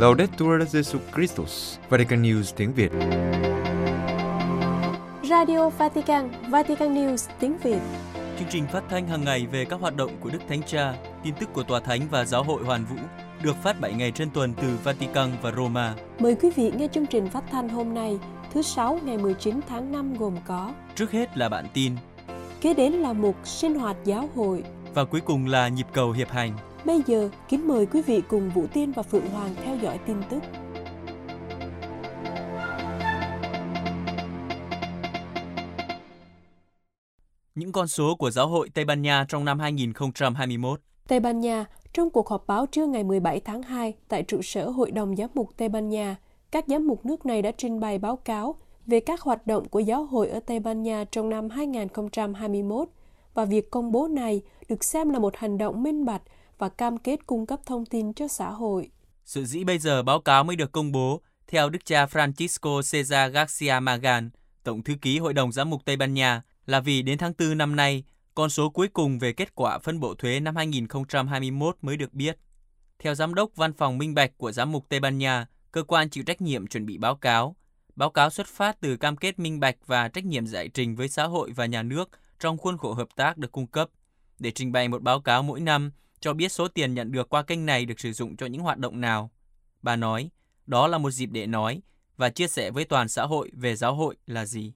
Laudetur 0.00 0.62
Jesu 0.72 0.98
Christus, 1.14 1.78
Vatican 1.88 2.22
News 2.22 2.52
tiếng 2.56 2.72
Việt. 2.72 2.92
Radio 5.30 5.68
Vatican, 5.70 6.30
Vatican 6.50 6.94
News 6.94 7.28
tiếng 7.40 7.58
Việt. 7.58 7.78
Chương 8.38 8.48
trình 8.50 8.66
phát 8.72 8.82
thanh 8.90 9.08
hàng 9.08 9.24
ngày 9.24 9.46
về 9.52 9.64
các 9.64 9.80
hoạt 9.80 9.96
động 9.96 10.10
của 10.20 10.30
Đức 10.30 10.38
Thánh 10.48 10.62
Cha, 10.62 10.94
tin 11.24 11.34
tức 11.40 11.48
của 11.52 11.62
Tòa 11.62 11.80
Thánh 11.80 12.00
và 12.10 12.24
Giáo 12.24 12.42
hội 12.42 12.64
Hoàn 12.64 12.84
Vũ 12.84 12.96
được 13.42 13.56
phát 13.62 13.80
7 13.80 13.92
ngày 13.92 14.10
trên 14.10 14.30
tuần 14.30 14.54
từ 14.62 14.68
Vatican 14.84 15.30
và 15.42 15.52
Roma. 15.52 15.94
Mời 16.18 16.34
quý 16.34 16.50
vị 16.56 16.72
nghe 16.76 16.88
chương 16.92 17.06
trình 17.06 17.28
phát 17.28 17.44
thanh 17.50 17.68
hôm 17.68 17.94
nay, 17.94 18.18
thứ 18.54 18.62
Sáu 18.62 18.98
ngày 19.04 19.18
19 19.18 19.60
tháng 19.68 19.92
5 19.92 20.14
gồm 20.18 20.36
có 20.46 20.72
Trước 20.96 21.10
hết 21.10 21.38
là 21.38 21.48
bản 21.48 21.66
tin 21.74 21.92
Kế 22.60 22.74
đến 22.74 22.92
là 22.92 23.12
mục 23.12 23.36
sinh 23.44 23.74
hoạt 23.74 23.96
giáo 24.04 24.28
hội. 24.34 24.64
và 24.94 25.04
cuối 25.04 25.20
cùng 25.20 25.46
là 25.46 25.68
nhịp 25.68 25.86
cầu 25.92 26.12
hiệp 26.12 26.30
hành. 26.30 26.52
Bây 26.84 27.02
giờ, 27.06 27.30
kính 27.48 27.68
mời 27.68 27.86
quý 27.86 28.02
vị 28.02 28.22
cùng 28.28 28.50
Vũ 28.54 28.66
Tiên 28.72 28.92
và 28.92 29.02
Phượng 29.02 29.26
Hoàng 29.26 29.54
theo 29.64 29.76
dõi 29.76 29.98
tin 30.06 30.16
tức. 30.30 30.42
Những 37.54 37.72
con 37.72 37.88
số 37.88 38.14
của 38.14 38.30
Giáo 38.30 38.48
hội 38.48 38.68
Tây 38.74 38.84
Ban 38.84 39.02
Nha 39.02 39.24
trong 39.28 39.44
năm 39.44 39.58
2021. 39.58 40.80
Tây 41.08 41.20
Ban 41.20 41.40
Nha, 41.40 41.64
trong 41.92 42.10
cuộc 42.10 42.28
họp 42.28 42.46
báo 42.46 42.66
trưa 42.66 42.86
ngày 42.86 43.04
17 43.04 43.40
tháng 43.40 43.62
2 43.62 43.94
tại 44.08 44.22
trụ 44.22 44.42
sở 44.42 44.68
Hội 44.68 44.90
đồng 44.90 45.16
Giám 45.16 45.30
mục 45.34 45.50
Tây 45.56 45.68
Ban 45.68 45.88
Nha, 45.88 46.16
các 46.50 46.64
giám 46.68 46.86
mục 46.86 47.06
nước 47.06 47.26
này 47.26 47.42
đã 47.42 47.50
trình 47.56 47.80
bày 47.80 47.98
báo 47.98 48.16
cáo 48.16 48.54
về 48.86 49.00
các 49.00 49.20
hoạt 49.20 49.46
động 49.46 49.68
của 49.68 49.80
giáo 49.80 50.04
hội 50.04 50.28
ở 50.28 50.40
Tây 50.40 50.60
Ban 50.60 50.82
Nha 50.82 51.04
trong 51.10 51.30
năm 51.30 51.50
2021 51.50 52.88
và 53.34 53.44
việc 53.44 53.70
công 53.70 53.92
bố 53.92 54.08
này 54.08 54.42
được 54.68 54.84
xem 54.84 55.10
là 55.10 55.18
một 55.18 55.36
hành 55.36 55.58
động 55.58 55.82
minh 55.82 56.04
bạch 56.04 56.22
và 56.60 56.68
cam 56.68 56.98
kết 56.98 57.26
cung 57.26 57.46
cấp 57.46 57.60
thông 57.66 57.86
tin 57.86 58.14
cho 58.14 58.28
xã 58.28 58.50
hội. 58.50 58.90
Sự 59.24 59.44
dĩ 59.44 59.64
bây 59.64 59.78
giờ 59.78 60.02
báo 60.02 60.20
cáo 60.20 60.44
mới 60.44 60.56
được 60.56 60.72
công 60.72 60.92
bố 60.92 61.20
theo 61.46 61.70
Đức 61.70 61.84
cha 61.84 62.06
Francisco 62.06 62.82
Cesar 62.92 63.32
Garcia 63.32 63.80
Magan, 63.82 64.30
Tổng 64.64 64.82
thư 64.82 64.94
ký 65.02 65.18
Hội 65.18 65.34
đồng 65.34 65.52
Giám 65.52 65.70
mục 65.70 65.84
Tây 65.84 65.96
Ban 65.96 66.14
Nha, 66.14 66.42
là 66.66 66.80
vì 66.80 67.02
đến 67.02 67.18
tháng 67.18 67.32
4 67.38 67.58
năm 67.58 67.76
nay, 67.76 68.04
con 68.34 68.50
số 68.50 68.70
cuối 68.70 68.88
cùng 68.88 69.18
về 69.18 69.32
kết 69.32 69.54
quả 69.54 69.78
phân 69.78 70.00
bổ 70.00 70.14
thuế 70.14 70.40
năm 70.40 70.56
2021 70.56 71.76
mới 71.82 71.96
được 71.96 72.14
biết. 72.14 72.38
Theo 72.98 73.14
Giám 73.14 73.34
đốc 73.34 73.56
Văn 73.56 73.72
phòng 73.72 73.98
Minh 73.98 74.14
Bạch 74.14 74.38
của 74.38 74.52
Giám 74.52 74.72
mục 74.72 74.88
Tây 74.88 75.00
Ban 75.00 75.18
Nha, 75.18 75.46
cơ 75.72 75.82
quan 75.82 76.10
chịu 76.10 76.24
trách 76.24 76.40
nhiệm 76.40 76.66
chuẩn 76.66 76.86
bị 76.86 76.98
báo 76.98 77.16
cáo. 77.16 77.56
Báo 77.96 78.10
cáo 78.10 78.30
xuất 78.30 78.46
phát 78.46 78.80
từ 78.80 78.96
cam 78.96 79.16
kết 79.16 79.38
minh 79.38 79.60
bạch 79.60 79.76
và 79.86 80.08
trách 80.08 80.24
nhiệm 80.24 80.46
giải 80.46 80.68
trình 80.68 80.96
với 80.96 81.08
xã 81.08 81.24
hội 81.24 81.52
và 81.56 81.66
nhà 81.66 81.82
nước 81.82 82.10
trong 82.40 82.58
khuôn 82.58 82.78
khổ 82.78 82.92
hợp 82.92 83.08
tác 83.16 83.38
được 83.38 83.52
cung 83.52 83.66
cấp, 83.66 83.88
để 84.38 84.50
trình 84.50 84.72
bày 84.72 84.88
một 84.88 85.02
báo 85.02 85.20
cáo 85.20 85.42
mỗi 85.42 85.60
năm 85.60 85.90
cho 86.20 86.34
biết 86.34 86.52
số 86.52 86.68
tiền 86.68 86.94
nhận 86.94 87.12
được 87.12 87.28
qua 87.28 87.42
kênh 87.42 87.66
này 87.66 87.84
được 87.84 88.00
sử 88.00 88.12
dụng 88.12 88.36
cho 88.36 88.46
những 88.46 88.62
hoạt 88.62 88.78
động 88.78 89.00
nào. 89.00 89.30
Bà 89.82 89.96
nói, 89.96 90.30
đó 90.66 90.86
là 90.86 90.98
một 90.98 91.10
dịp 91.10 91.26
để 91.26 91.46
nói 91.46 91.82
và 92.16 92.30
chia 92.30 92.48
sẻ 92.48 92.70
với 92.70 92.84
toàn 92.84 93.08
xã 93.08 93.26
hội 93.26 93.50
về 93.52 93.76
giáo 93.76 93.94
hội 93.94 94.16
là 94.26 94.46
gì. 94.46 94.72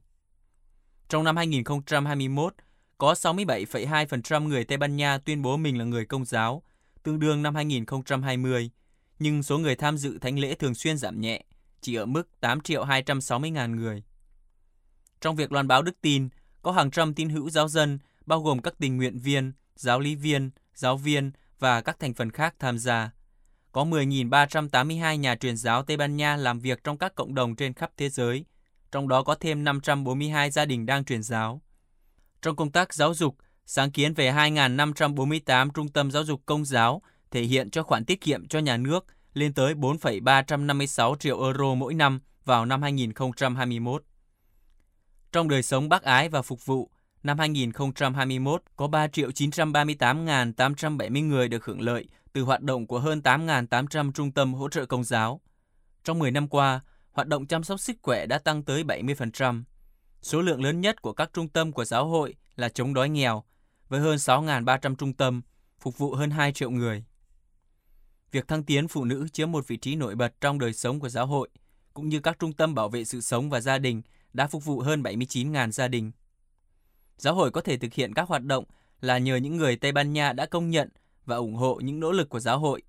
Trong 1.09 1.25
năm 1.25 1.37
2021, 1.37 2.55
có 2.99 3.13
67,2% 3.13 4.49
người 4.49 4.65
Tây 4.65 4.79
Ban 4.79 4.97
Nha 4.97 5.19
tuyên 5.19 5.43
bố 5.43 5.57
mình 5.57 5.79
là 5.79 5.85
người 5.85 6.05
công 6.05 6.25
giáo, 6.25 6.63
tương 7.03 7.19
đương 7.19 7.43
năm 7.43 7.55
2020, 7.55 8.71
nhưng 9.19 9.43
số 9.43 9.59
người 9.59 9.77
tham 9.77 9.99
dự 9.99 10.19
thánh 10.19 10.39
lễ 10.39 10.55
thường 10.55 10.75
xuyên 10.75 10.99
giảm 10.99 11.21
nhẹ, 11.21 11.45
chỉ 11.81 11.95
ở 11.95 12.07
mức 12.07 12.41
8 12.41 12.61
triệu 12.61 12.85
260 12.85 13.51
ngàn 13.51 13.77
người. 13.77 14.03
Trong 15.21 15.37
việc 15.37 15.53
loan 15.53 15.69
báo 15.69 15.83
đức 15.83 16.01
tin, 16.01 16.29
có 16.63 16.73
hàng 16.73 16.91
trăm 16.91 17.15
tín 17.15 17.29
hữu 17.29 17.51
giáo 17.51 17.69
dân, 17.69 17.99
bao 18.27 18.41
gồm 18.41 18.63
các 18.63 18.75
tình 18.79 18.97
nguyện 18.97 19.19
viên, 19.19 19.53
giáo 19.77 20.01
lý 20.01 20.15
viên, 20.15 20.51
giáo 20.75 20.97
viên 20.97 21.33
và 21.59 21.81
các 21.81 21.99
thành 21.99 22.15
phần 22.15 22.31
khác 22.31 22.55
tham 22.59 22.79
gia. 22.79 23.11
Có 23.73 23.85
10.382 23.85 25.17
nhà 25.17 25.37
truyền 25.37 25.57
giáo 25.57 25.83
Tây 25.83 25.97
Ban 25.97 26.17
Nha 26.17 26.37
làm 26.37 26.61
việc 26.61 26.85
trong 26.85 26.99
các 26.99 27.15
cộng 27.15 27.35
đồng 27.35 27.57
trên 27.57 27.75
khắp 27.75 27.91
thế 27.97 28.09
giới, 28.09 28.45
trong 28.93 29.09
đó 29.09 29.23
có 29.23 29.35
thêm 29.35 29.65
542 29.65 30.51
gia 30.51 30.65
đình 30.65 30.87
đang 30.87 31.05
truyền 31.05 31.23
giáo. 31.23 31.61
Trong 32.43 32.57
công 32.57 32.71
tác 32.71 32.95
giáo 32.95 33.15
dục, 33.15 33.37
sáng 33.67 33.91
kiến 33.91 34.15
về 34.15 34.33
2.548 34.33 35.71
trung 35.71 35.89
tâm 35.89 36.11
giáo 36.11 36.25
dục 36.25 36.43
công 36.47 36.65
giáo 36.65 37.03
thể 37.31 37.43
hiện 37.43 37.71
cho 37.71 37.83
khoản 37.83 38.05
tiết 38.05 38.21
kiệm 38.21 38.49
cho 38.49 38.59
nhà 38.59 38.77
nước 38.77 39.07
lên 39.35 39.55
tới 39.55 39.75
4,356 39.75 41.17
triệu 41.21 41.43
euro 41.43 41.75
mỗi 41.75 41.95
năm 41.95 42.21
vào 42.45 42.67
năm 42.67 42.83
2021. 42.83 44.05
Trong 45.33 45.49
đời 45.49 45.63
sống 45.63 45.89
bác 45.89 46.03
ái 46.03 46.29
và 46.29 46.43
phục 46.43 46.67
vụ, 46.67 46.91
năm 47.25 47.39
2021 47.39 48.63
có 48.77 48.87
3 48.87 49.09
triệu 49.09 49.31
938.870 49.31 51.27
người 51.27 51.49
được 51.49 51.65
hưởng 51.65 51.81
lợi 51.81 52.09
từ 52.33 52.43
hoạt 52.43 52.63
động 52.63 52.87
của 52.87 52.99
hơn 52.99 53.21
8.800 53.25 54.13
trung 54.13 54.33
tâm 54.33 54.55
hỗ 54.55 54.69
trợ 54.69 54.87
công 54.87 55.05
giáo. 55.05 55.41
Trong 56.05 56.19
10 56.19 56.31
năm 56.31 56.49
qua, 56.49 56.81
hoạt 57.13 57.29
động 57.29 57.47
chăm 57.47 57.65
sóc 57.65 57.81
sức 57.81 57.97
khỏe 58.03 58.27
đã 58.27 58.39
tăng 58.39 58.63
tới 58.63 58.85
70%. 58.85 59.63
Số 60.23 60.43
lượng 60.43 60.63
lớn 60.63 60.81
nhất 60.81 61.03
của 61.03 61.13
các 61.13 61.31
trung 61.33 61.49
tâm 61.49 61.73
của 61.73 61.85
giáo 61.85 62.09
hội 62.09 62.35
là 62.57 62.69
chống 62.69 62.95
đói 62.95 63.09
nghèo, 63.09 63.45
với 63.89 64.01
hơn 64.01 64.17
6.300 64.17 64.95
trung 64.95 65.13
tâm, 65.13 65.43
phục 65.81 65.99
vụ 65.99 66.15
hơn 66.15 66.31
2 66.31 66.53
triệu 66.53 66.71
người. 66.71 67.05
Việc 68.31 68.49
thăng 68.49 68.65
tiến 68.65 68.89
phụ 68.89 69.05
nữ 69.05 69.29
chiếm 69.33 69.53
một 69.53 69.69
vị 69.69 69.77
trí 69.77 69.97
nổi 69.97 70.15
bật 70.15 70.41
trong 70.41 70.59
đời 70.59 70.73
sống 70.73 71.01
của 71.01 71.09
giáo 71.09 71.27
hội, 71.27 71.49
cũng 71.95 72.09
như 72.09 72.21
các 72.21 72.39
trung 72.39 72.53
tâm 72.53 72.75
bảo 72.75 72.89
vệ 72.89 73.05
sự 73.05 73.21
sống 73.21 73.51
và 73.51 73.61
gia 73.61 73.79
đình 73.79 74.03
đã 74.33 74.47
phục 74.47 74.65
vụ 74.65 74.81
hơn 74.81 75.03
79.000 75.03 75.71
gia 75.71 75.89
đình. 75.89 76.13
Giáo 77.17 77.35
hội 77.35 77.51
có 77.51 77.61
thể 77.61 77.77
thực 77.77 77.95
hiện 77.95 78.15
các 78.15 78.29
hoạt 78.29 78.43
động 78.43 78.65
là 79.01 79.19
nhờ 79.19 79.37
những 79.37 79.57
người 79.57 79.77
Tây 79.77 79.93
Ban 79.93 80.13
Nha 80.13 80.33
đã 80.33 80.47
công 80.47 80.71
nhận 80.71 80.89
và 81.27 81.37
ủng 81.37 81.55
hộ 81.55 81.75
những 81.75 82.01
nỗ 82.01 82.13
lực 82.13 82.29
của 82.29 82.41
giáo 82.41 82.59
hội. 82.59 82.83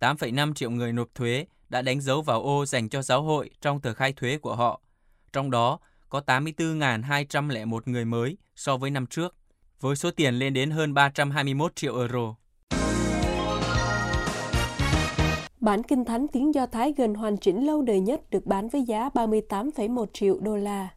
8,5 0.00 0.54
triệu 0.54 0.70
người 0.70 0.92
nộp 0.92 1.14
thuế 1.14 1.46
đã 1.68 1.82
đánh 1.82 2.00
dấu 2.00 2.22
vào 2.22 2.42
ô 2.42 2.66
dành 2.66 2.88
cho 2.88 3.02
giáo 3.02 3.22
hội 3.22 3.50
trong 3.60 3.80
tờ 3.80 3.94
khai 3.94 4.12
thuế 4.12 4.38
của 4.38 4.54
họ. 4.54 4.80
Trong 5.32 5.50
đó 5.50 5.78
có 6.08 6.20
84.201 6.26 7.80
người 7.86 8.04
mới 8.04 8.36
so 8.56 8.76
với 8.76 8.90
năm 8.90 9.06
trước, 9.06 9.36
với 9.80 9.96
số 9.96 10.10
tiền 10.10 10.34
lên 10.34 10.54
đến 10.54 10.70
hơn 10.70 10.94
321 10.94 11.76
triệu 11.76 11.98
euro. 11.98 12.34
Bản 15.60 15.82
Kinh 15.82 16.04
Thánh 16.04 16.28
tiếng 16.28 16.54
Do 16.54 16.66
Thái 16.66 16.94
gần 16.96 17.14
hoàn 17.14 17.36
chỉnh 17.36 17.66
lâu 17.66 17.82
đời 17.82 18.00
nhất 18.00 18.30
được 18.30 18.46
bán 18.46 18.68
với 18.68 18.82
giá 18.82 19.08
38,1 19.08 20.06
triệu 20.12 20.40
đô 20.40 20.56
la. 20.56 20.88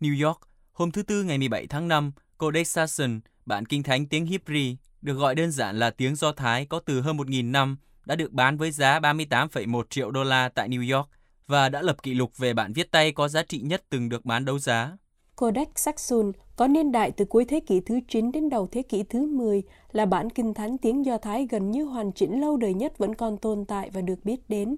New 0.00 0.26
York, 0.26 0.40
hôm 0.80 0.90
thứ 0.90 1.02
Tư 1.02 1.22
ngày 1.22 1.38
17 1.38 1.66
tháng 1.66 1.88
5, 1.88 2.12
Codex 2.38 2.68
Sasson, 2.68 3.20
bản 3.46 3.66
kinh 3.66 3.82
thánh 3.82 4.06
tiếng 4.06 4.26
Hebrew, 4.26 4.74
được 5.02 5.14
gọi 5.14 5.34
đơn 5.34 5.50
giản 5.50 5.78
là 5.78 5.90
tiếng 5.90 6.16
Do 6.16 6.32
Thái 6.32 6.66
có 6.66 6.80
từ 6.80 7.00
hơn 7.00 7.16
1.000 7.16 7.50
năm, 7.50 7.76
đã 8.06 8.16
được 8.16 8.32
bán 8.32 8.56
với 8.56 8.70
giá 8.70 9.00
38,1 9.00 9.82
triệu 9.90 10.10
đô 10.10 10.24
la 10.24 10.48
tại 10.48 10.68
New 10.68 10.96
York 10.96 11.08
và 11.46 11.68
đã 11.68 11.82
lập 11.82 12.02
kỷ 12.02 12.14
lục 12.14 12.38
về 12.38 12.54
bản 12.54 12.72
viết 12.72 12.90
tay 12.90 13.12
có 13.12 13.28
giá 13.28 13.42
trị 13.42 13.60
nhất 13.60 13.82
từng 13.90 14.08
được 14.08 14.24
bán 14.24 14.44
đấu 14.44 14.58
giá. 14.58 14.96
Codex 15.36 15.68
Saxon 15.76 16.32
có 16.56 16.66
niên 16.66 16.92
đại 16.92 17.10
từ 17.10 17.24
cuối 17.24 17.44
thế 17.44 17.60
kỷ 17.60 17.80
thứ 17.80 18.00
9 18.08 18.32
đến 18.32 18.48
đầu 18.48 18.66
thế 18.66 18.82
kỷ 18.82 19.02
thứ 19.02 19.26
10 19.26 19.62
là 19.92 20.06
bản 20.06 20.30
kinh 20.30 20.54
thánh 20.54 20.78
tiếng 20.78 21.04
Do 21.04 21.18
Thái 21.18 21.46
gần 21.50 21.70
như 21.70 21.84
hoàn 21.84 22.12
chỉnh 22.12 22.40
lâu 22.40 22.56
đời 22.56 22.74
nhất 22.74 22.98
vẫn 22.98 23.14
còn 23.14 23.36
tồn 23.36 23.64
tại 23.64 23.90
và 23.92 24.00
được 24.00 24.24
biết 24.24 24.40
đến. 24.48 24.76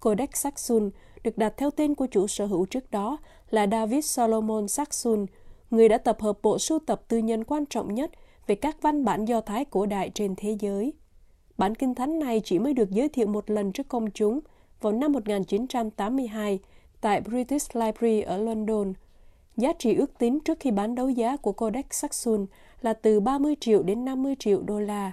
Codex 0.00 0.28
Saxon 0.34 0.90
được 1.24 1.38
đặt 1.38 1.54
theo 1.56 1.70
tên 1.70 1.94
của 1.94 2.06
chủ 2.10 2.26
sở 2.26 2.46
hữu 2.46 2.66
trước 2.66 2.90
đó 2.90 3.18
là 3.50 3.66
David 3.66 4.04
Solomon 4.04 4.68
Saxon, 4.68 5.26
người 5.70 5.88
đã 5.88 5.98
tập 5.98 6.20
hợp 6.20 6.38
bộ 6.42 6.58
sưu 6.58 6.78
tập 6.78 7.02
tư 7.08 7.18
nhân 7.18 7.44
quan 7.44 7.66
trọng 7.66 7.94
nhất 7.94 8.10
về 8.46 8.54
các 8.54 8.82
văn 8.82 9.04
bản 9.04 9.24
Do 9.24 9.40
Thái 9.40 9.64
cổ 9.64 9.86
đại 9.86 10.10
trên 10.14 10.34
thế 10.36 10.56
giới. 10.60 10.92
Bản 11.58 11.74
kinh 11.74 11.94
thánh 11.94 12.18
này 12.18 12.40
chỉ 12.44 12.58
mới 12.58 12.72
được 12.72 12.90
giới 12.90 13.08
thiệu 13.08 13.26
một 13.26 13.50
lần 13.50 13.72
trước 13.72 13.88
công 13.88 14.10
chúng 14.10 14.40
vào 14.80 14.92
năm 14.92 15.12
1982 15.12 16.58
tại 17.00 17.20
British 17.20 17.76
Library 17.76 18.20
ở 18.20 18.36
London. 18.36 18.92
Giá 19.56 19.72
trị 19.78 19.94
ước 19.94 20.18
tính 20.18 20.40
trước 20.40 20.60
khi 20.60 20.70
bán 20.70 20.94
đấu 20.94 21.08
giá 21.08 21.36
của 21.36 21.52
Codex 21.52 21.84
Saxon 21.90 22.46
là 22.80 22.92
từ 22.92 23.20
30 23.20 23.54
triệu 23.60 23.82
đến 23.82 24.04
50 24.04 24.34
triệu 24.38 24.62
đô 24.62 24.80
la. 24.80 25.12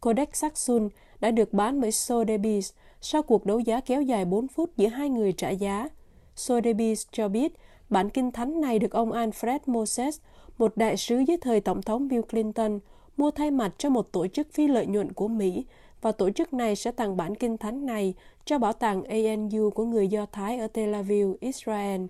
Codex 0.00 0.28
Saxon 0.32 0.88
đã 1.20 1.30
được 1.30 1.52
bán 1.52 1.80
bởi 1.80 1.90
Sotheby's 1.90 2.72
sau 3.00 3.22
cuộc 3.22 3.46
đấu 3.46 3.58
giá 3.58 3.80
kéo 3.80 4.02
dài 4.02 4.24
4 4.24 4.48
phút 4.48 4.70
giữa 4.76 4.88
hai 4.88 5.08
người 5.08 5.32
trả 5.32 5.50
giá. 5.50 5.88
Sotheby's 6.36 7.04
cho 7.12 7.28
biết 7.28 7.52
bản 7.90 8.10
kinh 8.10 8.32
thánh 8.32 8.60
này 8.60 8.78
được 8.78 8.92
ông 8.92 9.12
Alfred 9.12 9.58
Moses, 9.66 10.18
một 10.58 10.76
đại 10.76 10.96
sứ 10.96 11.18
dưới 11.18 11.36
thời 11.40 11.60
Tổng 11.60 11.82
thống 11.82 12.08
Bill 12.08 12.22
Clinton, 12.22 12.78
mua 13.16 13.30
thay 13.30 13.50
mặt 13.50 13.74
cho 13.78 13.90
một 13.90 14.12
tổ 14.12 14.26
chức 14.26 14.52
phi 14.52 14.68
lợi 14.68 14.86
nhuận 14.86 15.12
của 15.12 15.28
Mỹ 15.28 15.64
và 16.00 16.12
tổ 16.12 16.30
chức 16.30 16.54
này 16.54 16.76
sẽ 16.76 16.90
tặng 16.90 17.16
bản 17.16 17.34
kinh 17.34 17.58
thánh 17.58 17.86
này 17.86 18.14
cho 18.44 18.58
bảo 18.58 18.72
tàng 18.72 19.04
ANU 19.04 19.70
của 19.70 19.84
người 19.84 20.08
Do 20.08 20.26
Thái 20.32 20.58
ở 20.58 20.66
Tel 20.66 20.94
Aviv, 20.94 21.28
Israel. 21.40 22.02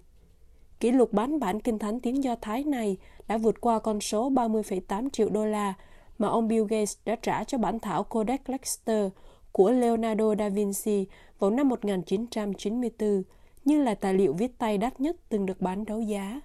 Kỷ 0.81 0.91
lục 0.91 1.13
bán 1.13 1.41
bản 1.41 1.61
kinh 1.61 1.79
thánh 1.79 2.01
tiếng 2.01 2.25
Do 2.25 2.37
Thái 2.41 2.65
này 2.65 2.97
đã 3.29 3.39
vượt 3.39 3.61
qua 3.61 3.79
con 3.79 4.01
số 4.01 4.31
30,8 4.31 5.09
triệu 5.11 5.29
đô 5.29 5.47
la 5.47 5.75
mà 6.19 6.29
ông 6.29 6.49
Bill 6.49 6.67
Gates 6.69 6.97
đã 7.05 7.17
trả 7.17 7.45
cho 7.45 7.59
bản 7.59 7.81
thảo 7.81 8.05
Codex 8.05 8.41
Leicester 8.47 9.09
của 9.53 9.71
Leonardo 9.71 10.35
da 10.39 10.49
Vinci 10.49 11.07
vào 11.39 11.51
năm 11.51 11.69
1994, 11.69 13.23
như 13.67 13.83
là 13.83 13.95
tài 13.95 14.15
liệu 14.15 14.33
viết 14.33 14.59
tay 14.59 14.79
đắt 14.79 15.01
nhất 15.01 15.17
từng 15.29 15.47
được 15.47 15.61
bán 15.61 15.85
đấu 15.85 16.01
giá. 16.01 16.41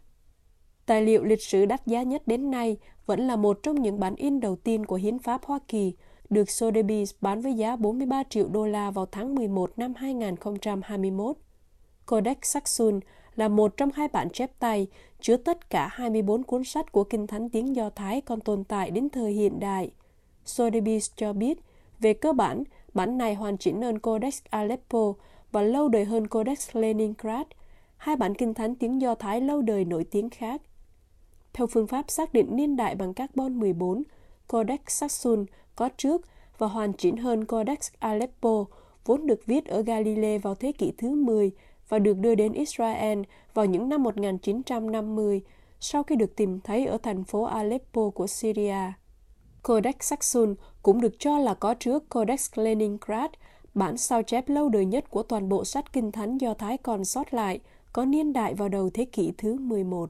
Tài 0.85 1.01
liệu 1.01 1.23
lịch 1.23 1.41
sử 1.41 1.65
đắt 1.65 1.87
giá 1.87 2.03
nhất 2.03 2.27
đến 2.27 2.51
nay 2.51 2.77
vẫn 3.05 3.27
là 3.27 3.35
một 3.35 3.59
trong 3.63 3.81
những 3.81 3.99
bản 3.99 4.15
in 4.15 4.39
đầu 4.39 4.55
tiên 4.55 4.85
của 4.85 4.95
hiến 4.95 5.19
pháp 5.19 5.45
Hoa 5.45 5.59
Kỳ, 5.67 5.93
được 6.29 6.47
Sotheby's 6.47 7.13
bán 7.21 7.41
với 7.41 7.53
giá 7.53 7.75
43 7.75 8.23
triệu 8.29 8.47
đô 8.47 8.65
la 8.65 8.91
vào 8.91 9.05
tháng 9.05 9.35
11 9.35 9.71
năm 9.77 9.93
2021. 9.93 11.35
Codex 12.05 12.37
Saxon 12.41 12.99
là 13.35 13.47
một 13.47 13.77
trong 13.77 13.89
hai 13.93 14.07
bản 14.07 14.29
chép 14.29 14.51
tay 14.59 14.87
chứa 15.21 15.37
tất 15.37 15.69
cả 15.69 15.87
24 15.91 16.43
cuốn 16.43 16.63
sách 16.63 16.91
của 16.91 17.03
Kinh 17.03 17.27
Thánh 17.27 17.49
tiếng 17.49 17.75
Do 17.75 17.89
Thái 17.89 18.21
còn 18.21 18.41
tồn 18.41 18.63
tại 18.63 18.91
đến 18.91 19.09
thời 19.09 19.31
hiện 19.31 19.59
đại. 19.59 19.91
Sotheby's 20.45 21.11
cho 21.15 21.33
biết, 21.33 21.59
về 21.99 22.13
cơ 22.13 22.33
bản, 22.33 22.63
bản 22.93 23.17
này 23.17 23.35
hoàn 23.35 23.57
chỉnh 23.57 23.81
hơn 23.81 23.99
Codex 23.99 24.41
Aleppo 24.49 25.13
và 25.51 25.61
lâu 25.61 25.89
đời 25.89 26.05
hơn 26.05 26.27
Codex 26.27 26.69
Leningrad, 26.73 27.47
hai 27.97 28.15
bản 28.15 28.35
Kinh 28.35 28.53
Thánh 28.53 28.75
tiếng 28.75 29.01
Do 29.01 29.15
Thái 29.15 29.41
lâu 29.41 29.61
đời 29.61 29.85
nổi 29.85 30.03
tiếng 30.03 30.29
khác. 30.29 30.61
Theo 31.53 31.67
phương 31.67 31.87
pháp 31.87 32.11
xác 32.11 32.33
định 32.33 32.55
niên 32.55 32.75
đại 32.75 32.95
bằng 32.95 33.13
carbon 33.13 33.59
14, 33.59 34.03
Codex 34.47 34.79
Saxon 34.87 35.45
có 35.75 35.89
trước 35.97 36.21
và 36.57 36.67
hoàn 36.67 36.93
chỉnh 36.93 37.17
hơn 37.17 37.45
Codex 37.45 37.91
Aleppo, 37.99 38.65
vốn 39.05 39.27
được 39.27 39.45
viết 39.45 39.65
ở 39.65 39.81
Galilee 39.81 40.37
vào 40.37 40.55
thế 40.55 40.71
kỷ 40.71 40.91
thứ 40.97 41.09
10 41.09 41.51
và 41.89 41.99
được 41.99 42.17
đưa 42.17 42.35
đến 42.35 42.53
Israel 42.53 43.21
vào 43.53 43.65
những 43.65 43.89
năm 43.89 44.03
1950 44.03 45.41
sau 45.79 46.03
khi 46.03 46.15
được 46.15 46.35
tìm 46.35 46.59
thấy 46.59 46.85
ở 46.85 46.97
thành 46.97 47.23
phố 47.23 47.43
Aleppo 47.43 48.09
của 48.09 48.27
Syria. 48.27 48.93
Codex 49.63 49.95
Saxon 49.99 50.55
cũng 50.81 51.01
được 51.01 51.19
cho 51.19 51.37
là 51.37 51.53
có 51.53 51.73
trước 51.73 52.09
Codex 52.09 52.49
Leningrad, 52.55 53.31
bản 53.73 53.97
sao 53.97 54.23
chép 54.23 54.49
lâu 54.49 54.69
đời 54.69 54.85
nhất 54.85 55.09
của 55.09 55.23
toàn 55.23 55.49
bộ 55.49 55.65
sách 55.65 55.93
kinh 55.93 56.11
thánh 56.11 56.37
do 56.37 56.53
Thái 56.53 56.77
còn 56.77 57.05
sót 57.05 57.33
lại, 57.33 57.59
có 57.93 58.05
niên 58.05 58.33
đại 58.33 58.53
vào 58.53 58.69
đầu 58.69 58.89
thế 58.93 59.05
kỷ 59.05 59.33
thứ 59.37 59.55
11. 59.59 60.09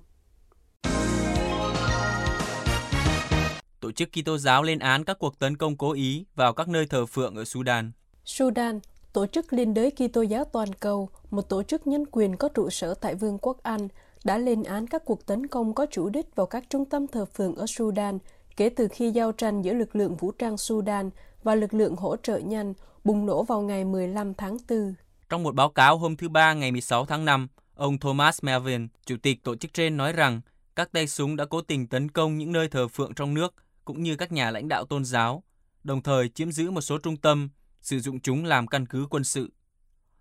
Tổ 3.79 3.91
chức 3.91 4.09
Kitô 4.11 4.38
giáo 4.38 4.63
lên 4.63 4.79
án 4.79 5.03
các 5.03 5.19
cuộc 5.19 5.39
tấn 5.39 5.57
công 5.57 5.77
cố 5.77 5.91
ý 5.91 6.25
vào 6.35 6.53
các 6.53 6.67
nơi 6.67 6.85
thờ 6.85 7.06
phượng 7.06 7.35
ở 7.35 7.45
Sudan. 7.45 7.91
Sudan, 8.25 8.79
Tổ 9.13 9.25
chức 9.25 9.53
Liên 9.53 9.73
đới 9.73 9.91
Kitô 9.91 10.21
giáo 10.21 10.44
toàn 10.44 10.73
cầu, 10.73 11.09
một 11.31 11.41
tổ 11.41 11.63
chức 11.63 11.88
nhân 11.88 12.06
quyền 12.11 12.38
có 12.38 12.50
trụ 12.50 12.69
sở 12.69 12.94
tại 12.94 13.15
Vương 13.15 13.38
quốc 13.41 13.63
Anh, 13.63 13.88
đã 14.23 14.38
lên 14.38 14.63
án 14.63 14.88
các 14.88 15.06
cuộc 15.06 15.25
tấn 15.25 15.47
công 15.47 15.73
có 15.73 15.85
chủ 15.91 16.09
đích 16.09 16.35
vào 16.35 16.45
các 16.45 16.63
trung 16.69 16.85
tâm 16.85 17.07
thờ 17.07 17.25
phượng 17.25 17.56
ở 17.56 17.65
Sudan 17.67 18.19
kể 18.57 18.69
từ 18.69 18.88
khi 18.88 19.11
giao 19.11 19.31
tranh 19.31 19.61
giữa 19.61 19.73
lực 19.73 19.95
lượng 19.95 20.15
vũ 20.15 20.31
trang 20.31 20.57
Sudan 20.57 21.09
và 21.44 21.56
lực 21.56 21.73
lượng 21.73 21.95
hỗ 21.95 22.15
trợ 22.15 22.38
nhanh 22.38 22.73
bùng 23.09 23.25
nổ 23.25 23.44
vào 23.44 23.61
ngày 23.61 23.85
15 23.85 24.33
tháng 24.33 24.57
4. 24.69 24.94
Trong 25.29 25.44
một 25.44 25.56
báo 25.56 25.69
cáo 25.69 25.97
hôm 25.97 26.15
thứ 26.15 26.29
Ba 26.29 26.53
ngày 26.53 26.71
16 26.71 27.06
tháng 27.06 27.25
5, 27.25 27.47
ông 27.75 27.97
Thomas 27.97 28.44
Melvin, 28.44 28.88
chủ 29.06 29.17
tịch 29.21 29.44
tổ 29.44 29.56
chức 29.56 29.73
trên 29.73 29.97
nói 29.97 30.13
rằng 30.13 30.41
các 30.75 30.91
tay 30.91 31.07
súng 31.07 31.35
đã 31.35 31.45
cố 31.45 31.61
tình 31.61 31.88
tấn 31.88 32.11
công 32.11 32.38
những 32.38 32.51
nơi 32.51 32.67
thờ 32.67 32.88
phượng 32.88 33.13
trong 33.13 33.33
nước 33.33 33.56
cũng 33.85 34.03
như 34.03 34.15
các 34.15 34.31
nhà 34.31 34.51
lãnh 34.51 34.67
đạo 34.67 34.85
tôn 34.85 35.06
giáo, 35.06 35.44
đồng 35.83 36.01
thời 36.01 36.29
chiếm 36.29 36.51
giữ 36.51 36.71
một 36.71 36.81
số 36.81 36.97
trung 36.97 37.17
tâm, 37.17 37.50
sử 37.81 38.00
dụng 38.00 38.19
chúng 38.19 38.45
làm 38.45 38.67
căn 38.67 38.85
cứ 38.85 39.07
quân 39.09 39.23
sự. 39.23 39.51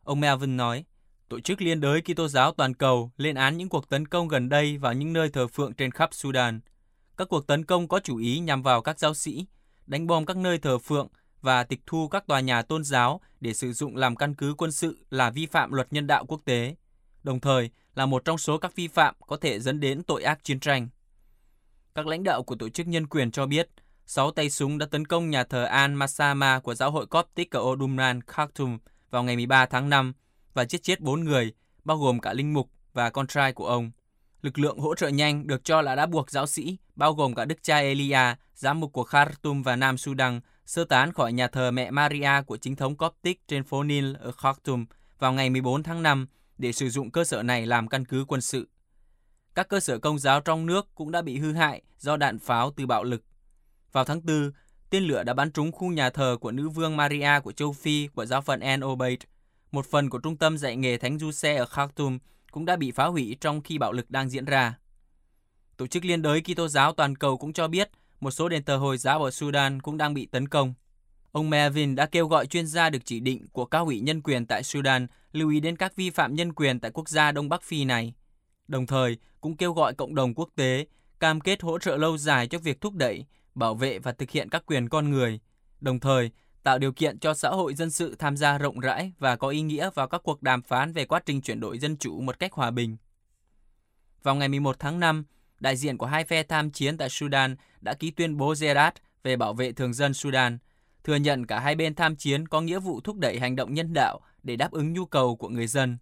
Ông 0.02 0.20
Melvin 0.20 0.56
nói, 0.56 0.84
Tổ 1.28 1.40
chức 1.40 1.62
Liên 1.62 1.80
đới 1.80 2.02
Kitô 2.02 2.28
giáo 2.28 2.52
toàn 2.52 2.74
cầu 2.74 3.10
lên 3.16 3.34
án 3.34 3.56
những 3.56 3.68
cuộc 3.68 3.88
tấn 3.88 4.08
công 4.08 4.28
gần 4.28 4.48
đây 4.48 4.78
vào 4.78 4.92
những 4.92 5.12
nơi 5.12 5.30
thờ 5.30 5.46
phượng 5.46 5.74
trên 5.74 5.90
khắp 5.90 6.08
Sudan. 6.12 6.60
Các 7.16 7.28
cuộc 7.28 7.46
tấn 7.46 7.64
công 7.64 7.88
có 7.88 8.00
chủ 8.00 8.16
ý 8.16 8.38
nhằm 8.38 8.62
vào 8.62 8.82
các 8.82 8.98
giáo 8.98 9.14
sĩ, 9.14 9.46
đánh 9.86 10.06
bom 10.06 10.26
các 10.26 10.36
nơi 10.36 10.58
thờ 10.58 10.78
phượng 10.78 11.08
và 11.40 11.64
tịch 11.64 11.80
thu 11.86 12.08
các 12.08 12.26
tòa 12.26 12.40
nhà 12.40 12.62
tôn 12.62 12.84
giáo 12.84 13.20
để 13.40 13.54
sử 13.54 13.72
dụng 13.72 13.96
làm 13.96 14.16
căn 14.16 14.34
cứ 14.34 14.54
quân 14.58 14.72
sự 14.72 15.06
là 15.10 15.30
vi 15.30 15.46
phạm 15.46 15.72
luật 15.72 15.92
nhân 15.92 16.06
đạo 16.06 16.24
quốc 16.24 16.40
tế, 16.44 16.74
đồng 17.22 17.40
thời 17.40 17.70
là 17.94 18.06
một 18.06 18.24
trong 18.24 18.38
số 18.38 18.58
các 18.58 18.76
vi 18.76 18.88
phạm 18.88 19.14
có 19.26 19.36
thể 19.36 19.60
dẫn 19.60 19.80
đến 19.80 20.02
tội 20.02 20.22
ác 20.22 20.44
chiến 20.44 20.60
tranh. 20.60 20.88
Các 21.94 22.06
lãnh 22.06 22.24
đạo 22.24 22.42
của 22.42 22.54
tổ 22.54 22.68
chức 22.68 22.86
nhân 22.86 23.06
quyền 23.06 23.30
cho 23.30 23.46
biết, 23.46 23.68
sáu 24.06 24.30
tay 24.30 24.50
súng 24.50 24.78
đã 24.78 24.86
tấn 24.86 25.06
công 25.06 25.30
nhà 25.30 25.44
thờ 25.44 25.68
Al-Masama 25.72 26.60
của 26.60 26.74
giáo 26.74 26.90
hội 26.90 27.06
Coptic 27.06 27.50
ở 27.50 27.60
Odumran, 27.60 28.20
Khartoum 28.22 28.78
vào 29.10 29.22
ngày 29.22 29.36
13 29.36 29.66
tháng 29.66 29.90
5 29.90 30.12
và 30.54 30.64
giết 30.64 30.82
chết 30.82 31.00
4 31.00 31.24
người, 31.24 31.52
bao 31.84 31.96
gồm 31.96 32.20
cả 32.20 32.32
linh 32.32 32.54
mục 32.54 32.70
và 32.92 33.10
con 33.10 33.26
trai 33.26 33.52
của 33.52 33.66
ông. 33.66 33.90
Lực 34.42 34.58
lượng 34.58 34.78
hỗ 34.78 34.94
trợ 34.94 35.08
nhanh 35.08 35.46
được 35.46 35.64
cho 35.64 35.82
là 35.82 35.94
đã 35.94 36.06
buộc 36.06 36.30
giáo 36.30 36.46
sĩ, 36.46 36.78
bao 36.96 37.14
gồm 37.14 37.34
cả 37.34 37.44
đức 37.44 37.62
cha 37.62 37.78
Elia, 37.78 38.34
giám 38.54 38.80
mục 38.80 38.92
của 38.92 39.04
Khartoum 39.04 39.62
và 39.62 39.76
Nam 39.76 39.98
Sudan, 39.98 40.40
sơ 40.68 40.84
tán 40.84 41.12
khỏi 41.12 41.32
nhà 41.32 41.48
thờ 41.48 41.70
mẹ 41.70 41.90
Maria 41.90 42.42
của 42.46 42.56
chính 42.56 42.76
thống 42.76 42.96
Coptic 42.96 43.48
trên 43.48 43.64
phố 43.64 43.82
Nil 43.82 44.16
ở 44.20 44.32
Khartoum 44.32 44.86
vào 45.18 45.32
ngày 45.32 45.50
14 45.50 45.82
tháng 45.82 46.02
5 46.02 46.26
để 46.58 46.72
sử 46.72 46.90
dụng 46.90 47.10
cơ 47.10 47.24
sở 47.24 47.42
này 47.42 47.66
làm 47.66 47.88
căn 47.88 48.04
cứ 48.04 48.24
quân 48.28 48.40
sự. 48.40 48.68
Các 49.54 49.68
cơ 49.68 49.80
sở 49.80 49.98
công 49.98 50.18
giáo 50.18 50.40
trong 50.40 50.66
nước 50.66 50.94
cũng 50.94 51.10
đã 51.10 51.22
bị 51.22 51.38
hư 51.38 51.52
hại 51.52 51.82
do 51.98 52.16
đạn 52.16 52.38
pháo 52.38 52.70
từ 52.70 52.86
bạo 52.86 53.04
lực. 53.04 53.22
Vào 53.92 54.04
tháng 54.04 54.26
4, 54.26 54.50
tên 54.90 55.04
lửa 55.04 55.22
đã 55.22 55.34
bắn 55.34 55.52
trúng 55.52 55.72
khu 55.72 55.88
nhà 55.92 56.10
thờ 56.10 56.36
của 56.40 56.52
nữ 56.52 56.68
vương 56.68 56.96
Maria 56.96 57.40
của 57.44 57.52
châu 57.52 57.72
Phi 57.72 58.08
của 58.14 58.26
giáo 58.26 58.40
phận 58.40 58.60
An 58.60 58.84
Obeid. 58.84 59.18
Một 59.72 59.86
phần 59.86 60.10
của 60.10 60.18
trung 60.18 60.36
tâm 60.36 60.58
dạy 60.58 60.76
nghề 60.76 60.98
Thánh 60.98 61.18
Du 61.18 61.32
Xe 61.32 61.56
ở 61.56 61.66
Khartoum 61.66 62.18
cũng 62.50 62.64
đã 62.64 62.76
bị 62.76 62.90
phá 62.90 63.04
hủy 63.04 63.36
trong 63.40 63.60
khi 63.60 63.78
bạo 63.78 63.92
lực 63.92 64.10
đang 64.10 64.30
diễn 64.30 64.44
ra. 64.44 64.74
Tổ 65.76 65.86
chức 65.86 66.04
Liên 66.04 66.22
đới 66.22 66.40
Kitô 66.40 66.68
giáo 66.68 66.92
toàn 66.92 67.16
cầu 67.16 67.36
cũng 67.36 67.52
cho 67.52 67.68
biết 67.68 67.90
một 68.20 68.30
số 68.30 68.48
đền 68.48 68.64
thờ 68.64 68.76
Hồi 68.76 68.98
giáo 68.98 69.24
ở 69.24 69.30
Sudan 69.30 69.82
cũng 69.82 69.96
đang 69.96 70.14
bị 70.14 70.26
tấn 70.26 70.48
công. 70.48 70.74
Ông 71.32 71.50
Mervin 71.50 71.94
đã 71.94 72.06
kêu 72.06 72.28
gọi 72.28 72.46
chuyên 72.46 72.66
gia 72.66 72.90
được 72.90 73.04
chỉ 73.04 73.20
định 73.20 73.46
của 73.52 73.64
cao 73.64 73.84
ủy 73.84 74.00
nhân 74.00 74.22
quyền 74.22 74.46
tại 74.46 74.62
Sudan 74.62 75.06
lưu 75.32 75.50
ý 75.50 75.60
đến 75.60 75.76
các 75.76 75.96
vi 75.96 76.10
phạm 76.10 76.34
nhân 76.34 76.52
quyền 76.52 76.80
tại 76.80 76.90
quốc 76.90 77.08
gia 77.08 77.32
Đông 77.32 77.48
Bắc 77.48 77.62
Phi 77.62 77.84
này. 77.84 78.14
Đồng 78.68 78.86
thời, 78.86 79.16
cũng 79.40 79.56
kêu 79.56 79.72
gọi 79.72 79.94
cộng 79.94 80.14
đồng 80.14 80.34
quốc 80.34 80.48
tế 80.54 80.86
cam 81.20 81.40
kết 81.40 81.62
hỗ 81.62 81.78
trợ 81.78 81.96
lâu 81.96 82.18
dài 82.18 82.46
cho 82.46 82.58
việc 82.58 82.80
thúc 82.80 82.94
đẩy, 82.94 83.24
bảo 83.54 83.74
vệ 83.74 83.98
và 83.98 84.12
thực 84.12 84.30
hiện 84.30 84.48
các 84.48 84.66
quyền 84.66 84.88
con 84.88 85.10
người, 85.10 85.40
đồng 85.80 86.00
thời 86.00 86.30
tạo 86.62 86.78
điều 86.78 86.92
kiện 86.92 87.18
cho 87.18 87.34
xã 87.34 87.48
hội 87.50 87.74
dân 87.74 87.90
sự 87.90 88.16
tham 88.18 88.36
gia 88.36 88.58
rộng 88.58 88.80
rãi 88.80 89.12
và 89.18 89.36
có 89.36 89.48
ý 89.48 89.60
nghĩa 89.60 89.90
vào 89.94 90.08
các 90.08 90.20
cuộc 90.24 90.42
đàm 90.42 90.62
phán 90.62 90.92
về 90.92 91.04
quá 91.04 91.20
trình 91.26 91.40
chuyển 91.40 91.60
đổi 91.60 91.78
dân 91.78 91.96
chủ 91.96 92.20
một 92.20 92.38
cách 92.38 92.52
hòa 92.52 92.70
bình. 92.70 92.96
Vào 94.22 94.34
ngày 94.34 94.48
11 94.48 94.76
tháng 94.78 95.00
5, 95.00 95.24
đại 95.60 95.76
diện 95.76 95.98
của 95.98 96.06
hai 96.06 96.24
phe 96.24 96.42
tham 96.42 96.70
chiến 96.70 96.96
tại 96.96 97.08
Sudan 97.08 97.56
đã 97.80 97.94
ký 97.94 98.10
tuyên 98.10 98.36
bố 98.36 98.54
Gerard 98.60 98.96
về 99.22 99.36
bảo 99.36 99.54
vệ 99.54 99.72
thường 99.72 99.92
dân 99.92 100.14
Sudan, 100.14 100.58
thừa 101.04 101.16
nhận 101.16 101.46
cả 101.46 101.60
hai 101.60 101.74
bên 101.74 101.94
tham 101.94 102.16
chiến 102.16 102.48
có 102.48 102.60
nghĩa 102.60 102.78
vụ 102.78 103.00
thúc 103.00 103.16
đẩy 103.16 103.38
hành 103.38 103.56
động 103.56 103.74
nhân 103.74 103.92
đạo 103.92 104.20
để 104.42 104.56
đáp 104.56 104.70
ứng 104.70 104.92
nhu 104.92 105.06
cầu 105.06 105.36
của 105.36 105.48
người 105.48 105.66
dân. 105.66 105.98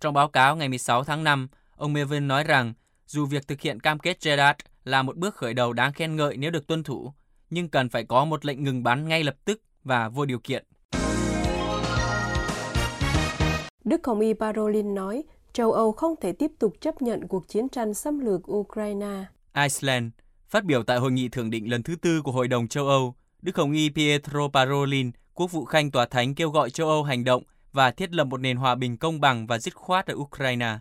Trong 0.00 0.14
báo 0.14 0.28
cáo 0.28 0.56
ngày 0.56 0.68
16 0.68 1.04
tháng 1.04 1.24
5, 1.24 1.48
ông 1.76 1.92
Mevin 1.92 2.28
nói 2.28 2.44
rằng 2.44 2.74
dù 3.06 3.26
việc 3.26 3.48
thực 3.48 3.60
hiện 3.60 3.80
cam 3.80 3.98
kết 3.98 4.18
Gerard 4.24 4.58
là 4.84 5.02
một 5.02 5.16
bước 5.16 5.34
khởi 5.34 5.54
đầu 5.54 5.72
đáng 5.72 5.92
khen 5.92 6.16
ngợi 6.16 6.36
nếu 6.36 6.50
được 6.50 6.66
tuân 6.66 6.82
thủ, 6.82 7.12
nhưng 7.50 7.68
cần 7.68 7.88
phải 7.88 8.04
có 8.04 8.24
một 8.24 8.44
lệnh 8.44 8.64
ngừng 8.64 8.82
bắn 8.82 9.08
ngay 9.08 9.24
lập 9.24 9.34
tức 9.44 9.62
và 9.84 10.08
vô 10.08 10.24
điều 10.24 10.38
kiện. 10.38 10.64
Đức 13.84 14.06
Hồng 14.06 14.20
Y 14.20 14.34
Parolin 14.34 14.94
nói, 14.94 15.22
châu 15.52 15.72
Âu 15.72 15.92
không 15.92 16.14
thể 16.20 16.32
tiếp 16.32 16.52
tục 16.58 16.74
chấp 16.80 17.02
nhận 17.02 17.28
cuộc 17.28 17.48
chiến 17.48 17.68
tranh 17.68 17.94
xâm 17.94 18.18
lược 18.18 18.52
Ukraine. 18.52 19.24
Iceland 19.54 20.04
phát 20.48 20.64
biểu 20.64 20.82
tại 20.82 20.98
hội 20.98 21.12
nghị 21.12 21.28
thượng 21.28 21.50
đỉnh 21.50 21.70
lần 21.70 21.82
thứ 21.82 21.96
tư 22.02 22.22
của 22.22 22.32
Hội 22.32 22.48
đồng 22.48 22.68
châu 22.68 22.88
Âu, 22.88 23.14
Đức 23.42 23.56
Hồng 23.56 23.72
Y 23.72 23.90
Pietro 23.90 24.48
Parolin, 24.52 25.10
quốc 25.34 25.52
vụ 25.52 25.64
khanh 25.64 25.90
tòa 25.90 26.06
thánh 26.06 26.34
kêu 26.34 26.50
gọi 26.50 26.70
châu 26.70 26.88
Âu 26.88 27.02
hành 27.02 27.24
động 27.24 27.42
và 27.72 27.90
thiết 27.90 28.12
lập 28.12 28.24
một 28.24 28.40
nền 28.40 28.56
hòa 28.56 28.74
bình 28.74 28.96
công 28.96 29.20
bằng 29.20 29.46
và 29.46 29.58
dứt 29.58 29.74
khoát 29.74 30.06
ở 30.06 30.14
Ukraine. 30.14 30.78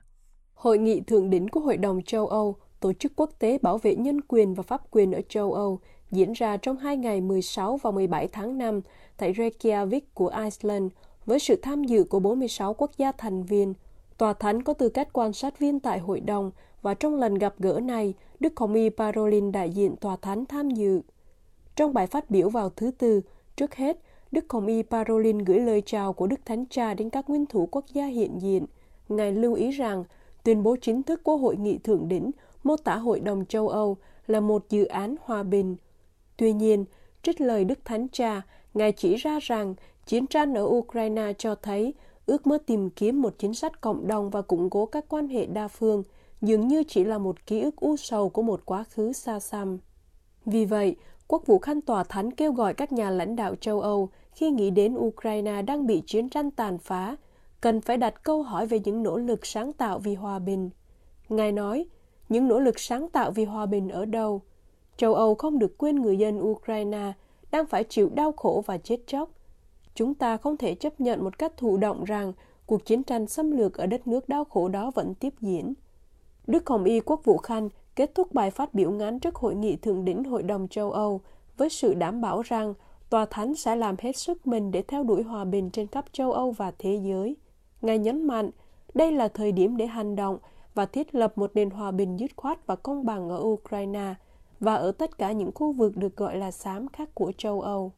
Hội 0.54 0.78
nghị 0.78 1.02
thượng 1.02 1.30
đỉnh 1.30 1.48
của 1.48 1.60
Hội 1.60 1.78
đồng 1.78 2.04
châu 2.04 2.28
Âu, 2.28 2.56
Tổ 2.80 2.94
chức 2.94 3.12
Quốc 3.16 3.30
tế 3.40 3.58
Bảo 3.62 3.78
vệ 3.78 3.96
Nhân 3.96 4.22
quyền 4.22 4.54
và 4.54 4.64
Pháp 4.64 4.82
quyền 4.92 5.12
ở 5.12 5.22
châu 5.30 5.54
Âu, 5.54 5.80
diễn 6.12 6.34
ra 6.34 6.58
trong 6.58 6.78
hai 6.78 6.98
ngày 6.98 7.22
16 7.22 7.78
và 7.78 7.92
17 7.92 8.28
tháng 8.28 8.58
5 8.58 8.82
tại 9.18 9.34
Reykjavik 9.34 10.02
của 10.14 10.28
Iceland 10.28 10.92
với 11.26 11.40
sự 11.40 11.56
tham 11.62 11.84
dự 11.84 12.04
của 12.04 12.20
46 12.20 12.74
quốc 12.74 12.92
gia 12.98 13.12
thành 13.12 13.44
viên. 13.44 13.74
Tòa 14.22 14.34
Thánh 14.34 14.64
có 14.64 14.74
tư 14.74 14.90
cách 14.90 15.08
quan 15.14 15.34
sát 15.34 15.60
viên 15.60 15.80
tại 15.80 16.00
hội 16.00 16.20
đồng 16.20 16.52
và 16.82 16.94
trong 16.94 17.16
lần 17.16 17.36
gặp 17.36 17.54
gỡ 17.60 17.80
này, 17.84 18.14
Đức 18.40 18.54
Hồng 18.60 18.74
Y 18.74 18.90
Parolin 18.90 19.52
đại 19.52 19.70
diện 19.70 19.96
Tòa 19.96 20.16
Thánh 20.16 20.46
tham 20.46 20.70
dự. 20.70 21.02
Trong 21.76 21.94
bài 21.94 22.08
phát 22.08 22.30
biểu 22.30 22.50
vào 22.50 22.70
thứ 22.70 22.92
Tư, 22.98 23.22
trước 23.56 23.76
hết, 23.76 23.98
Đức 24.32 24.46
Hồng 24.50 24.68
Y 24.68 24.84
Parolin 24.84 25.38
gửi 25.38 25.60
lời 25.60 25.82
chào 25.86 26.14
của 26.14 26.28
Đức 26.28 26.40
Thánh 26.46 26.66
Cha 26.70 26.94
đến 26.94 27.10
các 27.10 27.30
nguyên 27.30 27.46
thủ 27.46 27.68
quốc 27.72 27.86
gia 27.94 28.06
hiện 28.06 28.42
diện. 28.42 28.66
Ngài 29.10 29.32
lưu 29.32 29.54
ý 29.54 29.72
rằng, 29.72 30.04
tuyên 30.44 30.64
bố 30.64 30.76
chính 30.82 31.04
thức 31.04 31.24
của 31.24 31.38
Hội 31.38 31.58
nghị 31.58 31.78
Thượng 31.78 32.08
đỉnh 32.08 32.32
mô 32.64 32.78
tả 32.78 32.96
Hội 32.96 33.20
đồng 33.20 33.46
châu 33.46 33.70
Âu 33.70 33.98
là 34.28 34.40
một 34.40 34.70
dự 34.70 34.86
án 34.86 35.16
hòa 35.22 35.44
bình, 35.44 35.76
Tuy 36.38 36.54
nhiên, 36.54 36.86
trích 37.24 37.42
lời 37.42 37.66
Đức 37.66 37.86
Thánh 37.86 38.08
Cha, 38.12 38.42
Ngài 38.74 38.92
chỉ 38.92 39.16
ra 39.16 39.40
rằng 39.42 39.76
chiến 40.06 40.28
tranh 40.28 40.54
ở 40.54 40.64
Ukraine 40.64 41.34
cho 41.38 41.56
thấy 41.56 41.94
ước 42.32 42.48
mơ 42.48 42.58
tìm 42.66 42.90
kiếm 42.90 43.22
một 43.22 43.34
chính 43.38 43.54
sách 43.54 43.82
cộng 43.82 44.08
đồng 44.08 44.30
và 44.30 44.42
củng 44.42 44.70
cố 44.70 44.86
các 44.86 45.06
quan 45.10 45.28
hệ 45.28 45.46
đa 45.46 45.68
phương 45.68 46.04
dường 46.42 46.68
như 46.68 46.84
chỉ 46.84 47.04
là 47.04 47.18
một 47.18 47.46
ký 47.46 47.62
ức 47.62 47.76
u 47.76 47.98
sầu 47.98 48.30
của 48.30 48.42
một 48.42 48.62
quá 48.66 48.84
khứ 48.84 49.14
xa 49.14 49.40
xăm. 49.40 49.78
Vì 50.46 50.66
vậy, 50.66 50.96
Quốc 51.28 51.46
vụ 51.46 51.60
Khanh 51.60 51.82
Tòa 51.82 52.04
Thánh 52.04 52.32
kêu 52.32 52.54
gọi 52.54 52.74
các 52.74 52.92
nhà 52.92 53.10
lãnh 53.10 53.36
đạo 53.36 53.56
châu 53.56 53.82
Âu 53.82 54.10
khi 54.32 54.52
nghĩ 54.52 54.70
đến 54.70 54.96
Ukraine 54.98 55.62
đang 55.62 55.88
bị 55.88 56.02
chiến 56.06 56.30
tranh 56.30 56.52
tàn 56.52 56.78
phá, 56.78 57.16
cần 57.62 57.82
phải 57.82 57.98
đặt 57.98 58.24
câu 58.24 58.44
hỏi 58.44 58.68
về 58.68 58.80
những 58.84 59.04
nỗ 59.04 59.18
lực 59.18 59.46
sáng 59.46 59.74
tạo 59.74 60.00
vì 60.00 60.16
hòa 60.16 60.40
bình. 60.40 60.70
Ngài 61.30 61.52
nói, 61.52 61.86
những 62.30 62.48
nỗ 62.48 62.60
lực 62.60 62.80
sáng 62.80 63.10
tạo 63.10 63.32
vì 63.32 63.46
hòa 63.46 63.66
bình 63.66 63.90
ở 63.90 64.06
đâu? 64.06 64.42
Châu 64.98 65.14
Âu 65.14 65.36
không 65.36 65.60
được 65.60 65.78
quên 65.78 65.96
người 65.96 66.18
dân 66.18 66.42
Ukraine, 66.42 67.14
đang 67.52 67.66
phải 67.66 67.84
chịu 67.84 68.10
đau 68.14 68.32
khổ 68.32 68.64
và 68.66 68.78
chết 68.78 68.98
chóc. 69.08 69.30
Chúng 69.96 70.14
ta 70.14 70.38
không 70.38 70.58
thể 70.58 70.76
chấp 70.76 71.02
nhận 71.02 71.24
một 71.24 71.38
cách 71.38 71.58
thụ 71.58 71.78
động 71.78 72.04
rằng 72.04 72.34
cuộc 72.66 72.86
chiến 72.86 73.04
tranh 73.04 73.28
xâm 73.28 73.52
lược 73.52 73.74
ở 73.74 73.86
đất 73.86 74.08
nước 74.08 74.30
đau 74.30 74.46
khổ 74.46 74.68
đó 74.68 74.92
vẫn 74.96 75.14
tiếp 75.14 75.34
diễn. 75.40 75.74
Đức 76.48 76.70
Hồng 76.70 76.84
Y 76.84 77.00
Quốc 77.00 77.22
vụ 77.26 77.38
Khanh 77.38 77.70
kết 77.96 78.16
thúc 78.16 78.34
bài 78.34 78.52
phát 78.52 78.74
biểu 78.74 78.92
ngắn 78.92 79.20
trước 79.20 79.36
hội 79.36 79.56
nghị 79.56 79.76
thượng 79.76 80.06
đỉnh 80.06 80.24
Hội 80.24 80.44
đồng 80.44 80.68
châu 80.68 80.92
Âu 80.92 81.22
với 81.58 81.70
sự 81.70 81.94
đảm 81.94 82.22
bảo 82.22 82.42
rằng 82.42 82.74
Tòa 83.10 83.26
Thánh 83.26 83.56
sẽ 83.56 83.76
làm 83.76 83.96
hết 84.00 84.18
sức 84.18 84.48
mình 84.48 84.72
để 84.72 84.82
theo 84.82 85.04
đuổi 85.04 85.24
hòa 85.24 85.46
bình 85.46 85.70
trên 85.70 85.88
khắp 85.88 86.06
châu 86.12 86.32
Âu 86.32 86.52
và 86.52 86.72
thế 86.80 87.00
giới. 87.04 87.36
Ngài 87.82 88.00
nhấn 88.00 88.28
mạnh, 88.28 88.50
đây 88.94 89.12
là 89.12 89.28
thời 89.28 89.52
điểm 89.52 89.78
để 89.78 89.86
hành 89.86 90.16
động 90.16 90.38
và 90.76 90.86
thiết 90.86 91.16
lập 91.16 91.38
một 91.38 91.52
nền 91.54 91.70
hòa 91.70 91.92
bình 91.92 92.18
dứt 92.18 92.32
khoát 92.36 92.68
và 92.68 92.76
công 92.76 93.06
bằng 93.06 93.30
ở 93.30 93.40
Ukraine 93.42 94.14
và 94.60 94.76
ở 94.76 94.92
tất 94.92 95.18
cả 95.18 95.32
những 95.32 95.52
khu 95.56 95.72
vực 95.72 95.98
được 95.98 96.16
gọi 96.16 96.38
là 96.38 96.52
xám 96.52 96.88
khác 96.88 97.10
của 97.14 97.32
châu 97.38 97.62
Âu. 97.62 97.92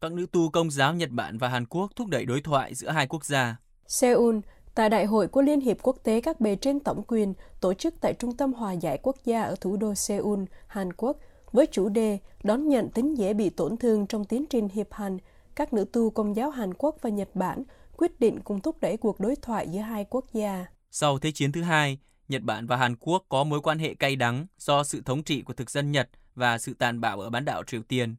Các 0.00 0.12
nữ 0.12 0.26
tu 0.32 0.50
công 0.50 0.70
giáo 0.70 0.94
Nhật 0.94 1.10
Bản 1.10 1.38
và 1.38 1.48
Hàn 1.48 1.66
Quốc 1.66 1.90
thúc 1.96 2.08
đẩy 2.08 2.24
đối 2.24 2.40
thoại 2.40 2.74
giữa 2.74 2.90
hai 2.90 3.06
quốc 3.06 3.24
gia. 3.24 3.56
Seoul, 3.86 4.36
tại 4.74 4.88
Đại 4.88 5.04
hội 5.06 5.28
của 5.28 5.42
Liên 5.42 5.60
hiệp 5.60 5.76
Quốc 5.82 5.96
tế 6.04 6.20
các 6.20 6.40
bề 6.40 6.56
trên 6.56 6.80
tổng 6.80 7.02
quyền 7.08 7.34
tổ 7.60 7.74
chức 7.74 7.94
tại 8.00 8.14
Trung 8.14 8.36
tâm 8.36 8.52
Hòa 8.52 8.72
giải 8.72 8.98
Quốc 9.02 9.16
gia 9.24 9.42
ở 9.42 9.54
thủ 9.60 9.76
đô 9.76 9.94
Seoul, 9.94 10.44
Hàn 10.66 10.92
Quốc, 10.92 11.16
với 11.52 11.66
chủ 11.66 11.88
đề 11.88 12.18
đón 12.42 12.68
nhận 12.68 12.90
tính 12.90 13.14
dễ 13.14 13.34
bị 13.34 13.50
tổn 13.50 13.76
thương 13.76 14.06
trong 14.06 14.24
tiến 14.24 14.44
trình 14.50 14.68
hiệp 14.68 14.92
hành, 14.92 15.18
các 15.54 15.72
nữ 15.72 15.84
tu 15.92 16.10
công 16.10 16.36
giáo 16.36 16.50
Hàn 16.50 16.74
Quốc 16.74 16.96
và 17.02 17.10
Nhật 17.10 17.28
Bản 17.34 17.62
quyết 17.96 18.20
định 18.20 18.40
cùng 18.44 18.60
thúc 18.60 18.80
đẩy 18.80 18.96
cuộc 18.96 19.20
đối 19.20 19.36
thoại 19.36 19.68
giữa 19.70 19.80
hai 19.80 20.04
quốc 20.10 20.24
gia. 20.32 20.66
Sau 20.90 21.18
Thế 21.18 21.30
chiến 21.30 21.52
thứ 21.52 21.62
hai, 21.62 21.98
Nhật 22.28 22.42
Bản 22.42 22.66
và 22.66 22.76
Hàn 22.76 22.96
Quốc 22.96 23.24
có 23.28 23.44
mối 23.44 23.60
quan 23.60 23.78
hệ 23.78 23.94
cay 23.94 24.16
đắng 24.16 24.46
do 24.58 24.84
sự 24.84 25.02
thống 25.04 25.22
trị 25.22 25.42
của 25.42 25.52
thực 25.52 25.70
dân 25.70 25.92
Nhật 25.92 26.08
và 26.34 26.58
sự 26.58 26.74
tàn 26.78 27.00
bạo 27.00 27.20
ở 27.20 27.30
bán 27.30 27.44
đảo 27.44 27.62
Triều 27.64 27.82
Tiên. 27.82 28.14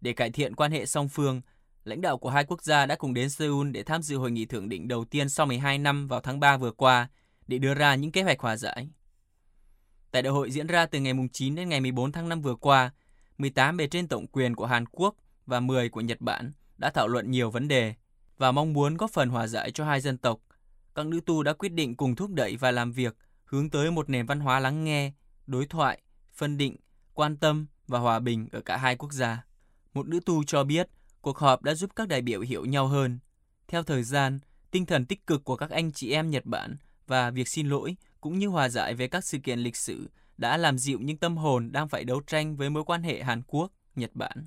Để 0.00 0.12
cải 0.12 0.30
thiện 0.30 0.56
quan 0.56 0.72
hệ 0.72 0.86
song 0.86 1.08
phương, 1.08 1.40
lãnh 1.84 2.00
đạo 2.00 2.18
của 2.18 2.30
hai 2.30 2.44
quốc 2.44 2.62
gia 2.62 2.86
đã 2.86 2.96
cùng 2.96 3.14
đến 3.14 3.30
Seoul 3.30 3.70
để 3.70 3.82
tham 3.82 4.02
dự 4.02 4.16
hội 4.16 4.30
nghị 4.30 4.44
thượng 4.46 4.68
đỉnh 4.68 4.88
đầu 4.88 5.04
tiên 5.04 5.28
sau 5.28 5.46
12 5.46 5.78
năm 5.78 6.08
vào 6.08 6.20
tháng 6.20 6.40
3 6.40 6.56
vừa 6.56 6.70
qua 6.70 7.08
để 7.46 7.58
đưa 7.58 7.74
ra 7.74 7.94
những 7.94 8.12
kế 8.12 8.22
hoạch 8.22 8.40
hòa 8.40 8.56
giải. 8.56 8.88
Tại 10.10 10.22
đại 10.22 10.32
hội 10.32 10.50
diễn 10.50 10.66
ra 10.66 10.86
từ 10.86 11.00
ngày 11.00 11.14
9 11.32 11.54
đến 11.54 11.68
ngày 11.68 11.80
14 11.80 12.12
tháng 12.12 12.28
5 12.28 12.42
vừa 12.42 12.54
qua, 12.54 12.90
18 13.38 13.76
bề 13.76 13.86
trên 13.86 14.08
tổng 14.08 14.26
quyền 14.26 14.54
của 14.54 14.66
Hàn 14.66 14.86
Quốc 14.86 15.14
và 15.46 15.60
10 15.60 15.88
của 15.88 16.00
Nhật 16.00 16.20
Bản 16.20 16.52
đã 16.78 16.90
thảo 16.90 17.08
luận 17.08 17.30
nhiều 17.30 17.50
vấn 17.50 17.68
đề 17.68 17.94
và 18.38 18.52
mong 18.52 18.72
muốn 18.72 18.96
góp 18.96 19.10
phần 19.10 19.28
hòa 19.28 19.46
giải 19.46 19.70
cho 19.70 19.84
hai 19.84 20.00
dân 20.00 20.18
tộc. 20.18 20.40
Các 20.94 21.06
nữ 21.06 21.20
tu 21.26 21.42
đã 21.42 21.52
quyết 21.52 21.72
định 21.72 21.96
cùng 21.96 22.14
thúc 22.14 22.30
đẩy 22.30 22.56
và 22.56 22.70
làm 22.70 22.92
việc 22.92 23.16
hướng 23.44 23.70
tới 23.70 23.90
một 23.90 24.10
nền 24.10 24.26
văn 24.26 24.40
hóa 24.40 24.60
lắng 24.60 24.84
nghe, 24.84 25.12
đối 25.46 25.66
thoại, 25.66 26.02
phân 26.34 26.56
định, 26.56 26.76
quan 27.14 27.36
tâm 27.36 27.66
và 27.88 27.98
hòa 27.98 28.18
bình 28.18 28.48
ở 28.52 28.60
cả 28.60 28.76
hai 28.76 28.96
quốc 28.96 29.12
gia. 29.12 29.45
Một 29.96 30.08
nữ 30.08 30.20
tu 30.26 30.44
cho 30.44 30.64
biết 30.64 30.88
cuộc 31.20 31.38
họp 31.38 31.62
đã 31.62 31.74
giúp 31.74 31.90
các 31.96 32.08
đại 32.08 32.22
biểu 32.22 32.40
hiểu 32.40 32.64
nhau 32.64 32.86
hơn. 32.86 33.18
Theo 33.68 33.82
thời 33.82 34.02
gian, 34.02 34.38
tinh 34.70 34.86
thần 34.86 35.06
tích 35.06 35.26
cực 35.26 35.44
của 35.44 35.56
các 35.56 35.70
anh 35.70 35.92
chị 35.92 36.10
em 36.12 36.30
Nhật 36.30 36.46
Bản 36.46 36.76
và 37.06 37.30
việc 37.30 37.48
xin 37.48 37.68
lỗi 37.68 37.96
cũng 38.20 38.38
như 38.38 38.48
hòa 38.48 38.68
giải 38.68 38.94
về 38.94 39.08
các 39.08 39.24
sự 39.24 39.38
kiện 39.38 39.58
lịch 39.58 39.76
sử 39.76 40.10
đã 40.38 40.56
làm 40.56 40.78
dịu 40.78 40.98
những 41.00 41.16
tâm 41.16 41.36
hồn 41.36 41.72
đang 41.72 41.88
phải 41.88 42.04
đấu 42.04 42.20
tranh 42.26 42.56
với 42.56 42.70
mối 42.70 42.84
quan 42.84 43.02
hệ 43.02 43.22
Hàn 43.22 43.42
Quốc, 43.46 43.72
Nhật 43.94 44.10
Bản. 44.14 44.46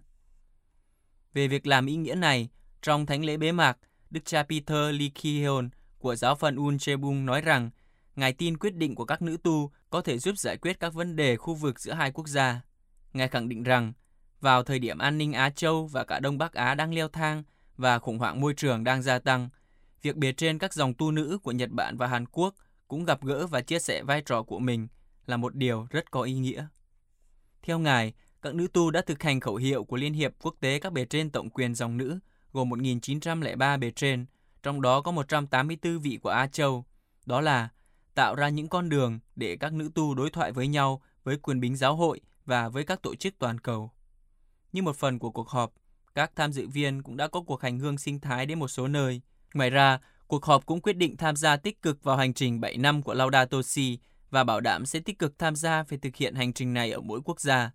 Về 1.34 1.48
việc 1.48 1.68
làm 1.68 1.86
ý 1.86 1.96
nghĩa 1.96 2.16
này, 2.16 2.50
trong 2.82 3.06
thánh 3.06 3.26
lễ 3.26 3.38
bế 3.38 3.52
mạc, 3.52 3.78
Đức 4.10 4.22
cha 4.26 4.44
Peter 4.44 4.96
Lee 4.96 5.10
Ki-heon 5.16 5.70
của 6.00 6.16
giáo 6.16 6.36
phận 6.36 6.56
Un 6.56 6.78
Chebung 6.78 7.26
nói 7.26 7.42
rằng 7.42 7.70
Ngài 8.16 8.34
tin 8.34 8.58
quyết 8.58 8.76
định 8.76 8.96
của 8.96 9.06
các 9.06 9.22
nữ 9.22 9.38
tu 9.44 9.72
có 9.90 10.02
thể 10.02 10.20
giúp 10.20 10.38
giải 10.38 10.58
quyết 10.58 10.80
các 10.80 10.94
vấn 10.94 11.16
đề 11.16 11.38
khu 11.38 11.56
vực 11.56 11.80
giữa 11.80 11.94
hai 11.94 12.12
quốc 12.12 12.28
gia. 12.28 12.62
Ngài 13.14 13.28
khẳng 13.28 13.50
định 13.50 13.64
rằng, 13.64 13.94
vào 14.42 14.64
thời 14.64 14.80
điểm 14.80 14.98
an 14.98 15.18
ninh 15.18 15.34
Á 15.34 15.50
Châu 15.50 15.88
và 15.88 16.04
cả 16.04 16.20
Đông 16.20 16.38
Bắc 16.38 16.54
Á 16.54 16.76
đang 16.76 16.94
leo 16.94 17.08
thang 17.08 17.44
và 17.78 18.00
khủng 18.00 18.20
hoảng 18.20 18.42
môi 18.42 18.54
trường 18.54 18.84
đang 18.84 19.02
gia 19.02 19.20
tăng, 19.20 19.50
việc 20.02 20.16
bề 20.16 20.32
trên 20.32 20.58
các 20.58 20.74
dòng 20.74 20.94
tu 20.94 21.12
nữ 21.12 21.38
của 21.44 21.52
Nhật 21.52 21.70
Bản 21.72 21.98
và 21.98 22.08
Hàn 22.08 22.26
Quốc 22.26 22.56
cũng 22.88 23.06
gặp 23.06 23.24
gỡ 23.24 23.48
và 23.48 23.62
chia 23.62 23.80
sẻ 23.80 24.04
vai 24.04 24.22
trò 24.22 24.44
của 24.44 24.60
mình 24.60 24.88
là 25.26 25.38
một 25.38 25.56
điều 25.56 25.88
rất 25.90 26.12
có 26.12 26.22
ý 26.22 26.34
nghĩa. 26.34 26.68
Theo 27.62 27.80
Ngài, 27.80 28.14
các 28.42 28.56
nữ 28.56 28.68
tu 28.74 28.92
đã 28.92 29.02
thực 29.02 29.24
hành 29.24 29.40
khẩu 29.40 29.56
hiệu 29.56 29.84
của 29.84 29.98
Liên 29.98 30.14
hiệp 30.14 30.32
Quốc 30.42 30.56
tế 30.60 30.80
các 30.80 30.94
bề 30.94 31.06
trên 31.06 31.30
tổng 31.30 31.50
quyền 31.50 31.76
dòng 31.76 31.98
nữ, 31.98 32.20
gồm 32.54 32.70
1.903 32.70 33.80
bề 33.80 33.92
trên, 33.92 34.26
trong 34.64 34.82
đó 34.82 35.02
có 35.02 35.12
184 35.12 36.00
vị 36.00 36.20
của 36.22 36.30
Á 36.30 36.48
Châu. 36.48 36.86
Đó 37.26 37.42
là 37.42 37.70
tạo 38.16 38.36
ra 38.36 38.50
những 38.50 38.68
con 38.68 38.90
đường 38.90 39.20
để 39.36 39.58
các 39.60 39.74
nữ 39.74 39.90
tu 39.96 40.16
đối 40.16 40.30
thoại 40.30 40.52
với 40.52 40.68
nhau, 40.68 41.02
với 41.24 41.38
quyền 41.38 41.60
bính 41.60 41.76
giáo 41.76 41.96
hội 41.96 42.22
và 42.46 42.70
với 42.70 42.84
các 42.84 43.02
tổ 43.02 43.16
chức 43.16 43.34
toàn 43.40 43.60
cầu. 43.60 43.92
Như 44.74 44.82
một 44.82 44.96
phần 44.96 45.20
của 45.20 45.32
cuộc 45.32 45.50
họp, 45.50 45.74
các 46.16 46.32
tham 46.36 46.54
dự 46.54 46.68
viên 46.68 47.02
cũng 47.04 47.18
đã 47.18 47.28
có 47.28 47.42
cuộc 47.42 47.62
hành 47.62 47.80
hương 47.80 47.98
sinh 47.98 48.20
thái 48.20 48.46
đến 48.46 48.60
một 48.60 48.68
số 48.68 48.88
nơi. 48.88 49.22
Ngoài 49.54 49.70
ra, 49.70 50.00
cuộc 50.28 50.46
họp 50.46 50.66
cũng 50.66 50.82
quyết 50.82 50.98
định 50.98 51.18
tham 51.18 51.36
gia 51.36 51.58
tích 51.58 51.82
cực 51.82 52.04
vào 52.04 52.18
hành 52.18 52.34
trình 52.34 52.62
7 52.62 52.78
năm 52.78 53.02
của 53.02 53.14
Laudato 53.14 53.62
Si 53.62 54.00
và 54.30 54.44
bảo 54.44 54.60
đảm 54.62 54.86
sẽ 54.86 55.00
tích 55.00 55.20
cực 55.20 55.40
tham 55.40 55.56
gia 55.56 55.84
về 55.84 55.98
thực 55.98 56.16
hiện 56.16 56.36
hành 56.36 56.54
trình 56.54 56.74
này 56.74 56.92
ở 56.92 57.02
mỗi 57.02 57.22
quốc 57.26 57.42
gia. 57.42 57.72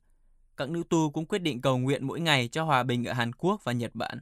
Các 0.56 0.70
nữ 0.70 0.82
tu 0.90 1.10
cũng 1.10 1.26
quyết 1.26 1.38
định 1.38 1.60
cầu 1.60 1.78
nguyện 1.78 2.06
mỗi 2.06 2.20
ngày 2.20 2.48
cho 2.48 2.64
hòa 2.64 2.82
bình 2.82 3.04
ở 3.04 3.12
Hàn 3.12 3.32
Quốc 3.32 3.60
và 3.64 3.72
Nhật 3.72 3.94
Bản. 3.94 4.18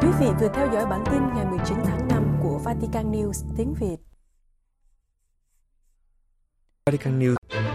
Quý 0.00 0.08
vị 0.20 0.26
vừa 0.40 0.48
theo 0.54 0.68
dõi 0.72 0.86
bản 0.86 1.04
tin 1.10 1.20
ngày 1.34 1.46
19 1.46 1.78
tháng 1.84 2.08
5 2.08 2.36
của 2.42 2.60
Vatican 2.64 3.12
News 3.12 3.54
tiếng 3.56 3.74
Việt. 3.80 3.96
Vatican 6.86 7.20
News 7.20 7.73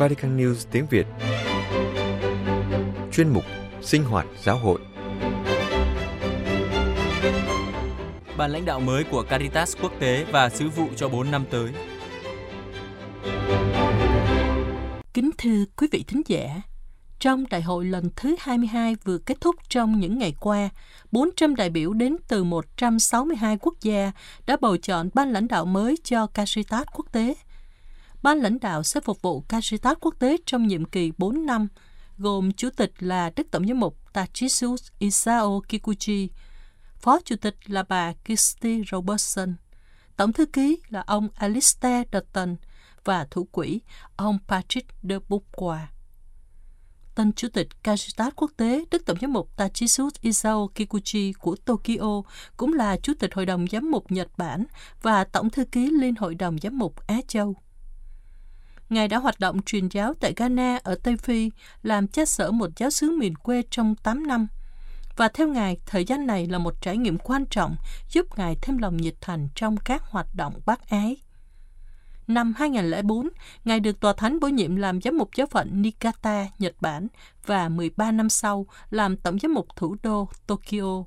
Vatican 0.00 0.36
News 0.36 0.66
tiếng 0.70 0.86
Việt 0.90 1.06
Chuyên 3.12 3.28
mục 3.28 3.44
Sinh 3.82 4.04
hoạt 4.04 4.26
giáo 4.42 4.58
hội 4.58 4.80
Ban 8.36 8.50
lãnh 8.50 8.64
đạo 8.64 8.80
mới 8.80 9.04
của 9.04 9.22
Caritas 9.22 9.76
quốc 9.82 9.92
tế 9.98 10.24
và 10.32 10.48
sứ 10.48 10.68
vụ 10.68 10.88
cho 10.96 11.08
4 11.08 11.30
năm 11.30 11.44
tới. 11.50 11.70
Kính 15.14 15.30
thưa 15.38 15.64
quý 15.76 15.86
vị 15.92 16.04
thính 16.06 16.22
giả, 16.26 16.62
trong 17.18 17.44
đại 17.50 17.62
hội 17.62 17.84
lần 17.84 18.10
thứ 18.16 18.36
22 18.38 18.96
vừa 19.04 19.18
kết 19.18 19.40
thúc 19.40 19.56
trong 19.68 20.00
những 20.00 20.18
ngày 20.18 20.34
qua, 20.40 20.68
400 21.12 21.54
đại 21.54 21.70
biểu 21.70 21.92
đến 21.92 22.16
từ 22.28 22.44
162 22.44 23.58
quốc 23.60 23.74
gia 23.80 24.12
đã 24.46 24.56
bầu 24.60 24.76
chọn 24.76 25.08
ban 25.14 25.32
lãnh 25.32 25.48
đạo 25.48 25.64
mới 25.64 25.96
cho 26.04 26.26
Caritas 26.26 26.86
quốc 26.92 27.06
tế. 27.12 27.34
Ban 28.22 28.38
lãnh 28.38 28.60
đạo 28.60 28.82
sẽ 28.82 29.00
phục 29.00 29.22
vụ 29.22 29.40
Caritas 29.40 29.96
quốc 30.00 30.14
tế 30.18 30.36
trong 30.46 30.66
nhiệm 30.66 30.84
kỳ 30.84 31.12
4 31.18 31.46
năm, 31.46 31.68
gồm 32.18 32.52
chủ 32.52 32.70
tịch 32.76 32.92
là 32.98 33.30
Đức 33.36 33.46
Tổng 33.50 33.66
giám 33.66 33.80
mục 33.80 34.12
Tachisu 34.12 34.76
Isao 34.98 35.62
Kikuchi, 35.68 36.28
phó 36.96 37.18
chủ 37.24 37.36
tịch 37.36 37.56
là 37.66 37.82
bà 37.88 38.12
Kirsty 38.12 38.82
Robertson, 38.90 39.54
tổng 40.16 40.32
thư 40.32 40.46
ký 40.46 40.78
là 40.88 41.04
ông 41.06 41.28
Alistair 41.34 42.06
Dutton 42.12 42.56
và 43.04 43.26
thủ 43.30 43.44
quỹ 43.44 43.80
ông 44.16 44.38
Patrick 44.48 44.88
de 45.02 45.18
Bourgois 45.28 45.88
tân 47.20 47.32
chủ 47.32 47.48
tịch 47.48 47.68
Caritas 47.82 48.32
quốc 48.36 48.50
tế 48.56 48.84
Đức 48.90 49.06
Tổng 49.06 49.16
giám 49.20 49.32
mục 49.32 49.56
Tachisu 49.56 50.08
Isao 50.20 50.70
Kikuchi 50.74 51.32
của 51.32 51.56
Tokyo 51.64 52.22
cũng 52.56 52.72
là 52.72 52.96
chủ 53.02 53.12
tịch 53.18 53.34
Hội 53.34 53.46
đồng 53.46 53.66
Giám 53.72 53.90
mục 53.90 54.12
Nhật 54.12 54.28
Bản 54.36 54.64
và 55.02 55.24
Tổng 55.24 55.50
thư 55.50 55.64
ký 55.64 55.90
Liên 55.90 56.14
Hội 56.14 56.34
đồng 56.34 56.58
Giám 56.62 56.78
mục 56.78 57.06
Á 57.06 57.16
Châu. 57.28 57.54
Ngài 58.90 59.08
đã 59.08 59.18
hoạt 59.18 59.40
động 59.40 59.62
truyền 59.66 59.88
giáo 59.88 60.14
tại 60.20 60.32
Ghana 60.36 60.78
ở 60.82 60.94
Tây 61.02 61.16
Phi, 61.16 61.50
làm 61.82 62.08
cha 62.08 62.24
sở 62.24 62.50
một 62.50 62.70
giáo 62.76 62.90
xứ 62.90 63.10
miền 63.10 63.34
quê 63.34 63.62
trong 63.70 63.94
8 63.94 64.26
năm. 64.26 64.46
Và 65.16 65.28
theo 65.28 65.48
Ngài, 65.48 65.76
thời 65.86 66.04
gian 66.04 66.26
này 66.26 66.46
là 66.46 66.58
một 66.58 66.74
trải 66.80 66.96
nghiệm 66.96 67.18
quan 67.18 67.46
trọng 67.46 67.76
giúp 68.10 68.38
Ngài 68.38 68.56
thêm 68.62 68.78
lòng 68.78 68.96
nhiệt 68.96 69.14
thành 69.20 69.48
trong 69.54 69.76
các 69.76 70.02
hoạt 70.02 70.34
động 70.34 70.54
bác 70.66 70.88
ái. 70.88 71.16
Năm 72.26 72.54
2004, 72.56 73.28
Ngài 73.64 73.80
được 73.80 74.00
Tòa 74.00 74.12
Thánh 74.12 74.40
bổ 74.40 74.48
nhiệm 74.48 74.76
làm 74.76 75.00
giám 75.00 75.18
mục 75.18 75.30
giáo 75.36 75.46
phận 75.46 75.82
Niigata, 75.82 76.46
Nhật 76.58 76.74
Bản 76.80 77.06
và 77.46 77.68
13 77.68 78.12
năm 78.12 78.28
sau 78.28 78.66
làm 78.90 79.16
tổng 79.16 79.38
giám 79.38 79.54
mục 79.54 79.66
thủ 79.76 79.96
đô 80.02 80.28
Tokyo. 80.46 81.04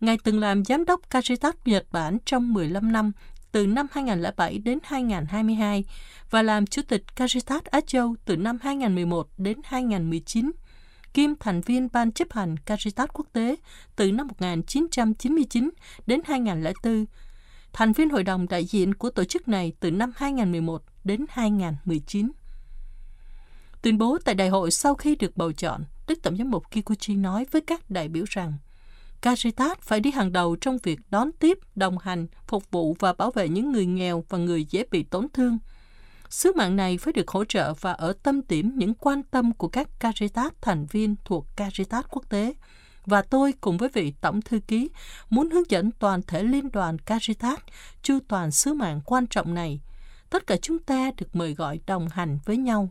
Ngài 0.00 0.18
từng 0.24 0.40
làm 0.40 0.64
giám 0.64 0.84
đốc 0.84 1.00
Caritas 1.10 1.54
Nhật 1.64 1.86
Bản 1.90 2.18
trong 2.24 2.52
15 2.52 2.92
năm, 2.92 3.12
từ 3.56 3.66
năm 3.66 3.86
2007 3.90 4.58
đến 4.58 4.78
2022 4.82 5.84
và 6.30 6.42
làm 6.42 6.66
chủ 6.66 6.82
tịch 6.88 7.16
Caritas 7.16 7.64
Á 7.64 7.80
Châu 7.86 8.14
từ 8.24 8.36
năm 8.36 8.58
2011 8.62 9.28
đến 9.38 9.58
2019 9.64 10.50
kiêm 11.14 11.30
thành 11.40 11.60
viên 11.60 11.88
ban 11.92 12.12
chấp 12.12 12.32
hành 12.32 12.56
Caritas 12.56 13.08
quốc 13.12 13.26
tế 13.32 13.56
từ 13.96 14.12
năm 14.12 14.28
1999 14.28 15.70
đến 16.06 16.20
2004 16.24 17.04
thành 17.72 17.92
viên 17.92 18.10
hội 18.10 18.22
đồng 18.22 18.48
đại 18.48 18.64
diện 18.64 18.94
của 18.94 19.10
tổ 19.10 19.24
chức 19.24 19.48
này 19.48 19.72
từ 19.80 19.90
năm 19.90 20.12
2011 20.16 20.82
đến 21.04 21.24
2019. 21.28 22.30
Tuyên 23.82 23.98
bố 23.98 24.18
tại 24.24 24.34
đại 24.34 24.48
hội 24.48 24.70
sau 24.70 24.94
khi 24.94 25.16
được 25.16 25.36
bầu 25.36 25.52
chọn, 25.52 25.84
Đức 26.08 26.22
Tổng 26.22 26.36
giám 26.36 26.50
mục 26.50 26.70
Kikuchi 26.70 27.14
nói 27.14 27.46
với 27.50 27.60
các 27.60 27.90
đại 27.90 28.08
biểu 28.08 28.24
rằng 28.28 28.52
Caritas 29.26 29.78
phải 29.80 30.00
đi 30.00 30.10
hàng 30.10 30.32
đầu 30.32 30.56
trong 30.56 30.78
việc 30.82 31.00
đón 31.10 31.30
tiếp, 31.38 31.58
đồng 31.74 31.98
hành, 31.98 32.26
phục 32.46 32.70
vụ 32.70 32.96
và 32.98 33.12
bảo 33.12 33.30
vệ 33.30 33.48
những 33.48 33.72
người 33.72 33.86
nghèo 33.86 34.24
và 34.28 34.38
người 34.38 34.64
dễ 34.64 34.84
bị 34.90 35.02
tổn 35.02 35.26
thương. 35.32 35.58
Sứ 36.30 36.52
mạng 36.56 36.76
này 36.76 36.98
phải 36.98 37.12
được 37.12 37.28
hỗ 37.28 37.44
trợ 37.44 37.74
và 37.80 37.92
ở 37.92 38.12
tâm 38.22 38.40
điểm 38.48 38.72
những 38.76 38.94
quan 38.94 39.22
tâm 39.22 39.52
của 39.52 39.68
các 39.68 39.88
Caritas 40.00 40.52
thành 40.60 40.86
viên 40.86 41.14
thuộc 41.24 41.46
Caritas 41.56 42.04
quốc 42.10 42.28
tế. 42.28 42.54
Và 43.06 43.22
tôi 43.22 43.52
cùng 43.60 43.76
với 43.76 43.88
vị 43.88 44.12
Tổng 44.20 44.42
Thư 44.42 44.60
ký 44.68 44.88
muốn 45.30 45.50
hướng 45.50 45.70
dẫn 45.70 45.90
toàn 45.90 46.22
thể 46.22 46.42
Liên 46.42 46.70
đoàn 46.72 46.98
Caritas 46.98 47.58
chu 48.02 48.18
toàn 48.28 48.50
sứ 48.50 48.74
mạng 48.74 49.00
quan 49.04 49.26
trọng 49.26 49.54
này. 49.54 49.80
Tất 50.30 50.46
cả 50.46 50.56
chúng 50.56 50.78
ta 50.78 51.10
được 51.16 51.36
mời 51.36 51.54
gọi 51.54 51.80
đồng 51.86 52.08
hành 52.08 52.38
với 52.44 52.56
nhau. 52.56 52.90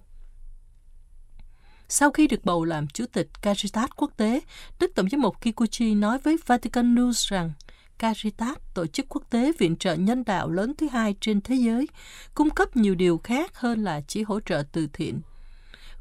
Sau 1.90 2.12
khi 2.12 2.28
được 2.28 2.46
bầu 2.46 2.66
làm 2.66 2.88
Chủ 2.88 3.06
tịch 3.14 3.28
Caritas 3.42 3.90
quốc 3.96 4.12
tế, 4.18 4.40
Đức 4.80 4.92
Tổng 4.96 5.10
giám 5.10 5.22
mục 5.22 5.42
Kikuchi 5.42 5.96
nói 5.96 6.18
với 6.18 6.38
Vatican 6.46 6.96
News 6.96 7.32
rằng 7.32 7.52
Caritas, 8.00 8.58
tổ 8.74 8.88
chức 8.88 9.06
quốc 9.10 9.24
tế 9.30 9.52
viện 9.60 9.76
trợ 9.76 9.96
nhân 9.96 10.24
đạo 10.26 10.50
lớn 10.50 10.74
thứ 10.78 10.88
hai 10.88 11.16
trên 11.22 11.42
thế 11.42 11.56
giới, 11.56 11.88
cung 12.36 12.50
cấp 12.50 12.76
nhiều 12.76 12.96
điều 12.96 13.18
khác 13.18 13.58
hơn 13.58 13.84
là 13.84 14.02
chỉ 14.08 14.24
hỗ 14.24 14.40
trợ 14.40 14.64
từ 14.72 14.88
thiện. 14.94 15.22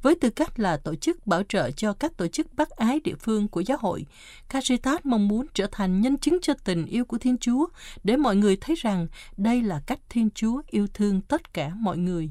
Với 0.03 0.15
tư 0.15 0.31
cách 0.31 0.59
là 0.59 0.77
tổ 0.77 0.95
chức 0.95 1.27
bảo 1.27 1.43
trợ 1.49 1.71
cho 1.71 1.93
các 1.93 2.17
tổ 2.17 2.27
chức 2.29 2.55
bác 2.55 2.71
ái 2.71 3.01
địa 3.05 3.15
phương 3.21 3.49
của 3.49 3.61
giáo 3.61 3.79
hội, 3.81 4.07
Caritas 4.49 5.01
mong 5.05 5.29
muốn 5.29 5.47
trở 5.55 5.67
thành 5.73 6.01
nhân 6.01 6.19
chứng 6.19 6.39
cho 6.43 6.55
tình 6.65 6.87
yêu 6.87 7.05
của 7.05 7.19
Thiên 7.19 7.39
Chúa 7.39 7.67
để 8.05 8.17
mọi 8.17 8.37
người 8.37 8.57
thấy 8.57 8.77
rằng 8.77 9.07
đây 9.37 9.63
là 9.63 9.81
cách 9.87 10.01
Thiên 10.09 10.29
Chúa 10.35 10.63
yêu 10.67 10.87
thương 10.95 11.21
tất 11.21 11.55
cả 11.55 11.71
mọi 11.75 11.99
người. 11.99 12.31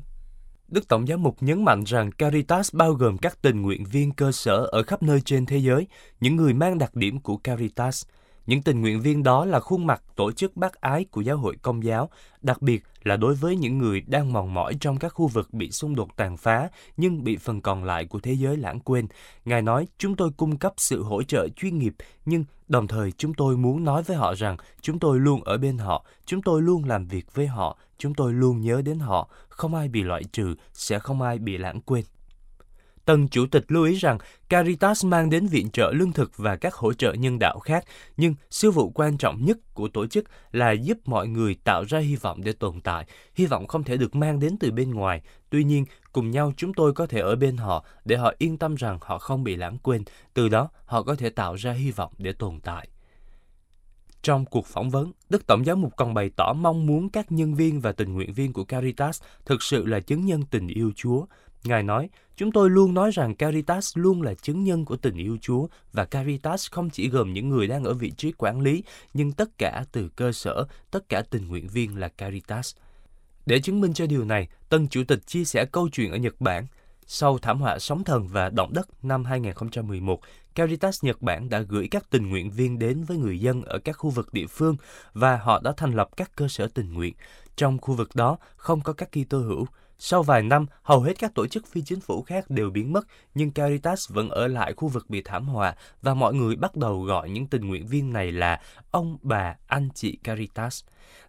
Đức 0.73 0.87
Tổng 0.87 1.07
giám 1.07 1.23
mục 1.23 1.37
nhấn 1.43 1.65
mạnh 1.65 1.83
rằng 1.83 2.11
Caritas 2.11 2.75
bao 2.75 2.93
gồm 2.93 3.17
các 3.17 3.41
tình 3.41 3.61
nguyện 3.61 3.85
viên 3.85 4.11
cơ 4.11 4.31
sở 4.31 4.65
ở 4.71 4.83
khắp 4.83 5.03
nơi 5.03 5.21
trên 5.21 5.45
thế 5.45 5.57
giới, 5.57 5.87
những 6.19 6.35
người 6.35 6.53
mang 6.53 6.77
đặc 6.77 6.95
điểm 6.95 7.19
của 7.19 7.37
Caritas. 7.37 8.05
Những 8.45 8.61
tình 8.61 8.81
nguyện 8.81 9.01
viên 9.01 9.23
đó 9.23 9.45
là 9.45 9.59
khuôn 9.59 9.87
mặt 9.87 10.03
tổ 10.15 10.31
chức 10.31 10.57
bác 10.57 10.81
ái 10.81 11.05
của 11.11 11.21
giáo 11.21 11.37
hội 11.37 11.55
công 11.61 11.83
giáo, 11.83 12.09
đặc 12.41 12.61
biệt 12.61 12.83
là 13.03 13.17
đối 13.17 13.35
với 13.35 13.55
những 13.55 13.77
người 13.77 14.01
đang 14.01 14.33
mòn 14.33 14.53
mỏi 14.53 14.73
trong 14.79 14.97
các 14.97 15.09
khu 15.09 15.27
vực 15.27 15.53
bị 15.53 15.71
xung 15.71 15.95
đột 15.95 16.15
tàn 16.15 16.37
phá 16.37 16.69
nhưng 16.97 17.23
bị 17.23 17.37
phần 17.37 17.61
còn 17.61 17.83
lại 17.83 18.05
của 18.05 18.19
thế 18.19 18.33
giới 18.33 18.57
lãng 18.57 18.79
quên. 18.79 19.07
Ngài 19.45 19.61
nói, 19.61 19.87
chúng 19.97 20.15
tôi 20.15 20.29
cung 20.37 20.57
cấp 20.57 20.73
sự 20.77 21.03
hỗ 21.03 21.23
trợ 21.23 21.47
chuyên 21.55 21.79
nghiệp 21.79 21.93
nhưng 22.25 22.43
đồng 22.67 22.87
thời 22.87 23.11
chúng 23.11 23.33
tôi 23.33 23.57
muốn 23.57 23.83
nói 23.83 24.03
với 24.03 24.17
họ 24.17 24.33
rằng 24.33 24.57
chúng 24.81 24.99
tôi 24.99 25.19
luôn 25.19 25.43
ở 25.43 25.57
bên 25.57 25.77
họ, 25.77 26.05
chúng 26.25 26.41
tôi 26.41 26.61
luôn 26.61 26.85
làm 26.85 27.07
việc 27.07 27.33
với 27.33 27.47
họ, 27.47 27.77
chúng 27.97 28.13
tôi 28.13 28.33
luôn 28.33 28.61
nhớ 28.61 28.81
đến 28.85 28.99
họ, 28.99 29.29
không 29.49 29.75
ai 29.75 29.87
bị 29.87 30.03
loại 30.03 30.23
trừ, 30.23 30.55
sẽ 30.73 30.99
không 30.99 31.21
ai 31.21 31.37
bị 31.37 31.57
lãng 31.57 31.81
quên. 31.81 32.03
Tân 33.05 33.27
Chủ 33.27 33.45
tịch 33.45 33.65
lưu 33.67 33.83
ý 33.83 33.95
rằng 33.95 34.17
Caritas 34.49 35.05
mang 35.05 35.29
đến 35.29 35.47
viện 35.47 35.69
trợ 35.69 35.91
lương 35.95 36.11
thực 36.11 36.37
và 36.37 36.55
các 36.55 36.73
hỗ 36.73 36.93
trợ 36.93 37.13
nhân 37.13 37.39
đạo 37.39 37.59
khác, 37.59 37.85
nhưng 38.17 38.35
sứ 38.49 38.71
vụ 38.71 38.89
quan 38.89 39.17
trọng 39.17 39.45
nhất 39.45 39.57
của 39.73 39.87
tổ 39.87 40.07
chức 40.07 40.25
là 40.51 40.71
giúp 40.71 40.97
mọi 41.05 41.27
người 41.27 41.55
tạo 41.63 41.83
ra 41.83 41.99
hy 41.99 42.15
vọng 42.15 42.43
để 42.43 42.53
tồn 42.53 42.81
tại. 42.81 43.05
Hy 43.35 43.45
vọng 43.45 43.67
không 43.67 43.83
thể 43.83 43.97
được 43.97 44.15
mang 44.15 44.39
đến 44.39 44.57
từ 44.59 44.71
bên 44.71 44.91
ngoài. 44.91 45.21
Tuy 45.49 45.63
nhiên, 45.63 45.85
cùng 46.11 46.31
nhau 46.31 46.53
chúng 46.57 46.73
tôi 46.73 46.93
có 46.93 47.05
thể 47.05 47.19
ở 47.19 47.35
bên 47.35 47.57
họ 47.57 47.85
để 48.05 48.17
họ 48.17 48.33
yên 48.37 48.57
tâm 48.57 48.75
rằng 48.75 48.97
họ 49.01 49.17
không 49.17 49.43
bị 49.43 49.55
lãng 49.55 49.77
quên. 49.77 50.03
Từ 50.33 50.49
đó, 50.49 50.69
họ 50.85 51.03
có 51.03 51.15
thể 51.15 51.29
tạo 51.29 51.55
ra 51.55 51.71
hy 51.71 51.91
vọng 51.91 52.13
để 52.17 52.33
tồn 52.33 52.59
tại. 52.59 52.87
Trong 54.21 54.45
cuộc 54.45 54.65
phỏng 54.65 54.89
vấn, 54.89 55.11
Đức 55.29 55.47
Tổng 55.47 55.65
giám 55.65 55.81
mục 55.81 55.93
còn 55.97 56.13
bày 56.13 56.29
tỏ 56.35 56.53
mong 56.53 56.85
muốn 56.85 57.09
các 57.09 57.31
nhân 57.31 57.55
viên 57.55 57.79
và 57.79 57.91
tình 57.91 58.13
nguyện 58.13 58.33
viên 58.33 58.53
của 58.53 58.63
Caritas 58.63 59.21
thực 59.45 59.63
sự 59.63 59.85
là 59.85 59.99
chứng 59.99 60.25
nhân 60.25 60.43
tình 60.51 60.67
yêu 60.67 60.91
Chúa. 60.95 61.25
Ngài 61.63 61.83
nói, 61.83 62.09
chúng 62.35 62.51
tôi 62.51 62.69
luôn 62.69 62.93
nói 62.93 63.11
rằng 63.11 63.35
Caritas 63.35 63.97
luôn 63.97 64.21
là 64.21 64.33
chứng 64.33 64.63
nhân 64.63 64.85
của 64.85 64.95
tình 64.95 65.15
yêu 65.15 65.37
Chúa 65.41 65.67
và 65.93 66.05
Caritas 66.05 66.71
không 66.71 66.89
chỉ 66.89 67.09
gồm 67.09 67.33
những 67.33 67.49
người 67.49 67.67
đang 67.67 67.83
ở 67.83 67.93
vị 67.93 68.11
trí 68.11 68.31
quản 68.31 68.61
lý, 68.61 68.83
nhưng 69.13 69.31
tất 69.31 69.57
cả 69.57 69.85
từ 69.91 70.09
cơ 70.09 70.31
sở, 70.31 70.65
tất 70.91 71.09
cả 71.09 71.23
tình 71.29 71.47
nguyện 71.47 71.67
viên 71.67 71.97
là 71.97 72.07
Caritas. 72.07 72.75
Để 73.45 73.59
chứng 73.59 73.81
minh 73.81 73.93
cho 73.93 74.05
điều 74.05 74.25
này, 74.25 74.47
tân 74.69 74.87
chủ 74.87 75.03
tịch 75.07 75.27
chia 75.27 75.45
sẻ 75.45 75.65
câu 75.71 75.89
chuyện 75.89 76.11
ở 76.11 76.17
Nhật 76.17 76.41
Bản. 76.41 76.67
Sau 77.05 77.37
thảm 77.37 77.61
họa 77.61 77.79
sóng 77.79 78.03
thần 78.03 78.27
và 78.27 78.49
động 78.49 78.73
đất 78.73 78.87
năm 79.03 79.25
2011, 79.25 80.19
Caritas 80.55 81.03
Nhật 81.03 81.21
Bản 81.21 81.49
đã 81.49 81.59
gửi 81.59 81.87
các 81.91 82.09
tình 82.09 82.29
nguyện 82.29 82.51
viên 82.51 82.79
đến 82.79 83.03
với 83.03 83.17
người 83.17 83.39
dân 83.39 83.61
ở 83.61 83.79
các 83.79 83.93
khu 83.93 84.09
vực 84.09 84.33
địa 84.33 84.47
phương 84.47 84.75
và 85.13 85.37
họ 85.37 85.59
đã 85.63 85.73
thành 85.77 85.93
lập 85.93 86.09
các 86.17 86.31
cơ 86.35 86.47
sở 86.47 86.67
tình 86.67 86.93
nguyện. 86.93 87.13
Trong 87.55 87.77
khu 87.77 87.93
vực 87.93 88.09
đó 88.13 88.37
không 88.55 88.81
có 88.81 88.93
các 88.93 89.09
Kitô 89.11 89.39
hữu, 89.39 89.67
sau 89.99 90.23
vài 90.23 90.43
năm, 90.43 90.65
hầu 90.81 91.01
hết 91.01 91.19
các 91.19 91.33
tổ 91.35 91.47
chức 91.47 91.67
phi 91.67 91.81
chính 91.81 91.99
phủ 91.99 92.21
khác 92.23 92.49
đều 92.49 92.69
biến 92.69 92.93
mất, 92.93 93.07
nhưng 93.35 93.51
Caritas 93.51 94.11
vẫn 94.11 94.29
ở 94.29 94.47
lại 94.47 94.73
khu 94.73 94.87
vực 94.87 95.09
bị 95.09 95.21
thảm 95.21 95.47
họa 95.47 95.75
và 96.01 96.13
mọi 96.13 96.33
người 96.33 96.55
bắt 96.55 96.75
đầu 96.75 97.01
gọi 97.01 97.29
những 97.29 97.47
tình 97.47 97.67
nguyện 97.67 97.87
viên 97.87 98.13
này 98.13 98.31
là 98.31 98.61
ông, 98.91 99.17
bà, 99.21 99.55
anh 99.67 99.89
chị 99.95 100.17
Caritas. 100.23 100.83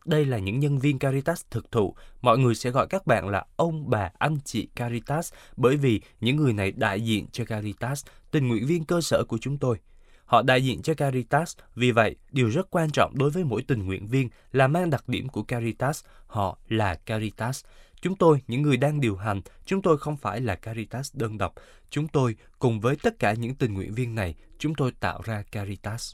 Đây 0.05 0.25
là 0.25 0.39
những 0.39 0.61
nhân 0.61 0.79
viên 0.79 0.99
Caritas 0.99 1.43
thực 1.51 1.73
thụ. 1.73 1.95
Mọi 2.21 2.39
người 2.39 2.55
sẽ 2.55 2.71
gọi 2.71 2.87
các 2.87 3.07
bạn 3.07 3.29
là 3.29 3.45
ông, 3.57 3.91
bà, 3.91 4.11
anh 4.19 4.37
chị 4.45 4.69
Caritas 4.77 5.33
bởi 5.57 5.77
vì 5.77 6.01
những 6.21 6.37
người 6.37 6.53
này 6.53 6.73
đại 6.73 7.01
diện 7.01 7.27
cho 7.33 7.45
Caritas, 7.45 8.07
tình 8.31 8.49
nguyện 8.49 8.67
viên 8.67 8.85
cơ 8.85 9.01
sở 9.01 9.25
của 9.25 9.39
chúng 9.39 9.59
tôi. 9.59 9.79
Họ 10.25 10.43
đại 10.43 10.65
diện 10.65 10.83
cho 10.83 10.95
Caritas, 10.95 11.57
vì 11.75 11.91
vậy, 11.91 12.17
điều 12.31 12.49
rất 12.49 12.71
quan 12.71 12.91
trọng 12.91 13.19
đối 13.19 13.31
với 13.31 13.45
mỗi 13.45 13.63
tình 13.63 13.87
nguyện 13.87 14.07
viên 14.07 14.29
là 14.53 14.69
mang 14.69 14.91
đặc 14.91 15.09
điểm 15.09 15.29
của 15.29 15.43
Caritas, 15.43 16.05
họ 16.27 16.59
là 16.69 16.95
Caritas. 16.95 17.65
Chúng 18.05 18.17
tôi, 18.17 18.43
những 18.49 18.63
người 18.63 18.77
đang 18.77 19.01
điều 19.01 19.17
hành, 19.17 19.41
chúng 19.67 19.83
tôi 19.83 19.99
không 19.99 20.17
phải 20.17 20.41
là 20.41 20.55
Caritas 20.55 21.11
đơn 21.15 21.39
độc. 21.39 21.55
Chúng 21.91 22.09
tôi, 22.09 22.37
cùng 22.59 22.81
với 22.81 22.97
tất 22.97 23.19
cả 23.19 23.33
những 23.33 23.55
tình 23.55 23.75
nguyện 23.75 23.95
viên 23.95 24.15
này, 24.15 24.35
chúng 24.59 24.75
tôi 24.75 24.93
tạo 25.01 25.21
ra 25.25 25.43
Caritas. 25.53 26.13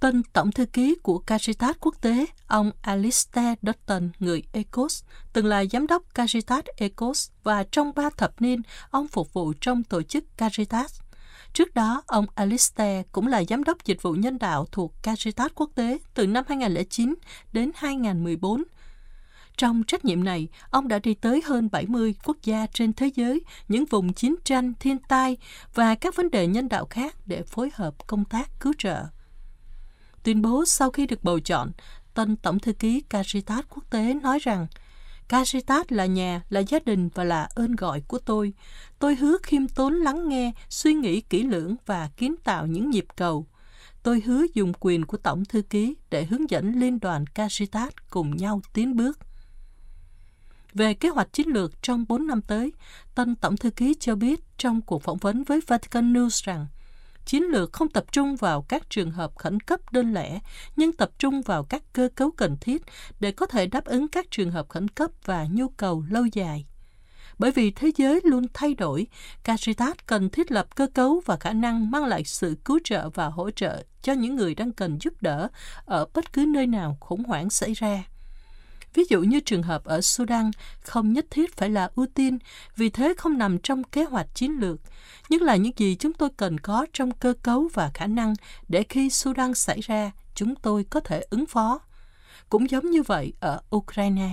Tân 0.00 0.22
Tổng 0.32 0.52
Thư 0.52 0.66
ký 0.66 0.94
của 1.02 1.18
Caritas 1.18 1.76
Quốc 1.80 1.94
tế, 2.00 2.26
ông 2.46 2.70
Alistair 2.82 3.58
Dutton, 3.62 4.10
người 4.18 4.42
Ecos, 4.52 5.04
từng 5.32 5.46
là 5.46 5.64
giám 5.64 5.86
đốc 5.86 6.14
Caritas 6.14 6.64
Ecos 6.76 7.30
và 7.42 7.64
trong 7.70 7.92
ba 7.96 8.10
thập 8.10 8.42
niên, 8.42 8.62
ông 8.90 9.08
phục 9.08 9.32
vụ 9.32 9.52
trong 9.60 9.84
tổ 9.84 10.02
chức 10.02 10.24
Caritas. 10.36 11.00
Trước 11.52 11.74
đó, 11.74 12.02
ông 12.06 12.26
Alistair 12.34 13.06
cũng 13.12 13.26
là 13.26 13.44
giám 13.48 13.64
đốc 13.64 13.84
dịch 13.84 14.02
vụ 14.02 14.12
nhân 14.12 14.38
đạo 14.38 14.66
thuộc 14.72 14.92
Caritas 15.02 15.52
Quốc 15.54 15.70
tế 15.74 15.98
từ 16.14 16.26
năm 16.26 16.44
2009 16.48 17.14
đến 17.52 17.70
2014 17.74 18.62
trong 19.56 19.82
trách 19.82 20.04
nhiệm 20.04 20.24
này, 20.24 20.48
ông 20.70 20.88
đã 20.88 20.98
đi 20.98 21.14
tới 21.14 21.42
hơn 21.44 21.68
70 21.72 22.14
quốc 22.24 22.36
gia 22.42 22.66
trên 22.66 22.92
thế 22.92 23.10
giới, 23.14 23.40
những 23.68 23.84
vùng 23.84 24.12
chiến 24.12 24.34
tranh, 24.44 24.72
thiên 24.80 24.98
tai 24.98 25.36
và 25.74 25.94
các 25.94 26.16
vấn 26.16 26.30
đề 26.30 26.46
nhân 26.46 26.68
đạo 26.68 26.86
khác 26.90 27.16
để 27.26 27.42
phối 27.42 27.70
hợp 27.74 28.06
công 28.06 28.24
tác 28.24 28.60
cứu 28.60 28.72
trợ. 28.78 29.04
Tuyên 30.22 30.42
bố 30.42 30.64
sau 30.64 30.90
khi 30.90 31.06
được 31.06 31.24
bầu 31.24 31.40
chọn, 31.40 31.72
tân 32.14 32.36
Tổng 32.36 32.58
thư 32.58 32.72
ký 32.72 33.00
Caritas 33.00 33.64
quốc 33.68 33.90
tế 33.90 34.14
nói 34.14 34.38
rằng 34.38 34.66
Caritas 35.28 35.86
là 35.88 36.06
nhà, 36.06 36.42
là 36.48 36.60
gia 36.60 36.78
đình 36.78 37.08
và 37.14 37.24
là 37.24 37.48
ơn 37.54 37.76
gọi 37.76 38.00
của 38.00 38.18
tôi. 38.18 38.52
Tôi 38.98 39.16
hứa 39.16 39.36
khiêm 39.42 39.68
tốn 39.68 39.94
lắng 39.94 40.28
nghe, 40.28 40.52
suy 40.68 40.94
nghĩ 40.94 41.20
kỹ 41.20 41.42
lưỡng 41.42 41.76
và 41.86 42.10
kiến 42.16 42.34
tạo 42.44 42.66
những 42.66 42.90
nhịp 42.90 43.06
cầu. 43.16 43.46
Tôi 44.02 44.22
hứa 44.26 44.42
dùng 44.54 44.72
quyền 44.80 45.04
của 45.04 45.16
Tổng 45.16 45.44
thư 45.44 45.62
ký 45.62 45.94
để 46.10 46.24
hướng 46.24 46.50
dẫn 46.50 46.80
liên 46.80 47.00
đoàn 47.00 47.26
Caritas 47.26 47.92
cùng 48.10 48.36
nhau 48.36 48.60
tiến 48.72 48.96
bước. 48.96 49.18
Về 50.76 50.94
kế 50.94 51.08
hoạch 51.08 51.32
chiến 51.32 51.48
lược 51.48 51.82
trong 51.82 52.04
4 52.08 52.26
năm 52.26 52.42
tới, 52.42 52.72
tân 53.14 53.34
Tổng 53.34 53.56
thư 53.56 53.70
ký 53.70 53.94
cho 54.00 54.14
biết 54.14 54.40
trong 54.58 54.80
cuộc 54.80 55.02
phỏng 55.02 55.18
vấn 55.18 55.44
với 55.44 55.60
Vatican 55.66 56.12
News 56.12 56.44
rằng 56.44 56.66
chiến 57.24 57.42
lược 57.42 57.72
không 57.72 57.88
tập 57.88 58.04
trung 58.12 58.36
vào 58.36 58.62
các 58.62 58.90
trường 58.90 59.10
hợp 59.10 59.36
khẩn 59.36 59.60
cấp 59.60 59.92
đơn 59.92 60.14
lẻ, 60.14 60.40
nhưng 60.76 60.92
tập 60.92 61.10
trung 61.18 61.42
vào 61.42 61.64
các 61.64 61.82
cơ 61.92 62.08
cấu 62.14 62.30
cần 62.30 62.56
thiết 62.60 62.82
để 63.20 63.32
có 63.32 63.46
thể 63.46 63.66
đáp 63.66 63.84
ứng 63.84 64.08
các 64.08 64.26
trường 64.30 64.50
hợp 64.50 64.68
khẩn 64.68 64.88
cấp 64.88 65.10
và 65.24 65.46
nhu 65.50 65.68
cầu 65.68 66.04
lâu 66.10 66.26
dài. 66.32 66.66
Bởi 67.38 67.50
vì 67.50 67.70
thế 67.70 67.90
giới 67.96 68.20
luôn 68.24 68.46
thay 68.54 68.74
đổi, 68.74 69.06
Caritas 69.44 69.96
cần 70.06 70.30
thiết 70.30 70.50
lập 70.50 70.76
cơ 70.76 70.86
cấu 70.94 71.22
và 71.24 71.36
khả 71.36 71.52
năng 71.52 71.90
mang 71.90 72.04
lại 72.04 72.24
sự 72.24 72.56
cứu 72.64 72.78
trợ 72.84 73.10
và 73.10 73.26
hỗ 73.26 73.50
trợ 73.50 73.84
cho 74.02 74.12
những 74.12 74.36
người 74.36 74.54
đang 74.54 74.72
cần 74.72 74.98
giúp 75.00 75.14
đỡ 75.20 75.48
ở 75.84 76.06
bất 76.14 76.32
cứ 76.32 76.44
nơi 76.48 76.66
nào 76.66 76.96
khủng 77.00 77.24
hoảng 77.24 77.50
xảy 77.50 77.74
ra. 77.74 78.04
Ví 78.96 79.04
dụ 79.08 79.22
như 79.22 79.40
trường 79.40 79.62
hợp 79.62 79.84
ở 79.84 80.00
Sudan 80.00 80.50
không 80.82 81.12
nhất 81.12 81.26
thiết 81.30 81.56
phải 81.56 81.70
là 81.70 81.90
ưu 81.94 82.06
tiên, 82.06 82.38
vì 82.76 82.90
thế 82.90 83.14
không 83.18 83.38
nằm 83.38 83.58
trong 83.58 83.84
kế 83.84 84.04
hoạch 84.04 84.34
chiến 84.34 84.50
lược, 84.60 84.80
nhưng 85.28 85.42
là 85.42 85.56
những 85.56 85.72
gì 85.76 85.96
chúng 85.96 86.12
tôi 86.12 86.28
cần 86.36 86.60
có 86.60 86.86
trong 86.92 87.10
cơ 87.10 87.34
cấu 87.42 87.68
và 87.74 87.90
khả 87.94 88.06
năng 88.06 88.34
để 88.68 88.84
khi 88.88 89.10
Sudan 89.10 89.54
xảy 89.54 89.80
ra, 89.80 90.10
chúng 90.34 90.54
tôi 90.54 90.84
có 90.84 91.00
thể 91.00 91.24
ứng 91.30 91.46
phó. 91.46 91.80
Cũng 92.48 92.70
giống 92.70 92.90
như 92.90 93.02
vậy 93.02 93.32
ở 93.40 93.60
Ukraine. 93.76 94.30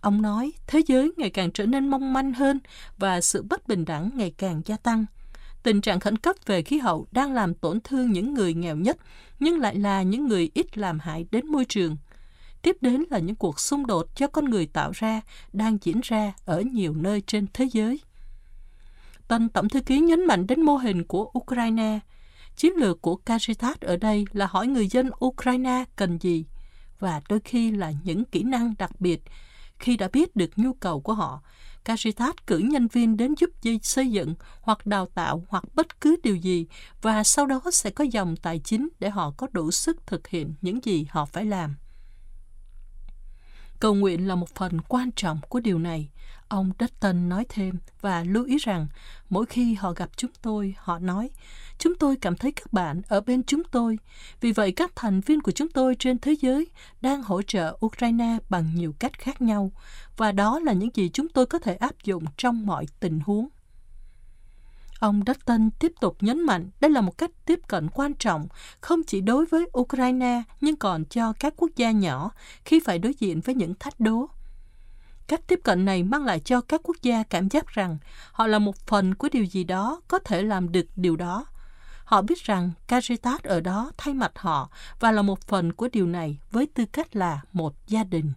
Ông 0.00 0.22
nói, 0.22 0.52
thế 0.66 0.82
giới 0.86 1.12
ngày 1.16 1.30
càng 1.30 1.50
trở 1.50 1.66
nên 1.66 1.88
mong 1.88 2.12
manh 2.12 2.32
hơn 2.32 2.60
và 2.98 3.20
sự 3.20 3.42
bất 3.42 3.68
bình 3.68 3.84
đẳng 3.84 4.10
ngày 4.14 4.34
càng 4.38 4.62
gia 4.64 4.76
tăng. 4.76 5.04
Tình 5.62 5.80
trạng 5.80 6.00
khẩn 6.00 6.16
cấp 6.16 6.36
về 6.46 6.62
khí 6.62 6.78
hậu 6.78 7.06
đang 7.12 7.32
làm 7.32 7.54
tổn 7.54 7.80
thương 7.80 8.12
những 8.12 8.34
người 8.34 8.54
nghèo 8.54 8.76
nhất, 8.76 8.96
nhưng 9.40 9.60
lại 9.60 9.74
là 9.74 10.02
những 10.02 10.28
người 10.28 10.50
ít 10.54 10.78
làm 10.78 10.98
hại 10.98 11.26
đến 11.30 11.46
môi 11.46 11.64
trường– 11.64 11.96
Tiếp 12.62 12.76
đến 12.80 13.04
là 13.10 13.18
những 13.18 13.36
cuộc 13.36 13.60
xung 13.60 13.86
đột 13.86 14.06
do 14.16 14.26
con 14.26 14.44
người 14.44 14.66
tạo 14.66 14.90
ra 14.94 15.20
đang 15.52 15.78
diễn 15.82 16.00
ra 16.02 16.32
ở 16.44 16.60
nhiều 16.60 16.94
nơi 16.94 17.22
trên 17.26 17.46
thế 17.52 17.68
giới. 17.72 18.00
Tân 19.28 19.48
Tổng 19.48 19.68
Thư 19.68 19.80
ký 19.80 20.00
nhấn 20.00 20.26
mạnh 20.26 20.46
đến 20.46 20.62
mô 20.62 20.76
hình 20.76 21.04
của 21.04 21.30
Ukraine. 21.38 21.98
Chiến 22.56 22.72
lược 22.76 23.02
của 23.02 23.16
Caritas 23.16 23.76
ở 23.80 23.96
đây 23.96 24.24
là 24.32 24.46
hỏi 24.46 24.66
người 24.66 24.88
dân 24.88 25.10
Ukraine 25.24 25.84
cần 25.96 26.18
gì 26.18 26.44
và 26.98 27.20
đôi 27.28 27.40
khi 27.44 27.70
là 27.70 27.92
những 28.04 28.24
kỹ 28.24 28.42
năng 28.42 28.74
đặc 28.78 29.00
biệt. 29.00 29.22
khi 29.78 29.96
đã 29.96 30.08
biết 30.12 30.36
được 30.36 30.50
nhu 30.56 30.72
cầu 30.72 31.00
của 31.00 31.14
họ, 31.14 31.42
Caritas 31.84 32.34
cử 32.46 32.58
nhân 32.58 32.88
viên 32.88 33.16
đến 33.16 33.34
giúp 33.38 33.50
dây 33.62 33.80
xây 33.82 34.10
dựng 34.10 34.34
hoặc 34.60 34.86
đào 34.86 35.06
tạo 35.14 35.44
hoặc 35.48 35.64
bất 35.74 36.00
cứ 36.00 36.16
điều 36.22 36.36
gì 36.36 36.66
và 37.02 37.24
sau 37.24 37.46
đó 37.46 37.60
sẽ 37.72 37.90
có 37.90 38.04
dòng 38.04 38.36
tài 38.36 38.58
chính 38.58 38.88
để 39.00 39.10
họ 39.10 39.32
có 39.36 39.46
đủ 39.52 39.70
sức 39.70 40.06
thực 40.06 40.28
hiện 40.28 40.54
những 40.60 40.84
gì 40.84 41.06
họ 41.10 41.24
phải 41.24 41.44
làm. 41.44 41.74
Cầu 43.82 43.94
nguyện 43.94 44.28
là 44.28 44.34
một 44.34 44.48
phần 44.54 44.80
quan 44.80 45.10
trọng 45.16 45.40
của 45.48 45.60
điều 45.60 45.78
này. 45.78 46.08
Ông 46.48 46.72
Dutton 46.80 47.28
nói 47.28 47.46
thêm 47.48 47.74
và 48.00 48.24
lưu 48.24 48.44
ý 48.44 48.58
rằng 48.58 48.86
mỗi 49.30 49.46
khi 49.46 49.74
họ 49.74 49.92
gặp 49.92 50.10
chúng 50.16 50.30
tôi, 50.42 50.74
họ 50.78 50.98
nói 50.98 51.30
Chúng 51.78 51.94
tôi 51.94 52.16
cảm 52.16 52.36
thấy 52.36 52.52
các 52.52 52.72
bạn 52.72 53.02
ở 53.08 53.20
bên 53.20 53.42
chúng 53.42 53.62
tôi. 53.64 53.98
Vì 54.40 54.52
vậy 54.52 54.72
các 54.72 54.92
thành 54.96 55.20
viên 55.20 55.40
của 55.40 55.52
chúng 55.52 55.68
tôi 55.68 55.96
trên 55.98 56.18
thế 56.18 56.34
giới 56.40 56.66
đang 57.00 57.22
hỗ 57.22 57.42
trợ 57.42 57.76
Ukraine 57.86 58.38
bằng 58.48 58.74
nhiều 58.74 58.94
cách 58.98 59.18
khác 59.18 59.42
nhau 59.42 59.72
và 60.16 60.32
đó 60.32 60.58
là 60.58 60.72
những 60.72 60.90
gì 60.94 61.10
chúng 61.12 61.28
tôi 61.28 61.46
có 61.46 61.58
thể 61.58 61.74
áp 61.74 61.94
dụng 62.04 62.24
trong 62.36 62.66
mọi 62.66 62.86
tình 63.00 63.20
huống. 63.20 63.48
Ông 65.02 65.22
Dutton 65.26 65.70
tiếp 65.70 65.92
tục 66.00 66.16
nhấn 66.20 66.40
mạnh 66.40 66.70
đây 66.80 66.90
là 66.90 67.00
một 67.00 67.18
cách 67.18 67.30
tiếp 67.44 67.60
cận 67.68 67.88
quan 67.94 68.14
trọng 68.14 68.48
không 68.80 69.02
chỉ 69.06 69.20
đối 69.20 69.46
với 69.46 69.68
Ukraine 69.78 70.42
nhưng 70.60 70.76
còn 70.76 71.04
cho 71.04 71.32
các 71.32 71.54
quốc 71.56 71.70
gia 71.76 71.90
nhỏ 71.90 72.30
khi 72.64 72.80
phải 72.80 72.98
đối 72.98 73.14
diện 73.18 73.40
với 73.40 73.54
những 73.54 73.74
thách 73.74 74.00
đố. 74.00 74.26
Cách 75.26 75.40
tiếp 75.46 75.60
cận 75.64 75.84
này 75.84 76.02
mang 76.02 76.24
lại 76.24 76.40
cho 76.40 76.60
các 76.60 76.80
quốc 76.84 76.96
gia 77.02 77.22
cảm 77.22 77.48
giác 77.48 77.66
rằng 77.66 77.98
họ 78.32 78.46
là 78.46 78.58
một 78.58 78.76
phần 78.76 79.14
của 79.14 79.28
điều 79.32 79.44
gì 79.44 79.64
đó 79.64 80.00
có 80.08 80.18
thể 80.18 80.42
làm 80.42 80.72
được 80.72 80.86
điều 80.96 81.16
đó. 81.16 81.46
Họ 82.04 82.22
biết 82.22 82.38
rằng 82.38 82.70
Caritas 82.88 83.42
ở 83.42 83.60
đó 83.60 83.92
thay 83.96 84.14
mặt 84.14 84.32
họ 84.34 84.70
và 85.00 85.12
là 85.12 85.22
một 85.22 85.40
phần 85.40 85.72
của 85.72 85.88
điều 85.92 86.06
này 86.06 86.38
với 86.50 86.66
tư 86.74 86.84
cách 86.92 87.16
là 87.16 87.40
một 87.52 87.74
gia 87.86 88.04
đình. 88.04 88.32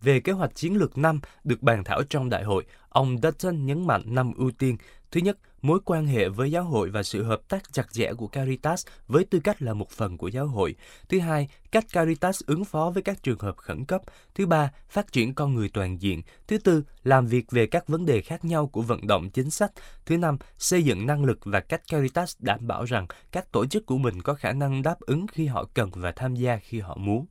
Về 0.00 0.20
kế 0.20 0.32
hoạch 0.32 0.54
chiến 0.54 0.76
lược 0.76 0.98
năm 0.98 1.20
được 1.44 1.62
bàn 1.62 1.84
thảo 1.84 2.02
trong 2.02 2.30
đại 2.30 2.44
hội, 2.44 2.64
ông 2.88 3.16
Dutton 3.22 3.66
nhấn 3.66 3.86
mạnh 3.86 4.02
năm 4.06 4.32
ưu 4.36 4.50
tiên. 4.50 4.76
Thứ 5.10 5.20
nhất, 5.20 5.38
mối 5.62 5.78
quan 5.84 6.06
hệ 6.06 6.28
với 6.28 6.50
giáo 6.50 6.64
hội 6.64 6.90
và 6.90 7.02
sự 7.02 7.22
hợp 7.22 7.40
tác 7.48 7.72
chặt 7.72 7.92
chẽ 7.92 8.12
của 8.12 8.26
Caritas 8.26 8.86
với 9.06 9.24
tư 9.24 9.40
cách 9.44 9.62
là 9.62 9.74
một 9.74 9.90
phần 9.90 10.18
của 10.18 10.28
giáo 10.28 10.46
hội. 10.46 10.74
Thứ 11.08 11.18
hai, 11.18 11.48
cách 11.70 11.84
Caritas 11.92 12.42
ứng 12.46 12.64
phó 12.64 12.90
với 12.90 13.02
các 13.02 13.22
trường 13.22 13.38
hợp 13.38 13.56
khẩn 13.56 13.84
cấp. 13.84 14.02
Thứ 14.34 14.46
ba, 14.46 14.70
phát 14.88 15.12
triển 15.12 15.34
con 15.34 15.54
người 15.54 15.68
toàn 15.68 16.02
diện. 16.02 16.22
Thứ 16.48 16.58
tư, 16.58 16.84
làm 17.04 17.26
việc 17.26 17.50
về 17.50 17.66
các 17.66 17.88
vấn 17.88 18.06
đề 18.06 18.20
khác 18.20 18.44
nhau 18.44 18.66
của 18.66 18.82
vận 18.82 19.06
động 19.06 19.30
chính 19.30 19.50
sách. 19.50 19.72
Thứ 20.06 20.16
năm, 20.16 20.38
xây 20.58 20.82
dựng 20.82 21.06
năng 21.06 21.24
lực 21.24 21.38
và 21.44 21.60
cách 21.60 21.82
Caritas 21.88 22.36
đảm 22.38 22.66
bảo 22.66 22.84
rằng 22.84 23.06
các 23.32 23.52
tổ 23.52 23.66
chức 23.66 23.86
của 23.86 23.98
mình 23.98 24.22
có 24.22 24.34
khả 24.34 24.52
năng 24.52 24.82
đáp 24.82 25.00
ứng 25.00 25.26
khi 25.26 25.46
họ 25.46 25.64
cần 25.74 25.90
và 25.94 26.12
tham 26.12 26.34
gia 26.34 26.56
khi 26.56 26.80
họ 26.80 26.96
muốn. 26.96 27.26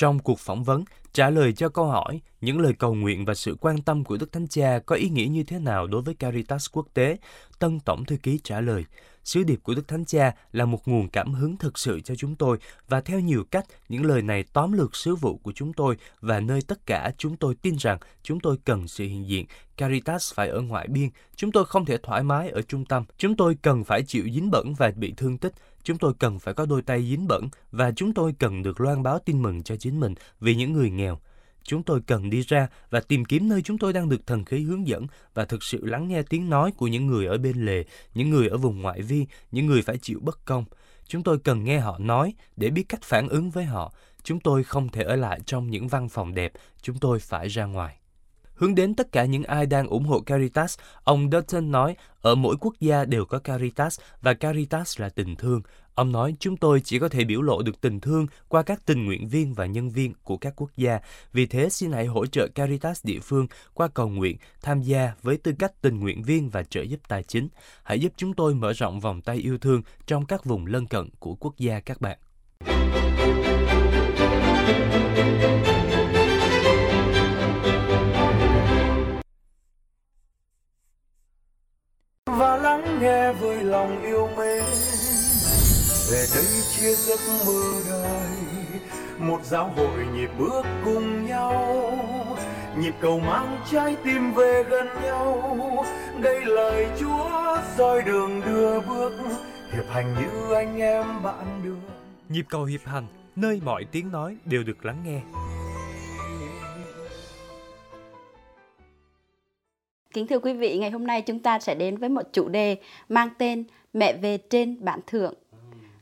Trong 0.00 0.18
cuộc 0.18 0.38
phỏng 0.38 0.64
vấn, 0.64 0.84
trả 1.12 1.30
lời 1.30 1.52
cho 1.52 1.68
câu 1.68 1.86
hỏi 1.86 2.20
những 2.40 2.60
lời 2.60 2.72
cầu 2.78 2.94
nguyện 2.94 3.24
và 3.24 3.34
sự 3.34 3.56
quan 3.60 3.82
tâm 3.82 4.04
của 4.04 4.16
Đức 4.16 4.32
Thánh 4.32 4.48
Cha 4.48 4.78
có 4.86 4.96
ý 4.96 5.08
nghĩa 5.08 5.26
như 5.26 5.42
thế 5.42 5.58
nào 5.58 5.86
đối 5.86 6.02
với 6.02 6.14
Caritas 6.14 6.66
quốc 6.72 6.86
tế, 6.94 7.16
Tân 7.58 7.80
Tổng 7.80 8.04
Thư 8.04 8.16
ký 8.16 8.40
trả 8.44 8.60
lời, 8.60 8.84
sứ 9.24 9.42
điệp 9.42 9.60
của 9.62 9.74
Đức 9.74 9.88
Thánh 9.88 10.04
Cha 10.04 10.34
là 10.52 10.64
một 10.64 10.88
nguồn 10.88 11.08
cảm 11.08 11.34
hứng 11.34 11.56
thực 11.56 11.78
sự 11.78 12.00
cho 12.00 12.14
chúng 12.14 12.36
tôi 12.36 12.58
và 12.88 13.00
theo 13.00 13.20
nhiều 13.20 13.44
cách, 13.50 13.64
những 13.88 14.04
lời 14.04 14.22
này 14.22 14.44
tóm 14.52 14.72
lược 14.72 14.96
sứ 14.96 15.14
vụ 15.16 15.36
của 15.42 15.52
chúng 15.52 15.72
tôi 15.72 15.96
và 16.20 16.40
nơi 16.40 16.60
tất 16.62 16.86
cả 16.86 17.12
chúng 17.18 17.36
tôi 17.36 17.54
tin 17.54 17.76
rằng 17.78 17.98
chúng 18.22 18.40
tôi 18.40 18.56
cần 18.64 18.88
sự 18.88 19.04
hiện 19.04 19.28
diện. 19.28 19.46
Caritas 19.76 20.34
phải 20.34 20.48
ở 20.48 20.60
ngoại 20.60 20.88
biên, 20.88 21.08
chúng 21.36 21.52
tôi 21.52 21.64
không 21.64 21.84
thể 21.84 21.96
thoải 22.02 22.22
mái 22.22 22.50
ở 22.50 22.62
trung 22.62 22.84
tâm, 22.84 23.04
chúng 23.18 23.36
tôi 23.36 23.56
cần 23.62 23.84
phải 23.84 24.02
chịu 24.02 24.24
dính 24.34 24.50
bẩn 24.50 24.74
và 24.74 24.90
bị 24.96 25.14
thương 25.16 25.38
tích, 25.38 25.52
Chúng 25.82 25.98
tôi 25.98 26.12
cần 26.18 26.38
phải 26.38 26.54
có 26.54 26.66
đôi 26.66 26.82
tay 26.82 27.02
dính 27.02 27.26
bẩn 27.28 27.48
và 27.72 27.92
chúng 27.96 28.14
tôi 28.14 28.34
cần 28.38 28.62
được 28.62 28.80
loan 28.80 29.02
báo 29.02 29.18
tin 29.18 29.42
mừng 29.42 29.62
cho 29.62 29.76
chính 29.76 30.00
mình 30.00 30.14
vì 30.40 30.54
những 30.54 30.72
người 30.72 30.90
nghèo. 30.90 31.18
Chúng 31.62 31.82
tôi 31.82 32.00
cần 32.06 32.30
đi 32.30 32.40
ra 32.40 32.68
và 32.90 33.00
tìm 33.00 33.24
kiếm 33.24 33.48
nơi 33.48 33.62
chúng 33.62 33.78
tôi 33.78 33.92
đang 33.92 34.08
được 34.08 34.26
thần 34.26 34.44
khí 34.44 34.62
hướng 34.62 34.86
dẫn 34.86 35.06
và 35.34 35.44
thực 35.44 35.62
sự 35.62 35.86
lắng 35.86 36.08
nghe 36.08 36.22
tiếng 36.22 36.50
nói 36.50 36.72
của 36.76 36.86
những 36.86 37.06
người 37.06 37.26
ở 37.26 37.38
bên 37.38 37.64
lề, 37.66 37.84
những 38.14 38.30
người 38.30 38.48
ở 38.48 38.56
vùng 38.56 38.82
ngoại 38.82 39.02
vi, 39.02 39.26
những 39.50 39.66
người 39.66 39.82
phải 39.82 39.98
chịu 39.98 40.20
bất 40.22 40.44
công. 40.44 40.64
Chúng 41.06 41.22
tôi 41.22 41.38
cần 41.38 41.64
nghe 41.64 41.78
họ 41.78 41.98
nói 41.98 42.34
để 42.56 42.70
biết 42.70 42.84
cách 42.88 43.02
phản 43.02 43.28
ứng 43.28 43.50
với 43.50 43.64
họ. 43.64 43.92
Chúng 44.22 44.40
tôi 44.40 44.64
không 44.64 44.88
thể 44.88 45.02
ở 45.02 45.16
lại 45.16 45.40
trong 45.46 45.70
những 45.70 45.88
văn 45.88 46.08
phòng 46.08 46.34
đẹp, 46.34 46.52
chúng 46.82 46.98
tôi 46.98 47.18
phải 47.18 47.48
ra 47.48 47.64
ngoài. 47.64 47.99
Hướng 48.60 48.74
đến 48.74 48.94
tất 48.94 49.12
cả 49.12 49.24
những 49.24 49.44
ai 49.44 49.66
đang 49.66 49.86
ủng 49.86 50.04
hộ 50.04 50.20
Caritas, 50.20 50.78
ông 51.04 51.30
Dutton 51.32 51.70
nói 51.70 51.96
ở 52.20 52.34
mỗi 52.34 52.56
quốc 52.60 52.74
gia 52.80 53.04
đều 53.04 53.24
có 53.24 53.38
Caritas 53.38 54.00
và 54.22 54.34
Caritas 54.34 55.00
là 55.00 55.08
tình 55.08 55.36
thương. 55.36 55.62
Ông 55.94 56.12
nói 56.12 56.34
chúng 56.40 56.56
tôi 56.56 56.80
chỉ 56.84 56.98
có 56.98 57.08
thể 57.08 57.24
biểu 57.24 57.42
lộ 57.42 57.62
được 57.62 57.80
tình 57.80 58.00
thương 58.00 58.26
qua 58.48 58.62
các 58.62 58.86
tình 58.86 59.04
nguyện 59.04 59.28
viên 59.28 59.54
và 59.54 59.66
nhân 59.66 59.90
viên 59.90 60.12
của 60.24 60.36
các 60.36 60.52
quốc 60.56 60.70
gia. 60.76 60.98
Vì 61.32 61.46
thế 61.46 61.68
xin 61.70 61.92
hãy 61.92 62.06
hỗ 62.06 62.26
trợ 62.26 62.48
Caritas 62.54 63.04
địa 63.04 63.20
phương 63.20 63.46
qua 63.74 63.88
cầu 63.88 64.08
nguyện, 64.08 64.36
tham 64.62 64.82
gia 64.82 65.14
với 65.22 65.36
tư 65.36 65.52
cách 65.58 65.72
tình 65.82 66.00
nguyện 66.00 66.22
viên 66.22 66.50
và 66.50 66.62
trợ 66.62 66.82
giúp 66.82 67.00
tài 67.08 67.22
chính. 67.22 67.48
Hãy 67.82 68.00
giúp 68.00 68.12
chúng 68.16 68.34
tôi 68.34 68.54
mở 68.54 68.72
rộng 68.72 69.00
vòng 69.00 69.22
tay 69.22 69.36
yêu 69.36 69.58
thương 69.58 69.82
trong 70.06 70.26
các 70.26 70.44
vùng 70.44 70.66
lân 70.66 70.86
cận 70.86 71.08
của 71.18 71.34
quốc 71.34 71.58
gia 71.58 71.80
các 71.80 72.00
bạn. 72.00 72.18
Nghe 83.00 83.32
với 83.32 83.64
lòng 83.64 84.02
yêu 84.02 84.28
mến. 84.36 84.62
Về 86.10 86.24
đây 86.34 86.62
chia 86.76 86.94
giấc 86.94 87.20
mơ 87.46 87.62
đời, 87.88 88.80
một 89.18 89.44
giáo 89.44 89.72
hội 89.76 90.06
nhịp 90.14 90.30
bước 90.38 90.62
cùng 90.84 91.26
nhau. 91.26 91.92
Nhịp 92.78 92.94
cầu 93.00 93.20
mang 93.20 93.60
trái 93.70 93.96
tim 94.04 94.32
về 94.32 94.64
gần 94.70 94.86
nhau, 95.02 95.84
đây 96.20 96.44
lời 96.44 96.86
chúa 97.00 97.56
soi 97.76 98.02
đường 98.02 98.40
đưa 98.40 98.80
bước. 98.80 99.12
Hiệp 99.72 99.90
hành 99.90 100.14
như 100.14 100.54
anh 100.54 100.80
em 100.80 101.22
bạn 101.22 101.60
đường 101.64 101.80
nhịp 102.28 102.44
cầu 102.48 102.64
hiệp 102.64 102.80
hành, 102.84 103.06
nơi 103.36 103.60
mọi 103.64 103.84
tiếng 103.92 104.12
nói 104.12 104.36
đều 104.44 104.62
được 104.62 104.84
lắng 104.84 105.02
nghe. 105.04 105.20
Kính 110.14 110.26
thưa 110.26 110.38
quý 110.38 110.52
vị, 110.52 110.78
ngày 110.78 110.90
hôm 110.90 111.06
nay 111.06 111.22
chúng 111.22 111.38
ta 111.38 111.58
sẽ 111.58 111.74
đến 111.74 111.96
với 111.96 112.08
một 112.08 112.22
chủ 112.32 112.48
đề 112.48 112.76
mang 113.08 113.28
tên 113.38 113.64
Mẹ 113.92 114.12
về 114.12 114.38
trên 114.50 114.76
bản 114.80 115.00
thượng. 115.06 115.34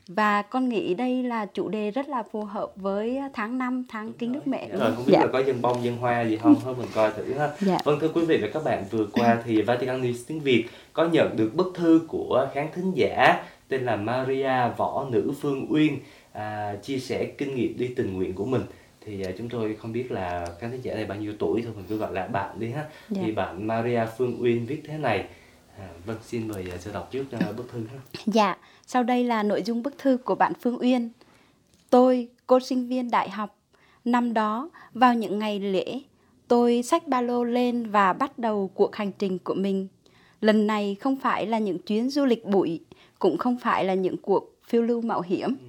Và 0.07 0.41
con 0.41 0.69
nghĩ 0.69 0.93
đây 0.93 1.23
là 1.23 1.45
chủ 1.45 1.69
đề 1.69 1.91
rất 1.91 2.09
là 2.09 2.23
phù 2.31 2.43
hợp 2.43 2.71
với 2.75 3.19
tháng 3.33 3.57
5, 3.57 3.85
tháng 3.89 4.13
Kính 4.13 4.31
Đức 4.31 4.47
Mẹ. 4.47 4.67
Rồi, 4.71 4.91
không 4.95 5.05
biết 5.05 5.13
dạ. 5.13 5.19
là 5.19 5.27
có 5.33 5.39
dân 5.39 5.61
bông, 5.61 5.83
dân 5.83 5.97
hoa 5.97 6.21
gì 6.21 6.37
không? 6.37 6.55
Thôi 6.63 6.75
mình 6.77 6.87
coi 6.95 7.11
thử 7.11 7.33
ha. 7.33 7.49
Dạ. 7.59 7.77
Vâng 7.83 7.99
thưa 7.99 8.07
quý 8.13 8.25
vị 8.25 8.37
và 8.41 8.47
các 8.53 8.63
bạn, 8.63 8.85
vừa 8.91 9.05
qua 9.13 9.37
thì 9.45 9.61
Vatican 9.61 10.01
News 10.01 10.23
tiếng 10.27 10.39
Việt 10.39 10.65
có 10.93 11.07
nhận 11.07 11.35
được 11.37 11.55
bức 11.55 11.73
thư 11.75 12.01
của 12.07 12.47
khán 12.53 12.67
thính 12.75 12.91
giả 12.95 13.43
tên 13.67 13.85
là 13.85 13.95
Maria 13.95 14.69
Võ 14.77 15.07
Nữ 15.11 15.31
Phương 15.41 15.67
Uyên 15.69 15.99
à, 16.33 16.75
chia 16.83 16.97
sẻ 16.97 17.25
kinh 17.37 17.55
nghiệm 17.55 17.77
đi 17.77 17.87
tình 17.87 18.13
nguyện 18.13 18.33
của 18.33 18.45
mình 18.45 18.61
thì 19.09 19.23
uh, 19.29 19.37
chúng 19.37 19.49
tôi 19.49 19.75
không 19.75 19.91
biết 19.91 20.11
là 20.11 20.45
khán 20.59 20.71
thính 20.71 20.81
giả 20.81 20.93
này 20.93 21.05
bao 21.05 21.17
nhiêu 21.17 21.33
tuổi 21.39 21.61
thôi 21.61 21.73
mình 21.75 21.85
cứ 21.89 21.97
gọi 21.97 22.13
là 22.13 22.27
bạn 22.27 22.59
đi 22.59 22.71
ha. 22.71 22.85
Dạ. 23.09 23.21
thì 23.25 23.31
bạn 23.31 23.67
Maria 23.67 24.05
Phương 24.17 24.41
Uyên 24.41 24.65
viết 24.65 24.81
thế 24.87 24.97
này. 24.97 25.25
À, 25.77 25.89
vâng 26.05 26.17
xin 26.23 26.47
mời 26.47 26.65
uh, 26.75 26.81
sẽ 26.81 26.91
đọc 26.93 27.09
trước 27.11 27.23
uh, 27.49 27.57
bức 27.57 27.71
thư 27.71 27.85
ha. 27.91 27.99
Dạ 28.25 28.57
sau 28.87 29.03
đây 29.03 29.23
là 29.23 29.43
nội 29.43 29.61
dung 29.61 29.83
bức 29.83 29.97
thư 29.97 30.17
của 30.17 30.35
bạn 30.35 30.53
Phương 30.61 30.81
Uyên. 30.81 31.09
Tôi 31.89 32.27
cô 32.47 32.59
sinh 32.59 32.87
viên 32.87 33.11
đại 33.11 33.29
học 33.29 33.55
năm 34.05 34.33
đó 34.33 34.69
vào 34.93 35.13
những 35.13 35.39
ngày 35.39 35.59
lễ 35.59 35.99
tôi 36.47 36.83
xách 36.83 37.07
ba 37.07 37.21
lô 37.21 37.43
lên 37.43 37.89
và 37.89 38.13
bắt 38.13 38.39
đầu 38.39 38.71
cuộc 38.73 38.95
hành 38.95 39.11
trình 39.11 39.39
của 39.39 39.53
mình. 39.53 39.87
Lần 40.41 40.67
này 40.67 40.95
không 40.99 41.15
phải 41.15 41.47
là 41.47 41.59
những 41.59 41.79
chuyến 41.79 42.09
du 42.09 42.25
lịch 42.25 42.45
bụi 42.45 42.79
cũng 43.19 43.37
không 43.37 43.57
phải 43.57 43.85
là 43.85 43.93
những 43.93 44.17
cuộc 44.17 44.55
phiêu 44.67 44.81
lưu 44.81 45.01
mạo 45.01 45.21
hiểm. 45.21 45.55
Ừ 45.59 45.68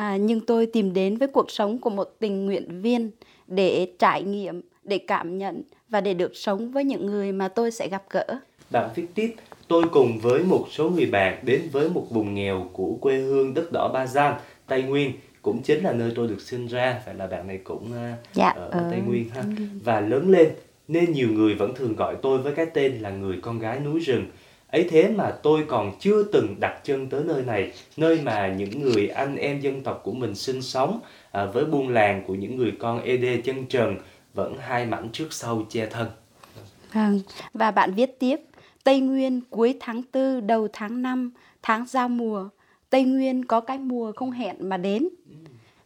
à, 0.00 0.16
nhưng 0.16 0.40
tôi 0.40 0.66
tìm 0.66 0.92
đến 0.92 1.16
với 1.16 1.28
cuộc 1.28 1.50
sống 1.50 1.78
của 1.78 1.90
một 1.90 2.16
tình 2.18 2.46
nguyện 2.46 2.80
viên 2.82 3.10
để 3.46 3.92
trải 3.98 4.22
nghiệm 4.22 4.60
để 4.84 4.98
cảm 4.98 5.38
nhận 5.38 5.62
và 5.88 6.00
để 6.00 6.14
được 6.14 6.36
sống 6.36 6.70
với 6.70 6.84
những 6.84 7.06
người 7.06 7.32
mà 7.32 7.48
tôi 7.48 7.70
sẽ 7.70 7.88
gặp 7.88 8.02
gỡ. 8.10 8.26
Bạn 8.70 8.90
viết 8.94 9.06
tiếp 9.14 9.34
tôi 9.68 9.84
cùng 9.92 10.18
với 10.18 10.42
một 10.42 10.66
số 10.70 10.90
người 10.90 11.06
bạn 11.06 11.38
đến 11.42 11.60
với 11.72 11.88
một 11.88 12.06
vùng 12.10 12.34
nghèo 12.34 12.68
của 12.72 12.96
quê 13.00 13.16
hương 13.16 13.54
đất 13.54 13.72
đỏ 13.72 13.90
Ba 13.94 14.06
Gian, 14.06 14.40
Tây 14.66 14.82
Nguyên 14.82 15.12
cũng 15.42 15.62
chính 15.62 15.84
là 15.84 15.92
nơi 15.92 16.12
tôi 16.14 16.28
được 16.28 16.40
sinh 16.40 16.66
ra. 16.66 17.02
Phải 17.04 17.14
là 17.14 17.26
bạn 17.26 17.46
này 17.46 17.60
cũng 17.64 17.82
uh, 17.82 18.34
dạ, 18.34 18.48
ở, 18.48 18.68
ở 18.70 18.88
Tây 18.90 19.00
Nguyên 19.06 19.28
ha. 19.28 19.42
và 19.84 20.00
lớn 20.00 20.30
lên 20.30 20.48
nên 20.88 21.12
nhiều 21.12 21.28
người 21.28 21.54
vẫn 21.54 21.74
thường 21.74 21.96
gọi 21.96 22.16
tôi 22.22 22.38
với 22.38 22.54
cái 22.54 22.66
tên 22.66 22.98
là 22.98 23.10
người 23.10 23.38
con 23.42 23.58
gái 23.58 23.80
núi 23.80 24.00
rừng 24.00 24.26
ấy 24.70 24.86
thế 24.90 25.08
mà 25.08 25.30
tôi 25.30 25.64
còn 25.68 25.92
chưa 26.00 26.22
từng 26.22 26.56
đặt 26.60 26.80
chân 26.84 27.08
tới 27.08 27.22
nơi 27.24 27.42
này 27.42 27.72
nơi 27.96 28.20
mà 28.22 28.48
những 28.48 28.82
người 28.82 29.08
anh 29.08 29.36
em 29.36 29.60
dân 29.60 29.82
tộc 29.82 30.00
của 30.04 30.12
mình 30.12 30.34
sinh 30.34 30.62
sống 30.62 31.00
à, 31.30 31.44
với 31.44 31.64
buôn 31.64 31.88
làng 31.88 32.24
của 32.26 32.34
những 32.34 32.56
người 32.56 32.72
con 32.78 33.02
ed 33.02 33.24
chân 33.44 33.66
trần 33.66 33.96
vẫn 34.34 34.56
hai 34.58 34.86
mảnh 34.86 35.08
trước 35.12 35.32
sau 35.32 35.62
che 35.70 35.86
thân. 35.86 36.08
Vâng 36.92 37.20
và 37.54 37.70
bạn 37.70 37.94
viết 37.94 38.18
tiếp 38.18 38.40
tây 38.84 39.00
nguyên 39.00 39.40
cuối 39.50 39.76
tháng 39.80 40.02
tư 40.02 40.40
đầu 40.40 40.68
tháng 40.72 41.02
năm 41.02 41.30
tháng 41.62 41.86
giao 41.86 42.08
mùa. 42.08 42.48
Tây 42.90 43.04
nguyên 43.04 43.44
có 43.44 43.60
cái 43.60 43.78
mùa 43.78 44.12
không 44.16 44.30
hẹn 44.30 44.56
mà 44.58 44.76
đến. 44.76 45.08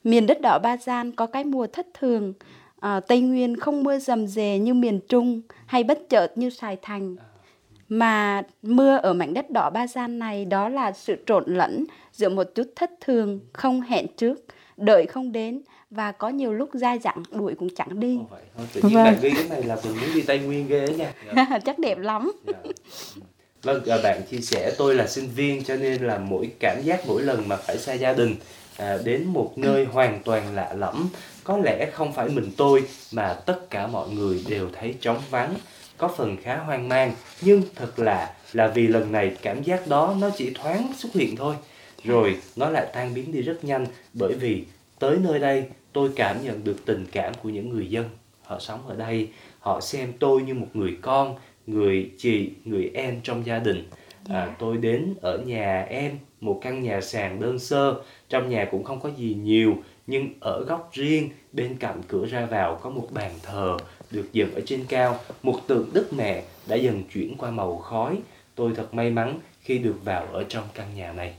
Miền 0.05 0.27
đất 0.27 0.41
đỏ 0.41 0.59
ba 0.63 0.77
gian 0.77 1.13
có 1.13 1.27
cái 1.27 1.45
mùa 1.45 1.67
thất 1.67 1.87
thường. 1.95 2.33
À, 2.81 3.01
Tây 3.01 3.21
Nguyên 3.21 3.57
không 3.57 3.83
mưa 3.83 3.99
rầm 3.99 4.27
rề 4.27 4.59
như 4.59 4.75
miền 4.75 5.01
Trung 5.09 5.41
hay 5.67 5.85
bất 5.85 5.99
chợt 6.09 6.33
như 6.37 6.51
Sài 6.51 6.77
Thành. 6.83 7.17
Mà 7.89 8.43
mưa 8.63 8.97
ở 8.97 9.13
mảnh 9.13 9.35
đất 9.35 9.51
đỏ 9.51 9.71
Ba 9.71 9.87
Gian 9.87 10.19
này 10.19 10.45
đó 10.45 10.69
là 10.69 10.93
sự 10.93 11.17
trộn 11.27 11.45
lẫn 11.47 11.85
giữa 12.13 12.29
một 12.29 12.47
chút 12.55 12.67
thất 12.77 12.91
thường, 13.01 13.41
không 13.53 13.81
hẹn 13.81 14.07
trước, 14.17 14.45
đợi 14.77 15.07
không 15.07 15.33
đến 15.33 15.63
và 15.91 16.13
có 16.13 16.29
nhiều 16.29 16.53
lúc 16.53 16.69
dai 16.73 16.99
dẳng 16.99 17.23
đuổi 17.31 17.55
cũng 17.55 17.69
chẳng 17.75 18.01
đi. 18.01 18.19
Ồ, 18.19 18.27
vậy 18.31 18.43
thôi, 18.57 18.67
tự 18.73 18.81
nhiên 18.81 18.95
Vâng. 18.95 19.05
bạn 19.05 19.17
ghi 19.23 19.31
cái 19.35 19.45
này 19.49 19.63
là 19.63 19.77
mình 19.85 19.97
muốn 20.01 20.15
đi 20.15 20.23
Tây 20.23 20.39
Nguyên 20.39 20.69
ghê 20.69 20.89
nha. 20.99 21.59
Chắc 21.65 21.79
đẹp 21.79 21.99
lắm. 21.99 22.33
Dạ. 22.47 22.59
Vâng, 23.63 23.85
à, 23.87 23.97
bạn 24.03 24.21
chia 24.31 24.41
sẻ 24.41 24.73
tôi 24.79 24.95
là 24.95 25.07
sinh 25.07 25.29
viên 25.35 25.65
cho 25.65 25.77
nên 25.77 26.03
là 26.03 26.19
mỗi 26.19 26.51
cảm 26.61 26.83
giác 26.83 27.01
mỗi 27.07 27.23
lần 27.23 27.49
mà 27.49 27.57
phải 27.57 27.79
xa 27.79 27.93
gia 27.93 28.13
đình 28.13 28.37
à, 28.77 28.99
đến 29.05 29.25
một 29.25 29.53
nơi 29.57 29.85
hoàn 29.85 30.23
toàn 30.25 30.55
lạ 30.55 30.75
lẫm, 30.79 31.09
có 31.45 31.59
lẽ 31.59 31.91
không 31.93 32.13
phải 32.13 32.29
mình 32.29 32.51
tôi 32.57 32.85
mà 33.13 33.35
tất 33.47 33.71
cả 33.71 33.87
mọi 33.87 34.09
người 34.09 34.45
đều 34.49 34.69
thấy 34.73 34.95
trống 35.01 35.21
vắng, 35.31 35.55
có 35.97 36.09
phần 36.09 36.37
khá 36.43 36.57
hoang 36.57 36.89
mang, 36.89 37.13
nhưng 37.41 37.63
thật 37.75 37.99
lạ 37.99 38.35
là 38.53 38.69
vì 38.69 38.87
lần 38.87 39.13
này 39.13 39.37
cảm 39.43 39.63
giác 39.63 39.87
đó 39.87 40.17
nó 40.21 40.31
chỉ 40.37 40.51
thoáng 40.55 40.93
xuất 40.97 41.13
hiện 41.13 41.37
thôi, 41.37 41.55
rồi 42.05 42.37
nó 42.57 42.71
lại 42.71 42.87
tan 42.93 43.15
biến 43.15 43.33
đi 43.33 43.43
rất 43.43 43.65
nhanh 43.65 43.87
bởi 44.15 44.35
vì 44.35 44.65
tới 44.99 45.17
nơi 45.21 45.39
đây 45.39 45.65
tôi 45.93 46.11
cảm 46.17 46.45
nhận 46.45 46.65
được 46.65 46.77
tình 46.85 47.07
cảm 47.13 47.33
của 47.43 47.49
những 47.49 47.69
người 47.71 47.87
dân. 47.87 48.05
Họ 48.43 48.59
sống 48.59 48.89
ở 48.89 48.97
đây 48.97 49.29
họ 49.61 49.81
xem 49.81 50.13
tôi 50.19 50.43
như 50.43 50.55
một 50.55 50.69
người 50.75 50.99
con 51.03 51.35
người 51.67 52.11
chị 52.19 52.51
người 52.65 52.91
em 52.95 53.21
trong 53.23 53.47
gia 53.47 53.59
đình. 53.59 53.89
À, 54.29 54.57
tôi 54.59 54.77
đến 54.77 55.15
ở 55.21 55.39
nhà 55.39 55.87
em 55.89 56.19
một 56.41 56.61
căn 56.63 56.83
nhà 56.83 57.01
sàn 57.01 57.41
đơn 57.41 57.59
sơ. 57.59 57.95
Trong 58.29 58.49
nhà 58.49 58.69
cũng 58.71 58.85
không 58.85 59.01
có 59.01 59.11
gì 59.17 59.37
nhiều 59.43 59.77
nhưng 60.07 60.29
ở 60.41 60.65
góc 60.65 60.91
riêng 60.93 61.31
bên 61.53 61.77
cạnh 61.77 62.01
cửa 62.09 62.27
ra 62.27 62.47
vào 62.47 62.79
có 62.83 62.91
một 62.91 63.09
bàn 63.11 63.33
thờ 63.43 63.77
được 64.15 64.33
dựng 64.33 64.55
ở 64.55 64.61
trên 64.67 64.85
cao 64.89 65.19
một 65.43 65.61
tượng 65.67 65.91
đức 65.93 66.13
mẹ 66.17 66.45
đã 66.69 66.77
dần 66.77 67.03
chuyển 67.13 67.37
qua 67.39 67.51
màu 67.51 67.79
khói 67.79 68.19
tôi 68.55 68.73
thật 68.77 68.95
may 68.95 69.11
mắn 69.11 69.39
khi 69.61 69.79
được 69.79 69.97
vào 70.05 70.27
ở 70.33 70.45
trong 70.49 70.65
căn 70.75 70.87
nhà 70.97 71.13
này 71.13 71.35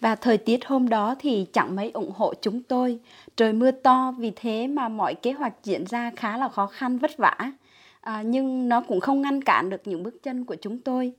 Và 0.00 0.14
thời 0.14 0.38
tiết 0.38 0.66
hôm 0.66 0.88
đó 0.88 1.14
thì 1.18 1.46
chẳng 1.52 1.76
mấy 1.76 1.90
ủng 1.90 2.12
hộ 2.16 2.34
chúng 2.40 2.62
tôi. 2.62 2.98
Trời 3.36 3.52
mưa 3.52 3.70
to 3.70 4.14
vì 4.18 4.32
thế 4.36 4.66
mà 4.66 4.88
mọi 4.88 5.14
kế 5.14 5.32
hoạch 5.32 5.54
diễn 5.64 5.84
ra 5.84 6.10
khá 6.16 6.36
là 6.36 6.48
khó 6.48 6.66
khăn 6.66 6.98
vất 6.98 7.16
vả. 7.16 7.52
À, 8.00 8.22
nhưng 8.22 8.68
nó 8.68 8.80
cũng 8.80 9.00
không 9.00 9.22
ngăn 9.22 9.42
cản 9.42 9.70
được 9.70 9.80
những 9.84 10.02
bước 10.02 10.22
chân 10.22 10.44
của 10.44 10.56
chúng 10.60 10.78
tôi. 10.78 11.12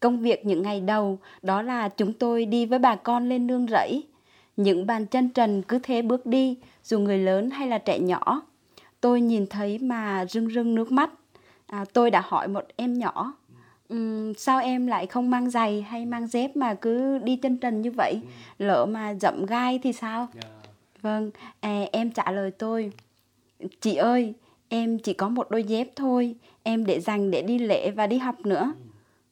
Công 0.00 0.18
việc 0.18 0.46
những 0.46 0.62
ngày 0.62 0.80
đầu 0.80 1.18
đó 1.42 1.62
là 1.62 1.88
chúng 1.88 2.12
tôi 2.12 2.44
đi 2.44 2.66
với 2.66 2.78
bà 2.78 2.96
con 2.96 3.28
lên 3.28 3.46
nương 3.46 3.66
rẫy. 3.70 4.02
Những 4.56 4.86
bàn 4.86 5.06
chân 5.06 5.28
trần 5.28 5.62
cứ 5.62 5.78
thế 5.82 6.02
bước 6.02 6.26
đi, 6.26 6.56
dù 6.84 6.98
người 6.98 7.18
lớn 7.18 7.50
hay 7.50 7.68
là 7.68 7.78
trẻ 7.78 7.98
nhỏ. 7.98 8.42
Tôi 9.06 9.20
nhìn 9.20 9.46
thấy 9.46 9.78
mà 9.78 10.26
rưng 10.28 10.50
rưng 10.50 10.74
nước 10.74 10.92
mắt. 10.92 11.10
À, 11.66 11.84
tôi 11.92 12.10
đã 12.10 12.22
hỏi 12.26 12.48
một 12.48 12.64
em 12.76 12.98
nhỏ, 12.98 13.34
"Ừm, 13.88 14.34
sao 14.34 14.60
em 14.60 14.86
lại 14.86 15.06
không 15.06 15.30
mang 15.30 15.50
giày 15.50 15.82
hay 15.82 16.06
mang 16.06 16.26
dép 16.26 16.56
mà 16.56 16.74
cứ 16.74 17.18
đi 17.18 17.36
chân 17.36 17.56
trần 17.56 17.82
như 17.82 17.90
vậy? 17.90 18.20
Lỡ 18.58 18.86
mà 18.86 19.14
dẫm 19.20 19.46
gai 19.46 19.78
thì 19.82 19.92
sao? 19.92 20.28
Vâng, 21.02 21.30
à, 21.60 21.82
em 21.92 22.10
trả 22.10 22.30
lời 22.30 22.50
tôi, 22.50 22.92
chị 23.80 23.94
ơi, 23.94 24.34
em 24.68 24.98
chỉ 24.98 25.12
có 25.12 25.28
một 25.28 25.50
đôi 25.50 25.62
dép 25.64 25.88
thôi, 25.96 26.34
em 26.62 26.86
để 26.86 27.00
dành 27.00 27.30
để 27.30 27.42
đi 27.42 27.58
lễ 27.58 27.90
và 27.90 28.06
đi 28.06 28.18
học 28.18 28.46
nữa. 28.46 28.72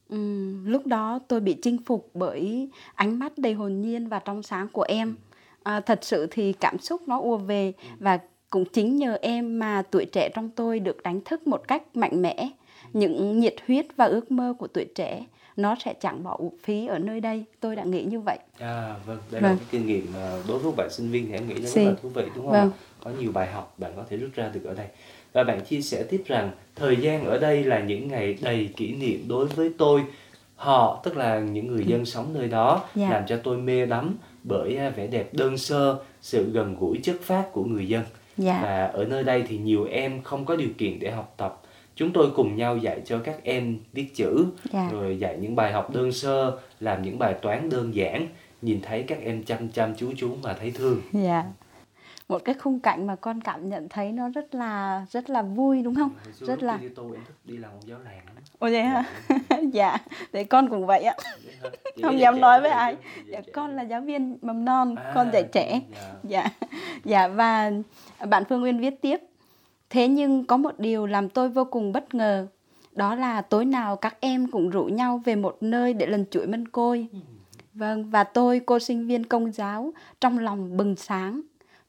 Ừm, 0.09 0.65
lúc 0.65 0.87
đó 0.87 1.19
tôi 1.27 1.39
bị 1.39 1.53
chinh 1.61 1.77
phục 1.85 2.09
bởi 2.13 2.69
ánh 2.95 3.19
mắt 3.19 3.37
đầy 3.37 3.53
hồn 3.53 3.81
nhiên 3.81 4.07
và 4.07 4.19
trong 4.19 4.43
sáng 4.43 4.67
của 4.67 4.85
em. 4.87 5.15
À, 5.63 5.79
thật 5.79 5.99
sự 6.01 6.27
thì 6.31 6.53
cảm 6.53 6.79
xúc 6.79 7.07
nó 7.07 7.19
ùa 7.19 7.37
về 7.37 7.73
và 7.99 8.19
cũng 8.49 8.65
chính 8.65 8.95
nhờ 8.97 9.17
em 9.21 9.59
mà 9.59 9.83
tuổi 9.91 10.05
trẻ 10.05 10.29
trong 10.35 10.49
tôi 10.49 10.79
được 10.79 11.03
đánh 11.03 11.21
thức 11.25 11.47
một 11.47 11.67
cách 11.67 11.95
mạnh 11.95 12.21
mẽ. 12.21 12.49
Những 12.93 13.39
nhiệt 13.39 13.55
huyết 13.67 13.85
và 13.97 14.05
ước 14.05 14.31
mơ 14.31 14.53
của 14.59 14.67
tuổi 14.67 14.85
trẻ 14.95 15.25
nó 15.57 15.75
sẽ 15.85 15.93
chẳng 16.01 16.23
bỏ 16.23 16.35
uổng 16.39 16.57
phí 16.63 16.87
ở 16.87 16.99
nơi 16.99 17.21
đây. 17.21 17.43
Tôi 17.59 17.75
đã 17.75 17.83
nghĩ 17.83 18.03
như 18.03 18.19
vậy. 18.19 18.37
À 18.59 18.95
vâng, 19.05 19.17
đây 19.31 19.41
là 19.41 19.49
Vâng. 19.49 19.57
cái 19.57 19.67
kinh 19.71 19.87
nghiệm 19.87 20.05
mà 20.13 20.37
đối 20.47 20.59
với 20.59 20.71
bạn 20.77 20.89
sinh 20.91 21.11
viên 21.11 21.27
thì 21.27 21.33
em 21.33 21.47
nghĩ 21.47 21.53
nó 21.53 21.69
rất 21.69 21.81
là 21.85 21.93
thú 22.01 22.09
vị 22.09 22.23
đúng 22.35 22.45
không? 22.45 22.51
Vâng. 22.53 22.71
Có 23.03 23.11
nhiều 23.19 23.31
bài 23.31 23.47
học 23.51 23.73
bạn 23.77 23.91
có 23.95 24.03
thể 24.09 24.17
rút 24.17 24.29
ra 24.35 24.49
được 24.53 24.63
ở 24.63 24.73
đây. 24.73 24.87
Và 25.33 25.43
bạn 25.43 25.61
chia 25.65 25.81
sẻ 25.81 26.03
tiếp 26.03 26.23
rằng 26.25 26.51
thời 26.75 26.95
gian 26.95 27.25
ở 27.25 27.37
đây 27.37 27.63
là 27.63 27.79
những 27.79 28.07
ngày 28.07 28.37
đầy 28.41 28.69
kỷ 28.77 28.95
niệm 28.95 29.25
đối 29.27 29.45
với 29.45 29.71
tôi. 29.77 30.03
Họ, 30.55 31.01
tức 31.03 31.17
là 31.17 31.39
những 31.39 31.67
người 31.67 31.83
dân 31.87 32.05
sống 32.05 32.33
nơi 32.33 32.47
đó, 32.47 32.83
Dạ. 32.95 33.09
làm 33.09 33.23
cho 33.27 33.37
tôi 33.43 33.57
mê 33.57 33.85
đắm 33.85 34.15
bởi 34.43 34.77
à, 34.77 34.89
vẻ 34.89 35.07
đẹp 35.07 35.33
đơn 35.33 35.57
sơ, 35.57 35.97
sự 36.21 36.51
gần 36.51 36.75
gũi 36.79 36.99
chất 37.03 37.15
phác 37.21 37.51
của 37.51 37.63
người 37.63 37.87
dân. 37.87 38.03
Dạ. 38.37 38.59
Và 38.63 38.85
ở 38.85 39.05
nơi 39.05 39.23
đây 39.23 39.43
thì 39.47 39.57
nhiều 39.57 39.85
em 39.85 40.21
không 40.21 40.45
có 40.45 40.55
điều 40.55 40.69
kiện 40.77 40.99
để 40.99 41.11
học 41.11 41.33
tập. 41.37 41.61
Chúng 41.95 42.13
tôi 42.13 42.31
cùng 42.35 42.55
nhau 42.55 42.77
dạy 42.77 43.01
cho 43.05 43.19
các 43.19 43.35
em 43.43 43.77
viết 43.93 44.15
chữ, 44.15 44.45
Dạ. 44.73 44.89
rồi 44.91 45.19
dạy 45.19 45.37
những 45.41 45.55
bài 45.55 45.71
học 45.73 45.93
đơn 45.93 46.11
sơ, 46.11 46.57
làm 46.79 47.01
những 47.01 47.19
bài 47.19 47.33
toán 47.41 47.69
đơn 47.69 47.95
giản. 47.95 48.27
Nhìn 48.61 48.81
thấy 48.81 49.03
các 49.03 49.17
em 49.23 49.43
chăm 49.43 49.69
chăm 49.69 49.95
chú 49.95 50.11
chú 50.17 50.35
mà 50.43 50.53
thấy 50.53 50.71
thương. 50.71 51.01
Dạ. 51.13 51.43
Một 52.27 52.41
cái 52.45 52.55
khung 52.55 52.79
cảnh 52.79 53.07
mà 53.07 53.15
con 53.15 53.41
cảm 53.41 53.69
nhận 53.69 53.89
thấy 53.89 54.11
nó 54.11 54.29
rất 54.29 54.55
là 54.55 55.05
rất 55.11 55.29
là 55.29 55.41
vui 55.41 55.81
đúng 55.81 55.95
không? 55.95 56.11
Xưa 56.33 56.45
Rất 56.45 56.63
là 56.63 56.77
đi 56.77 56.89
tô 56.89 57.03
em 57.03 57.21
thích 57.27 57.35
đi 57.43 57.57
làm 57.57 57.71
giáo 57.85 57.99
làng. 57.99 58.25
Ồ 58.59 58.67
vậy 58.71 58.83
hả? 58.83 59.03
dạ, 59.73 59.97
để 60.31 60.43
con 60.43 60.69
cũng 60.69 60.85
vậy 60.85 61.03
ạ. 61.03 61.15
Chị 61.95 62.01
Không 62.01 62.19
dám 62.19 62.41
nói 62.41 62.61
với 62.61 62.69
ai. 62.71 62.95
Dạ, 63.25 63.41
con 63.53 63.75
là 63.75 63.83
giáo 63.83 64.01
viên 64.01 64.37
mầm 64.41 64.65
non, 64.65 64.95
À, 64.95 65.11
con 65.15 65.31
dạy 65.33 65.43
trẻ. 65.51 65.81
dạ. 65.91 66.13
Dạ. 66.23 66.49
Dạ 67.05 67.27
và 67.27 67.71
bạn 68.29 68.43
Phương 68.49 68.61
Nguyên 68.61 68.79
viết 68.79 69.01
tiếp. 69.01 69.19
Thế 69.89 70.07
nhưng 70.07 70.45
có 70.45 70.57
một 70.57 70.79
điều 70.79 71.05
làm 71.05 71.29
tôi 71.29 71.49
vô 71.49 71.65
cùng 71.65 71.91
bất 71.91 72.15
ngờ. 72.15 72.47
Đó 72.91 73.15
là 73.15 73.41
tối 73.41 73.65
nào 73.65 73.95
các 73.95 74.17
em 74.19 74.47
cũng 74.51 74.69
rủ 74.69 74.83
nhau 74.83 75.21
về 75.25 75.35
một 75.35 75.57
nơi 75.61 75.93
để 75.93 76.05
lần 76.05 76.25
chuỗi 76.31 76.47
mân 76.47 76.67
côi. 76.67 77.07
Vâng, 77.73 78.09
và 78.09 78.23
tôi, 78.23 78.61
cô 78.65 78.79
sinh 78.79 79.07
viên 79.07 79.25
công 79.25 79.51
giáo, 79.51 79.93
trong 80.21 80.39
lòng 80.39 80.77
bừng 80.77 80.95
sáng. 80.95 81.41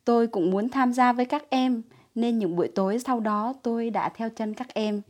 Tôi 0.06 0.26
cũng 0.26 0.50
muốn 0.50 0.68
tham 0.68 0.92
gia 0.92 1.12
với 1.12 1.24
các 1.24 1.50
em, 1.50 1.82
nên 2.14 2.38
những 2.38 2.56
buổi 2.56 2.68
tối 2.68 2.98
sau 2.98 3.20
đó 3.20 3.54
tôi 3.62 3.90
đã 3.90 4.08
theo 4.08 4.30
chân 4.30 4.54
các 4.54 4.74
em. 4.74 5.02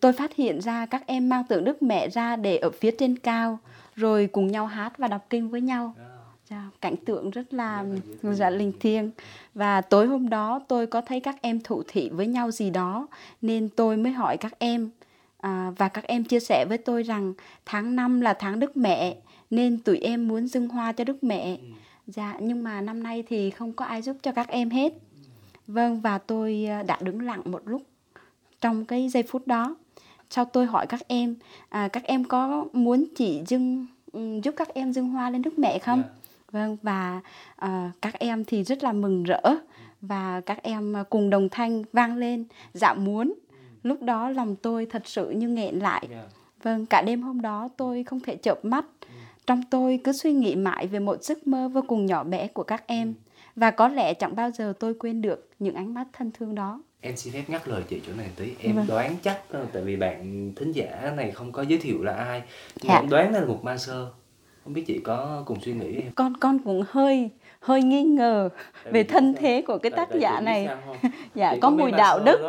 Tôi 0.00 0.12
phát 0.12 0.34
hiện 0.34 0.60
ra 0.60 0.86
các 0.86 1.06
em 1.06 1.28
mang 1.28 1.44
tượng 1.48 1.64
Đức 1.64 1.82
Mẹ 1.82 2.08
ra 2.08 2.36
để 2.36 2.56
ở 2.56 2.70
phía 2.70 2.90
trên 2.90 3.18
cao, 3.18 3.58
rồi 3.94 4.26
cùng 4.32 4.46
nhau 4.46 4.66
hát 4.66 4.98
và 4.98 5.08
đọc 5.08 5.26
kinh 5.30 5.48
với 5.48 5.60
nhau. 5.60 5.94
Cảnh 6.80 6.96
tượng 6.96 7.30
rất 7.30 7.54
là 7.54 7.84
dạ, 8.22 8.50
linh 8.50 8.72
thiêng 8.80 9.10
và 9.54 9.80
tối 9.80 10.06
hôm 10.06 10.28
đó 10.28 10.60
tôi 10.68 10.86
có 10.86 11.00
thấy 11.00 11.20
các 11.20 11.36
em 11.42 11.60
thụ 11.60 11.82
thị 11.88 12.08
với 12.08 12.26
nhau 12.26 12.50
gì 12.50 12.70
đó 12.70 13.06
nên 13.42 13.68
tôi 13.68 13.96
mới 13.96 14.12
hỏi 14.12 14.36
các 14.36 14.58
em 14.58 14.90
à, 15.38 15.72
và 15.78 15.88
các 15.88 16.04
em 16.04 16.24
chia 16.24 16.40
sẻ 16.40 16.64
với 16.68 16.78
tôi 16.78 17.02
rằng 17.02 17.34
tháng 17.66 17.96
5 17.96 18.20
là 18.20 18.34
tháng 18.34 18.60
Đức 18.60 18.76
Mẹ 18.76 19.16
nên 19.50 19.78
tụi 19.78 19.98
em 19.98 20.28
muốn 20.28 20.48
dâng 20.48 20.68
hoa 20.68 20.92
cho 20.92 21.04
Đức 21.04 21.24
Mẹ 21.24 21.58
dạ 22.08 22.36
nhưng 22.40 22.62
mà 22.62 22.80
năm 22.80 23.02
nay 23.02 23.24
thì 23.28 23.50
không 23.50 23.72
có 23.72 23.84
ai 23.84 24.02
giúp 24.02 24.16
cho 24.22 24.32
các 24.32 24.48
em 24.48 24.70
hết. 24.70 24.92
Vâng 25.66 26.00
và 26.00 26.18
tôi 26.18 26.66
à, 26.68 26.82
đã 26.82 26.98
đứng 27.00 27.20
lặng 27.20 27.42
một 27.44 27.62
lúc 27.64 27.82
trong 28.60 28.84
cái 28.84 29.08
giây 29.08 29.22
phút 29.22 29.46
đó. 29.46 29.76
Sau 30.30 30.44
tôi 30.44 30.66
hỏi 30.66 30.86
các 30.86 31.00
em 31.08 31.34
à, 31.68 31.88
các 31.88 32.04
em 32.04 32.24
có 32.24 32.66
muốn 32.72 33.04
chỉ 33.16 33.42
dâng 33.46 33.86
ừm, 34.12 34.40
giúp 34.40 34.54
các 34.56 34.74
em 34.74 34.92
dâng 34.92 35.08
hoa 35.08 35.30
lên 35.30 35.42
Đức 35.42 35.58
Mẹ 35.58 35.78
không? 35.78 36.02
Vâng 36.52 36.76
và 36.82 37.20
à, 37.56 37.92
các 38.02 38.18
em 38.18 38.44
thì 38.44 38.64
rất 38.64 38.82
là 38.82 38.92
mừng 38.92 39.24
rỡ 39.24 39.40
và 40.00 40.40
các 40.40 40.62
em 40.62 40.96
à, 40.96 41.02
cùng 41.10 41.30
đồng 41.30 41.48
thanh 41.48 41.84
vang 41.92 42.16
lên 42.16 42.44
dạ 42.74 42.94
muốn. 42.94 43.34
Lúc 43.82 44.02
đó 44.02 44.30
lòng 44.30 44.56
tôi 44.56 44.86
thật 44.86 45.02
sự 45.06 45.30
như 45.30 45.48
nghẹn 45.48 45.78
lại. 45.78 46.06
Dạ. 46.10 46.24
vâng 46.62 46.86
cả 46.86 47.02
đêm 47.02 47.22
hôm 47.22 47.40
đó 47.40 47.68
tôi 47.76 48.04
không 48.04 48.20
thể 48.20 48.36
chợp 48.36 48.64
mắt 48.64 48.84
trong 49.48 49.62
tôi 49.70 50.00
cứ 50.04 50.12
suy 50.12 50.32
nghĩ 50.32 50.54
mãi 50.56 50.86
về 50.86 50.98
một 50.98 51.22
giấc 51.22 51.46
mơ 51.46 51.68
vô 51.68 51.80
cùng 51.88 52.06
nhỏ 52.06 52.24
bé 52.24 52.46
của 52.48 52.62
các 52.62 52.86
em 52.86 53.14
và 53.56 53.70
có 53.70 53.88
lẽ 53.88 54.14
chẳng 54.14 54.36
bao 54.36 54.50
giờ 54.50 54.72
tôi 54.78 54.94
quên 54.94 55.22
được 55.22 55.48
những 55.58 55.74
ánh 55.74 55.94
mắt 55.94 56.04
thân 56.12 56.30
thương 56.38 56.54
đó 56.54 56.82
Em 57.00 57.16
xin 57.16 57.32
phép 57.32 57.44
ngắt 57.48 57.68
lời 57.68 57.82
chị 57.88 58.00
chỗ 58.06 58.12
này 58.16 58.26
tí. 58.36 58.52
Em 58.60 58.76
Vâng. 58.76 58.86
đoán 58.88 59.16
chắc 59.22 59.40
ờ, 59.50 59.66
tại 59.72 59.82
vì 59.82 59.96
bạn 59.96 60.52
thính 60.56 60.72
giả 60.72 61.12
này 61.16 61.30
không 61.30 61.52
có 61.52 61.62
giới 61.62 61.78
thiệu 61.78 62.02
là 62.02 62.12
ai. 62.12 62.42
Nhưng 62.76 62.88
Dạ. 62.88 62.94
em 63.00 63.08
đoán 63.10 63.32
là 63.34 63.44
một 63.44 63.58
ma 63.64 63.76
sơ. 63.76 64.10
Không 64.64 64.72
biết 64.72 64.84
chị 64.86 64.98
có 65.04 65.42
cùng 65.46 65.60
suy 65.60 65.72
nghĩ 65.72 65.96
em? 65.96 66.12
con 66.14 66.36
con 66.36 66.58
cũng 66.64 66.84
hơi 66.90 67.30
hơi 67.60 67.82
nghi 67.82 68.02
ngờ 68.02 68.48
Tại 68.84 68.92
về 68.92 69.04
thân 69.04 69.34
thế 69.38 69.62
của 69.66 69.78
cái 69.78 69.90
tác 69.90 70.08
giả 70.20 70.36
chị 70.38 70.44
này 70.44 70.66
không? 70.86 70.96
dạ 71.34 71.52
Chỉ 71.54 71.60
có 71.60 71.70
mùi 71.70 71.90
đạo 71.90 72.18
đức 72.24 72.40
đó, 72.42 72.48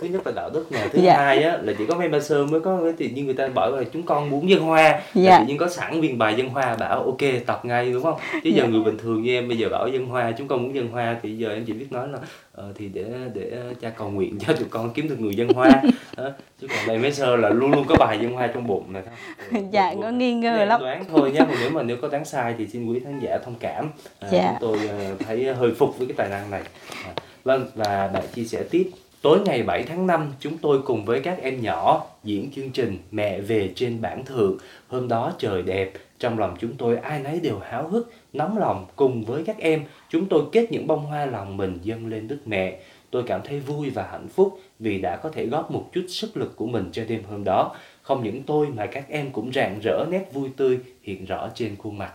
thứ 0.00 0.06
nhất 0.06 0.26
là 0.26 0.32
đạo 0.36 0.50
đức 0.50 0.72
nè 0.72 0.88
thứ 0.92 1.00
Dạ. 1.02 1.16
hai 1.16 1.42
á 1.42 1.58
là 1.62 1.72
chỉ 1.78 1.86
có 1.86 1.94
mấy 1.94 2.08
ma 2.08 2.20
sơ 2.20 2.46
mới 2.46 2.60
có 2.60 2.80
cái 2.84 2.92
tự 2.92 3.06
nhiên 3.14 3.24
người 3.26 3.34
ta 3.34 3.48
bảo 3.48 3.70
là 3.76 3.82
chúng 3.92 4.02
con 4.02 4.30
muốn 4.30 4.50
dân 4.50 4.60
hoa 4.60 4.82
là 4.82 5.02
Dạ. 5.14 5.38
tự 5.38 5.46
nhiên 5.46 5.58
có 5.58 5.68
sẵn 5.68 6.00
viên 6.00 6.18
bài 6.18 6.34
dân 6.36 6.48
hoa 6.48 6.76
bảo 6.76 7.02
ok 7.04 7.18
tập 7.46 7.60
ngay 7.64 7.92
đúng 7.92 8.02
không 8.02 8.18
chứ 8.44 8.50
giờ 8.50 8.62
Dạ. 8.62 8.68
người 8.68 8.80
bình 8.80 8.98
thường 8.98 9.22
như 9.22 9.34
em 9.34 9.48
bây 9.48 9.58
giờ 9.58 9.68
bảo 9.68 9.88
dân 9.88 10.06
hoa 10.06 10.32
chúng 10.38 10.48
con 10.48 10.62
muốn 10.62 10.74
dân 10.74 10.88
hoa 10.88 11.16
thì 11.22 11.36
giờ 11.38 11.48
em 11.54 11.64
chỉ 11.64 11.72
biết 11.72 11.86
nói 11.92 12.08
là 12.08 12.18
ờ, 12.52 12.72
thì 12.78 12.88
để 12.88 13.04
để 13.34 13.50
cha 13.80 13.90
cầu 13.90 14.10
nguyện 14.10 14.38
cho 14.46 14.52
tụi 14.52 14.68
con 14.70 14.90
kiếm 14.92 15.08
được 15.08 15.20
người 15.20 15.34
dân 15.34 15.48
hoa 15.48 15.82
chứ 16.60 16.66
còn 16.68 16.86
đây 16.86 16.98
mấy 16.98 17.12
sơ 17.12 17.36
là 17.36 17.48
luôn 17.48 17.70
luôn 17.70 17.84
có 17.88 17.94
bài 17.98 18.18
dân 18.22 18.32
hoa 18.32 18.46
trong 18.46 18.66
bụng 18.66 18.92
này 18.92 19.02
thôi 19.50 19.62
dạ 19.72 19.94
có 20.02 20.10
nghi 20.10 20.34
ngờ 20.34 20.64
lắm 20.64 20.80
đoán 20.80 21.04
thôi 21.12 21.30
nhé 21.32 21.38
còn 21.40 21.56
nếu 21.60 21.70
mà 21.70 21.82
nếu 21.82 21.96
có 22.02 22.08
đoán 22.08 22.24
sai 22.24 22.54
thì 22.58 22.66
xin 22.66 22.86
quý 22.86 23.00
khán 23.04 23.20
giả 23.20 23.38
thông 23.44 23.54
cảm 23.60 23.90
à, 24.20 24.28
Dạ. 24.32 24.56
chúng 24.60 24.68
tôi 24.68 24.88
ờ, 24.88 25.14
thấy 25.26 25.54
hơi 25.54 25.74
phục 25.78 25.98
với 25.98 26.06
cái 26.06 26.14
tài 26.16 26.28
năng 26.28 26.50
này 26.50 26.62
à, 27.06 27.12
Vâng, 27.44 27.66
và 27.74 28.10
bạn 28.14 28.22
chia 28.34 28.44
sẻ 28.44 28.62
tiếp. 28.70 28.90
Tối 29.22 29.40
ngày 29.44 29.62
7 29.62 29.82
tháng 29.82 30.06
5, 30.06 30.32
chúng 30.40 30.58
tôi 30.58 30.82
cùng 30.82 31.04
với 31.04 31.20
các 31.20 31.38
em 31.42 31.62
nhỏ 31.62 32.06
diễn 32.24 32.50
chương 32.50 32.70
trình 32.70 32.98
Mẹ 33.10 33.40
về 33.40 33.72
trên 33.76 34.00
bản 34.00 34.24
thượng. 34.24 34.58
Hôm 34.88 35.08
đó 35.08 35.32
trời 35.38 35.62
đẹp, 35.62 35.92
trong 36.18 36.38
lòng 36.38 36.56
chúng 36.60 36.74
tôi 36.78 36.96
ai 36.96 37.20
nấy 37.20 37.40
đều 37.40 37.58
háo 37.58 37.88
hức, 37.88 38.12
nóng 38.32 38.58
lòng 38.58 38.86
cùng 38.96 39.24
với 39.24 39.44
các 39.44 39.58
em. 39.58 39.84
Chúng 40.08 40.26
tôi 40.26 40.42
kết 40.52 40.72
những 40.72 40.86
bông 40.86 41.06
hoa 41.06 41.26
lòng 41.26 41.56
mình 41.56 41.78
dâng 41.82 42.06
lên 42.06 42.28
Đức 42.28 42.38
Mẹ. 42.46 42.80
Tôi 43.10 43.22
cảm 43.26 43.40
thấy 43.44 43.60
vui 43.60 43.90
và 43.90 44.08
hạnh 44.10 44.28
phúc 44.28 44.60
vì 44.78 44.98
đã 44.98 45.16
có 45.16 45.30
thể 45.30 45.46
góp 45.46 45.70
một 45.70 45.88
chút 45.92 46.04
sức 46.08 46.36
lực 46.36 46.56
của 46.56 46.66
mình 46.66 46.88
cho 46.92 47.04
đêm 47.08 47.22
hôm 47.30 47.44
đó. 47.44 47.76
Không 48.02 48.24
những 48.24 48.42
tôi 48.42 48.66
mà 48.66 48.86
các 48.86 49.08
em 49.08 49.30
cũng 49.30 49.52
rạng 49.52 49.80
rỡ 49.82 50.06
nét 50.10 50.30
vui 50.32 50.48
tươi 50.56 50.78
hiện 51.02 51.24
rõ 51.24 51.48
trên 51.54 51.76
khuôn 51.76 51.98
mặt. 51.98 52.12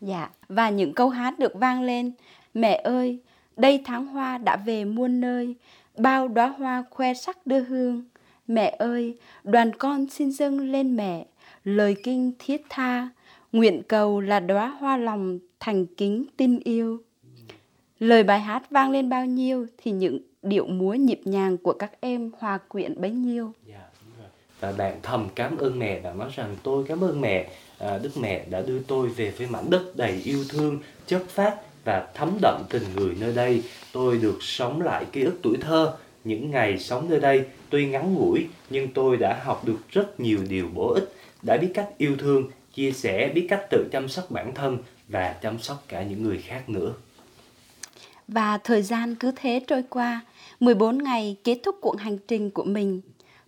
Dạ, 0.00 0.30
và 0.48 0.70
những 0.70 0.94
câu 0.94 1.08
hát 1.08 1.38
được 1.38 1.54
vang 1.54 1.82
lên. 1.82 2.12
Mẹ 2.54 2.80
ơi, 2.84 3.18
đây 3.56 3.82
tháng 3.84 4.06
hoa 4.06 4.38
đã 4.38 4.56
về 4.56 4.84
muôn 4.84 5.20
nơi, 5.20 5.54
bao 5.98 6.28
đóa 6.28 6.46
hoa 6.46 6.84
khoe 6.90 7.14
sắc 7.14 7.46
đưa 7.46 7.60
hương. 7.60 8.04
Mẹ 8.48 8.76
ơi, 8.78 9.18
đoàn 9.44 9.70
con 9.78 10.10
xin 10.10 10.32
dâng 10.32 10.60
lên 10.60 10.96
mẹ, 10.96 11.26
lời 11.64 11.96
kinh 12.04 12.32
thiết 12.38 12.62
tha, 12.68 13.08
nguyện 13.52 13.82
cầu 13.88 14.20
là 14.20 14.40
đóa 14.40 14.68
hoa 14.68 14.96
lòng 14.96 15.38
thành 15.60 15.86
kính 15.86 16.24
tin 16.36 16.60
yêu. 16.60 17.02
Lời 17.98 18.22
bài 18.22 18.40
hát 18.40 18.70
vang 18.70 18.90
lên 18.90 19.08
bao 19.08 19.26
nhiêu 19.26 19.66
thì 19.78 19.90
những 19.90 20.18
điệu 20.42 20.66
múa 20.66 20.94
nhịp 20.94 21.20
nhàng 21.24 21.56
của 21.56 21.72
các 21.72 21.92
em 22.00 22.30
hòa 22.38 22.58
quyện 22.58 23.00
bấy 23.00 23.10
nhiêu. 23.10 23.52
Dạ, 23.66 23.88
và 24.60 24.72
bạn 24.72 24.98
thầm 25.02 25.28
cảm 25.34 25.56
ơn 25.56 25.78
mẹ 25.78 26.00
và 26.00 26.12
nói 26.12 26.30
rằng 26.36 26.56
tôi 26.62 26.84
cảm 26.88 27.04
ơn 27.04 27.20
mẹ, 27.20 27.50
à, 27.78 27.98
Đức 27.98 28.10
Mẹ 28.20 28.44
đã 28.50 28.62
đưa 28.62 28.78
tôi 28.82 29.08
về 29.08 29.30
với 29.30 29.46
mảnh 29.46 29.70
đất 29.70 29.96
đầy 29.96 30.20
yêu 30.24 30.44
thương, 30.48 30.80
chất 31.06 31.22
phát 31.28 31.56
và 31.88 32.06
thấm 32.14 32.38
đậm 32.42 32.62
tình 32.70 32.82
người 32.96 33.16
nơi 33.20 33.32
đây. 33.32 33.62
Tôi 33.92 34.18
được 34.18 34.38
sống 34.40 34.82
lại 34.82 35.04
ký 35.12 35.22
ức 35.22 35.38
tuổi 35.42 35.56
thơ, 35.60 35.96
những 36.24 36.50
ngày 36.50 36.78
sống 36.78 37.10
nơi 37.10 37.20
đây 37.20 37.44
tuy 37.70 37.86
ngắn 37.86 38.14
ngủi 38.14 38.46
nhưng 38.70 38.88
tôi 38.92 39.16
đã 39.16 39.40
học 39.44 39.64
được 39.64 39.78
rất 39.90 40.20
nhiều 40.20 40.38
điều 40.48 40.68
bổ 40.74 40.92
ích, 40.92 41.12
đã 41.42 41.56
biết 41.56 41.70
cách 41.74 41.88
yêu 41.98 42.16
thương, 42.18 42.50
chia 42.74 42.92
sẻ, 42.92 43.32
biết 43.34 43.46
cách 43.50 43.66
tự 43.70 43.88
chăm 43.92 44.08
sóc 44.08 44.30
bản 44.30 44.54
thân 44.54 44.78
và 45.08 45.32
chăm 45.42 45.58
sóc 45.58 45.84
cả 45.88 46.02
những 46.02 46.22
người 46.22 46.38
khác 46.38 46.68
nữa. 46.68 46.94
Và 48.28 48.58
thời 48.58 48.82
gian 48.82 49.14
cứ 49.14 49.32
thế 49.36 49.60
trôi 49.66 49.82
qua, 49.90 50.20
14 50.60 50.98
ngày 50.98 51.36
kết 51.44 51.60
thúc 51.62 51.76
cuộc 51.80 52.00
hành 52.00 52.18
trình 52.28 52.50
của 52.50 52.64
mình. 52.64 53.00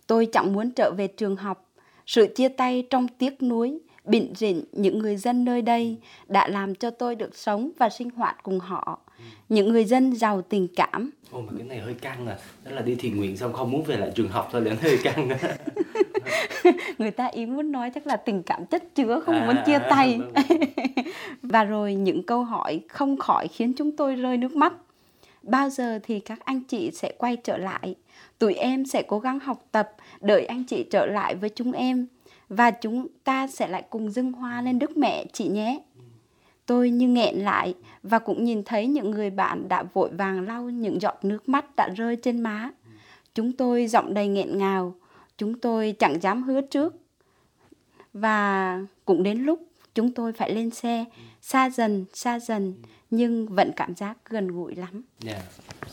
Tôi 0.07 0.27
chẳng 0.33 0.53
muốn 0.53 0.71
trở 0.71 0.91
về 0.91 1.07
trường 1.07 1.35
học. 1.35 1.69
Sự 2.05 2.27
chia 2.35 2.49
tay 2.49 2.87
trong 2.89 3.07
tiếc 3.07 3.43
nuối, 3.43 3.79
bịn 4.05 4.35
rịn 4.35 4.63
những 4.71 4.99
người 4.99 5.15
dân 5.15 5.45
nơi 5.45 5.61
đây 5.61 5.97
đã 6.27 6.47
làm 6.47 6.75
cho 6.75 6.89
tôi 6.89 7.15
được 7.15 7.35
sống 7.35 7.71
và 7.77 7.89
sinh 7.89 8.09
hoạt 8.09 8.37
cùng 8.43 8.59
họ. 8.59 8.99
Những 9.49 9.69
người 9.69 9.85
dân 9.85 10.15
giàu 10.15 10.41
tình 10.41 10.67
cảm. 10.75 11.11
Ồ 11.31 11.41
mà 11.41 11.51
cái 11.57 11.67
này 11.67 11.79
hơi 11.79 11.93
căng 11.93 12.27
à, 12.27 12.37
đó 12.65 12.71
là 12.71 12.81
đi 12.81 12.95
thiện 12.95 13.17
nguyện 13.17 13.37
xong 13.37 13.53
không 13.53 13.71
muốn 13.71 13.83
về 13.83 13.97
lại 13.97 14.11
trường 14.15 14.29
học 14.29 14.49
thôi 14.51 14.61
là 14.61 14.75
hơi 14.81 14.97
căng 15.03 15.29
á. 15.29 15.37
người 16.97 17.11
ta 17.11 17.27
ý 17.27 17.45
muốn 17.45 17.71
nói 17.71 17.91
chắc 17.95 18.07
là 18.07 18.15
tình 18.15 18.43
cảm 18.43 18.65
chất 18.65 18.83
chứa 18.95 19.19
không 19.19 19.35
À, 19.35 19.45
muốn 19.45 19.55
chia 19.65 19.79
tay 19.89 20.19
vâng. 20.19 20.59
và 21.41 21.63
rồi 21.63 21.93
những 21.93 22.23
câu 22.23 22.43
hỏi 22.43 22.81
không 22.89 23.17
khỏi 23.17 23.47
khiến 23.47 23.73
chúng 23.77 23.95
tôi 23.97 24.15
rơi 24.15 24.37
nước 24.37 24.55
mắt 24.55 24.73
bao 25.41 25.69
giờ 25.69 25.99
thì 26.03 26.19
các 26.19 26.39
anh 26.45 26.63
chị 26.63 26.91
sẽ 26.91 27.13
quay 27.17 27.35
trở 27.35 27.57
lại 27.57 27.95
tụi 28.39 28.53
em 28.53 28.85
sẽ 28.85 29.03
cố 29.03 29.19
gắng 29.19 29.39
học 29.39 29.65
tập 29.71 29.91
đợi 30.21 30.45
anh 30.45 30.63
chị 30.63 30.83
trở 30.91 31.05
lại 31.05 31.35
với 31.35 31.49
chúng 31.49 31.71
em 31.71 32.07
và 32.51 32.71
chúng 32.71 33.07
ta 33.23 33.47
sẽ 33.47 33.67
lại 33.67 33.83
cùng 33.89 34.11
dâng 34.11 34.31
hoa 34.31 34.61
lên 34.61 34.79
đức 34.79 34.97
mẹ 34.97 35.25
chị 35.33 35.47
nhé 35.47 35.83
tôi 36.65 36.89
như 36.89 37.07
nghẹn 37.07 37.35
lại 37.35 37.75
và 38.03 38.19
cũng 38.19 38.43
nhìn 38.43 38.63
thấy 38.63 38.87
những 38.87 39.11
người 39.11 39.29
bạn 39.29 39.67
đã 39.67 39.83
vội 39.93 40.09
vàng 40.09 40.47
lau 40.47 40.63
những 40.63 41.01
giọt 41.01 41.19
nước 41.23 41.49
mắt 41.49 41.75
đã 41.75 41.89
rơi 41.95 42.15
trên 42.15 42.41
má 42.41 42.71
chúng 43.35 43.51
tôi 43.51 43.87
giọng 43.87 44.13
đầy 44.13 44.27
nghẹn 44.27 44.57
ngào 44.57 44.95
chúng 45.37 45.59
tôi 45.59 45.95
chẳng 45.99 46.21
dám 46.21 46.43
hứa 46.43 46.61
trước 46.61 46.95
và 48.13 48.79
cũng 49.05 49.23
đến 49.23 49.43
lúc 49.43 49.59
chúng 49.95 50.13
tôi 50.13 50.33
phải 50.33 50.53
lên 50.53 50.69
xe 50.69 51.05
xa 51.41 51.69
dần 51.69 52.05
xa 52.13 52.39
dần 52.39 52.73
nhưng 53.11 53.47
vẫn 53.47 53.71
cảm 53.75 53.95
giác 53.95 54.17
gần 54.29 54.47
gũi 54.47 54.75
lắm 54.75 55.03
Yeah, 55.25 55.41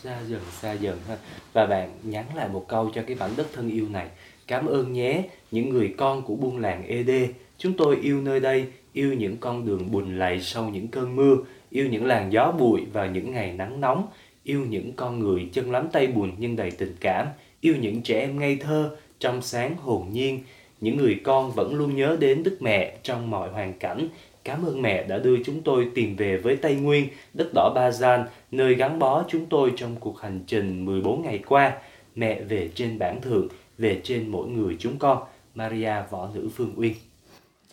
xa 0.03 0.21
dần 0.29 0.43
xa 0.61 0.73
dần 0.73 0.99
ha. 1.09 1.17
Và 1.53 1.67
bạn 1.67 1.91
nhắn 2.03 2.25
lại 2.35 2.49
một 2.49 2.65
câu 2.69 2.91
cho 2.95 3.03
cái 3.07 3.17
mảnh 3.17 3.31
đất 3.37 3.47
thân 3.53 3.69
yêu 3.69 3.89
này. 3.89 4.09
Cảm 4.49 4.67
ơn 4.67 4.93
nhé, 4.93 5.23
những 5.51 5.69
người 5.69 5.95
con 5.97 6.23
của 6.23 6.37
buôn 6.37 6.59
làng 6.59 6.87
ED. 6.87 7.11
Chúng 7.59 7.73
tôi 7.73 7.97
yêu 8.03 8.21
nơi 8.21 8.41
đây, 8.41 8.65
yêu 8.93 9.15
những 9.15 9.37
con 9.37 9.67
đường 9.67 9.91
bùn 9.91 10.19
lầy 10.19 10.41
sau 10.41 10.69
những 10.69 10.89
cơn 10.89 11.17
mưa, 11.17 11.37
yêu 11.71 11.89
những 11.89 12.07
làn 12.07 12.33
gió 12.33 12.53
bụi 12.59 12.81
vào 12.93 13.07
những 13.07 13.33
ngày 13.33 13.53
nắng 13.53 13.81
nóng, 13.81 14.07
yêu 14.45 14.61
những 14.69 14.93
con 14.93 15.19
người 15.19 15.49
chân 15.53 15.71
lắm 15.71 15.89
tay 15.93 16.07
buồn 16.07 16.33
nhưng 16.39 16.57
đầy 16.57 16.71
tình 16.71 16.97
cảm, 17.01 17.27
yêu 17.61 17.75
những 17.81 18.03
trẻ 18.03 18.21
em 18.21 18.41
ngây 18.41 18.57
thơ, 18.57 18.97
trong 19.19 19.43
sáng 19.43 19.77
hồn 19.77 20.07
nhiên. 20.13 20.41
Những 20.81 20.97
người 20.97 21.21
con 21.25 21.53
vẫn 21.53 21.75
luôn 21.75 21.97
nhớ 21.97 22.17
đến 22.21 22.43
Đức 22.43 22.57
Mẹ 22.61 22.97
trong 23.03 23.31
mọi 23.31 23.51
hoàn 23.51 23.79
cảnh. 23.79 24.09
Cảm 24.45 24.65
ơn 24.65 24.83
mẹ 24.83 25.05
đã 25.09 25.19
đưa 25.19 25.43
chúng 25.45 25.63
tôi 25.63 25.89
tìm 25.95 26.17
về 26.17 26.37
với 26.37 26.57
Tây 26.57 26.75
Nguyên, 26.75 27.09
đất 27.35 27.51
đỏ 27.55 27.73
Ba 27.75 27.91
Gian, 27.91 28.27
nơi 28.51 28.75
gắn 28.75 28.99
bó 28.99 29.25
chúng 29.29 29.47
tôi 29.47 29.73
trong 29.77 29.97
cuộc 30.01 30.21
hành 30.21 30.41
trình 30.47 30.85
14 30.85 31.23
ngày 31.23 31.39
qua. 31.47 31.73
Mẹ 32.15 32.41
về 32.41 32.71
trên 32.75 32.99
bản 32.99 33.21
thượng, 33.21 33.49
về 33.79 34.01
trên 34.05 34.29
mỗi 34.29 34.49
người 34.49 34.77
chúng 34.81 34.99
con. 34.99 35.19
Maria 35.55 35.93
Võ 36.11 36.29
Nữ 36.35 36.49
Phương 36.55 36.75
Uyên. 36.77 36.95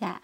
dạ 0.02 0.20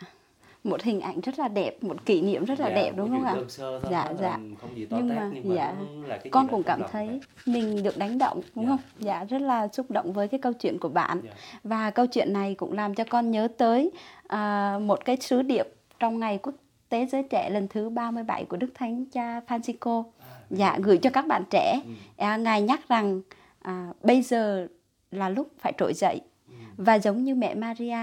một 0.63 0.81
hình 0.83 0.99
ảnh 1.01 1.21
rất 1.21 1.39
là 1.39 1.47
đẹp 1.47 1.83
một 1.83 2.05
kỷ 2.05 2.21
niệm 2.21 2.45
rất 2.45 2.59
là 2.59 2.67
Dạ, 2.69 2.75
đẹp 2.75 2.91
đúng 2.95 3.09
không 3.09 3.23
ạ 3.23 3.35
thôi, 3.57 3.79
dạ 3.91 4.13
dạ 4.21 4.39
không 4.61 4.77
gì 4.77 4.85
to 4.85 4.97
nhưng 4.97 5.09
tát, 5.09 5.17
mà 5.17 5.29
nhưng 5.33 5.49
mà 5.49 5.55
dạ 5.55 5.75
là 6.07 6.17
cái 6.17 6.29
con 6.31 6.47
cũng 6.47 6.63
cảm 6.63 6.79
lòng 6.81 6.89
thấy 6.91 7.19
mình 7.45 7.83
được 7.83 7.97
đánh 7.97 8.17
động 8.17 8.41
đúng 8.55 8.65
Dạ. 8.65 8.69
không 8.69 8.79
dạ 8.99 9.23
rất 9.23 9.41
là 9.41 9.67
xúc 9.67 9.91
động 9.91 10.13
với 10.13 10.27
cái 10.27 10.39
câu 10.39 10.53
chuyện 10.53 10.77
của 10.79 10.89
bạn 10.89 11.21
Dạ. 11.23 11.31
và 11.63 11.91
câu 11.91 12.05
chuyện 12.07 12.33
này 12.33 12.55
cũng 12.55 12.73
làm 12.73 12.95
cho 12.95 13.03
con 13.09 13.31
nhớ 13.31 13.47
tới 13.57 13.91
à, 14.27 14.77
một 14.81 15.05
cái 15.05 15.17
sứ 15.21 15.41
điệp 15.41 15.67
trong 15.99 16.19
ngày 16.19 16.37
quốc 16.43 16.55
tế 16.89 17.05
giới 17.05 17.23
trẻ 17.23 17.49
lần 17.49 17.67
thứ 17.67 17.89
37 17.89 18.45
của 18.45 18.57
Đức 18.57 18.69
Thánh 18.73 19.05
Cha 19.05 19.39
Francisco 19.47 20.03
dạ 20.49 20.77
gửi 20.81 20.97
cho 20.97 21.09
các 21.09 21.27
bạn 21.27 21.43
trẻ 21.49 21.81
Ừ. 21.85 21.91
à, 22.17 22.37
ngài 22.37 22.61
nhắc 22.61 22.89
rằng 22.89 23.21
à, 23.61 23.87
bây 24.03 24.21
giờ 24.21 24.67
là 25.11 25.29
lúc 25.29 25.47
phải 25.59 25.73
trỗi 25.77 25.93
dậy 25.93 26.21
Ừ. 26.49 26.53
và 26.77 26.99
giống 26.99 27.23
như 27.23 27.35
mẹ 27.35 27.55
Maria 27.55 27.97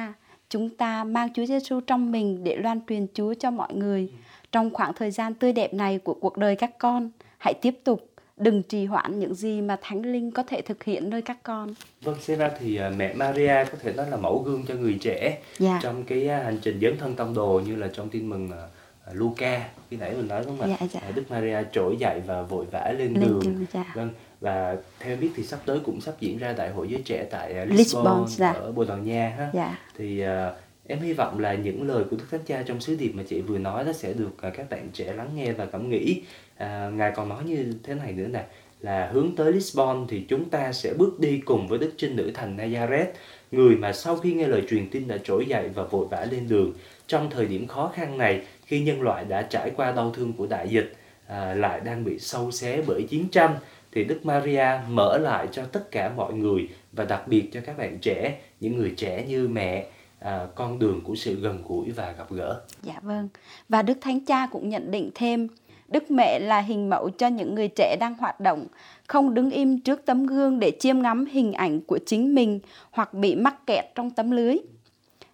chúng 0.50 0.70
ta 0.70 1.04
mang 1.04 1.28
Chúa 1.34 1.44
Giêsu 1.46 1.80
trong 1.80 2.12
mình 2.12 2.44
để 2.44 2.56
loan 2.56 2.80
truyền 2.88 3.06
Chúa 3.14 3.34
cho 3.34 3.50
mọi 3.50 3.74
người 3.74 4.08
trong 4.52 4.70
khoảng 4.74 4.92
thời 4.94 5.10
gian 5.10 5.34
tươi 5.34 5.52
đẹp 5.52 5.74
này 5.74 5.98
của 5.98 6.14
cuộc 6.14 6.36
đời 6.36 6.56
các 6.56 6.78
con 6.78 7.10
hãy 7.38 7.54
tiếp 7.54 7.74
tục 7.84 8.10
đừng 8.36 8.62
trì 8.62 8.84
hoãn 8.86 9.18
những 9.18 9.34
gì 9.34 9.60
mà 9.60 9.76
Thánh 9.82 10.02
Linh 10.02 10.30
có 10.30 10.42
thể 10.42 10.60
thực 10.62 10.84
hiện 10.84 11.10
nơi 11.10 11.22
các 11.22 11.42
con 11.42 11.74
Vâng, 12.02 12.16
xem 12.20 12.38
ra 12.38 12.50
thì 12.60 12.76
à, 12.76 12.90
mẹ 12.96 13.14
Maria 13.14 13.64
có 13.72 13.78
thể 13.82 13.92
nói 13.92 14.10
là 14.10 14.16
mẫu 14.16 14.38
gương 14.46 14.64
cho 14.68 14.74
người 14.74 14.98
trẻ 15.00 15.38
Dạ. 15.58 15.80
trong 15.82 16.04
cái 16.04 16.28
à, 16.28 16.42
hành 16.44 16.58
trình 16.62 16.78
dấn 16.82 16.96
thân 16.98 17.14
tông 17.16 17.34
đồ 17.34 17.60
như 17.66 17.76
là 17.76 17.88
trong 17.92 18.08
tin 18.10 18.30
mừng 18.30 18.50
à, 18.50 18.66
Luca 19.12 19.68
khi 19.90 19.96
nãy 19.96 20.12
mình 20.16 20.28
nói 20.28 20.42
đúng 20.46 20.58
không 20.58 20.70
ạ? 20.72 20.76
Dạ, 20.80 20.86
dạ. 20.92 21.00
Đức 21.14 21.30
Maria 21.30 21.56
trỗi 21.72 21.96
dậy 22.00 22.20
và 22.26 22.42
vội 22.42 22.66
vã 22.70 22.92
lên, 22.98 23.12
Lên 23.14 23.14
đường. 23.14 23.40
đường, 23.44 23.66
dạ. 23.72 23.92
Vâng, 23.94 24.10
và 24.40 24.76
theo 25.00 25.12
em 25.12 25.20
biết 25.20 25.30
thì 25.36 25.42
sắp 25.42 25.60
tới 25.66 25.78
cũng 25.84 26.00
sắp 26.00 26.14
diễn 26.20 26.38
ra 26.38 26.52
đại 26.52 26.70
hội 26.70 26.88
giới 26.88 27.02
trẻ 27.04 27.26
tại 27.30 27.52
à, 27.52 27.64
Lisbon, 27.64 27.76
Lisbon, 27.78 28.26
dạ. 28.28 28.52
ở 28.52 28.72
Bồ 28.72 28.84
Đào 28.84 28.98
Nha 28.98 29.34
ha. 29.38 29.50
Dạ. 29.54 29.78
Thì 29.96 30.20
à, 30.20 30.52
em 30.86 31.00
hy 31.00 31.12
vọng 31.12 31.38
là 31.38 31.54
những 31.54 31.88
lời 31.88 32.04
của 32.10 32.16
Đức 32.16 32.24
Thánh 32.30 32.44
Cha 32.46 32.62
trong 32.66 32.80
sứ 32.80 32.96
điệp 32.96 33.12
mà 33.14 33.22
chị 33.28 33.40
vừa 33.40 33.58
nói 33.58 33.84
đó 33.84 33.92
sẽ 33.92 34.12
được 34.12 34.42
à, 34.42 34.50
các 34.50 34.70
bạn 34.70 34.88
trẻ 34.92 35.12
lắng 35.12 35.30
nghe 35.34 35.52
và 35.52 35.66
cảm 35.66 35.90
nghĩ. 35.90 36.22
À, 36.56 36.90
Ngài 36.94 37.12
còn 37.16 37.28
nói 37.28 37.44
như 37.44 37.72
thế 37.82 37.94
này 37.94 38.12
nữa 38.12 38.26
nè 38.32 38.44
là 38.80 39.10
hướng 39.12 39.36
tới 39.36 39.52
Lisbon 39.52 40.06
thì 40.08 40.24
chúng 40.28 40.50
ta 40.50 40.72
sẽ 40.72 40.94
bước 40.94 41.20
đi 41.20 41.38
cùng 41.44 41.68
với 41.68 41.78
Đức 41.78 41.90
Trinh 41.96 42.16
Nữ 42.16 42.30
thành 42.34 42.56
Nazareth, 42.56 43.06
người 43.52 43.76
mà 43.76 43.92
sau 43.92 44.16
khi 44.16 44.32
nghe 44.32 44.46
lời 44.46 44.62
truyền 44.68 44.90
tin 44.90 45.08
đã 45.08 45.16
trỗi 45.24 45.46
dậy 45.46 45.68
và 45.74 45.82
vội 45.82 46.06
vã 46.10 46.26
lên 46.30 46.48
đường. 46.48 46.72
Trong 47.06 47.30
thời 47.30 47.46
điểm 47.46 47.66
khó 47.66 47.92
khăn 47.94 48.18
này, 48.18 48.42
khi 48.64 48.80
nhân 48.80 49.02
loại 49.02 49.24
đã 49.24 49.42
trải 49.42 49.70
qua 49.76 49.92
đau 49.92 50.10
thương 50.10 50.32
của 50.32 50.46
đại 50.46 50.68
dịch, 50.68 50.96
à, 51.26 51.54
lại 51.54 51.80
đang 51.80 52.04
bị 52.04 52.18
sâu 52.18 52.50
xé 52.50 52.82
bởi 52.86 53.02
chiến 53.02 53.28
tranh, 53.28 53.56
thì 53.92 54.04
Đức 54.04 54.26
Maria 54.26 54.66
mở 54.88 55.18
lại 55.18 55.48
cho 55.52 55.64
tất 55.72 55.90
cả 55.90 56.12
mọi 56.16 56.34
người 56.34 56.68
và 56.92 57.04
đặc 57.04 57.28
biệt 57.28 57.48
cho 57.52 57.60
các 57.66 57.78
bạn 57.78 57.98
trẻ, 57.98 58.38
những 58.60 58.76
người 58.76 58.94
trẻ 58.96 59.24
như 59.28 59.48
mẹ, 59.48 59.86
à, 60.18 60.46
con 60.54 60.78
đường 60.78 61.00
của 61.04 61.14
sự 61.14 61.40
gần 61.40 61.62
gũi 61.68 61.90
và 61.90 62.12
gặp 62.12 62.30
gỡ. 62.30 62.60
Dạ 62.82 63.00
vâng. 63.02 63.28
Và 63.68 63.82
Đức 63.82 63.98
Thánh 64.00 64.24
Cha 64.24 64.46
cũng 64.46 64.68
nhận 64.68 64.90
định 64.90 65.10
thêm, 65.14 65.48
Đức 65.88 66.10
Mẹ 66.10 66.38
là 66.38 66.60
hình 66.60 66.90
mẫu 66.90 67.10
cho 67.10 67.26
những 67.26 67.54
người 67.54 67.68
trẻ 67.68 67.96
đang 68.00 68.14
hoạt 68.14 68.40
động, 68.40 68.66
không 69.06 69.34
đứng 69.34 69.50
im 69.50 69.80
trước 69.80 70.02
tấm 70.06 70.26
gương 70.26 70.58
để 70.58 70.72
chiêm 70.80 71.02
ngắm 71.02 71.26
hình 71.26 71.52
ảnh 71.52 71.80
của 71.80 71.98
chính 72.06 72.34
mình 72.34 72.60
hoặc 72.90 73.14
bị 73.14 73.36
mắc 73.36 73.66
kẹt 73.66 73.84
trong 73.94 74.10
tấm 74.10 74.30
lưới. 74.30 74.56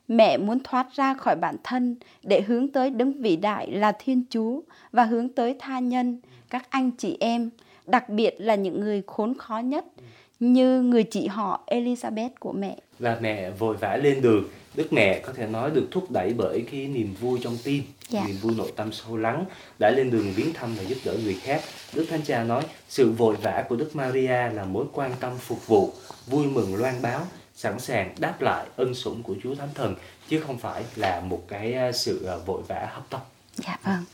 Mẹ 0.08 0.38
muốn 0.38 0.58
thoát 0.64 0.86
ra 0.92 1.14
khỏi 1.14 1.36
bản 1.36 1.56
thân 1.64 1.96
để 2.22 2.40
hướng 2.40 2.68
tới 2.68 2.90
đấng 2.90 3.22
vĩ 3.22 3.36
đại 3.36 3.70
là 3.70 3.92
Thiên 3.98 4.22
Chúa 4.30 4.60
và 4.92 5.04
hướng 5.04 5.28
tới 5.28 5.56
tha 5.58 5.78
nhân, 5.78 6.20
các 6.50 6.66
anh 6.70 6.90
chị 6.90 7.16
em, 7.20 7.50
đặc 7.86 8.08
biệt 8.08 8.34
là 8.38 8.54
những 8.54 8.80
người 8.80 9.02
khốn 9.06 9.34
khó 9.38 9.58
nhất, 9.58 9.84
như 10.40 10.82
người 10.82 11.02
chị 11.04 11.26
họ 11.26 11.60
Elizabeth 11.66 12.30
của 12.40 12.52
mẹ. 12.52 12.76
Và 12.98 13.18
mẹ 13.20 13.50
vội 13.50 13.76
vã 13.76 13.96
lên 13.96 14.20
đường. 14.22 14.44
Đức 14.74 14.92
mẹ 14.92 15.20
có 15.20 15.32
thể 15.32 15.46
nói 15.46 15.70
được 15.70 15.88
thúc 15.90 16.10
đẩy 16.10 16.34
bởi 16.36 16.64
cái 16.72 16.86
niềm 16.86 17.14
vui 17.20 17.38
trong 17.42 17.56
tim, 17.64 17.82
Dạ. 18.08 18.24
niềm 18.26 18.36
vui 18.36 18.54
nội 18.56 18.72
tâm 18.76 18.92
sâu 18.92 19.16
lắng, 19.16 19.44
đã 19.78 19.90
lên 19.90 20.10
đường 20.10 20.32
viếng 20.36 20.52
thăm 20.52 20.74
và 20.74 20.82
giúp 20.82 20.98
đỡ 21.04 21.16
người 21.24 21.34
khác. 21.34 21.60
Đức 21.94 22.06
Thánh 22.10 22.22
Cha 22.22 22.44
nói, 22.44 22.62
sự 22.88 23.10
vội 23.10 23.36
vã 23.36 23.64
của 23.68 23.76
Đức 23.76 23.96
Maria 23.96 24.48
là 24.52 24.64
mối 24.64 24.84
quan 24.92 25.12
tâm 25.20 25.32
phục 25.38 25.66
vụ, 25.66 25.92
vui 26.26 26.46
mừng 26.46 26.74
loan 26.74 27.02
báo, 27.02 27.20
sẵn 27.54 27.78
sàng 27.78 28.14
đáp 28.18 28.42
lại 28.42 28.66
ân 28.76 28.94
sủng 28.94 29.22
của 29.22 29.34
Chúa 29.42 29.54
Thánh 29.54 29.68
Thần, 29.74 29.94
chứ 30.28 30.40
không 30.40 30.58
phải 30.58 30.84
là 30.96 31.20
một 31.20 31.42
cái 31.48 31.74
à, 31.74 31.92
sự 31.92 32.24
à, 32.24 32.36
vội 32.46 32.62
vã 32.68 32.88
hấp 32.92 33.10
tấp. 33.10 33.24
Dạ 33.54 33.78
vâng. 33.84 34.04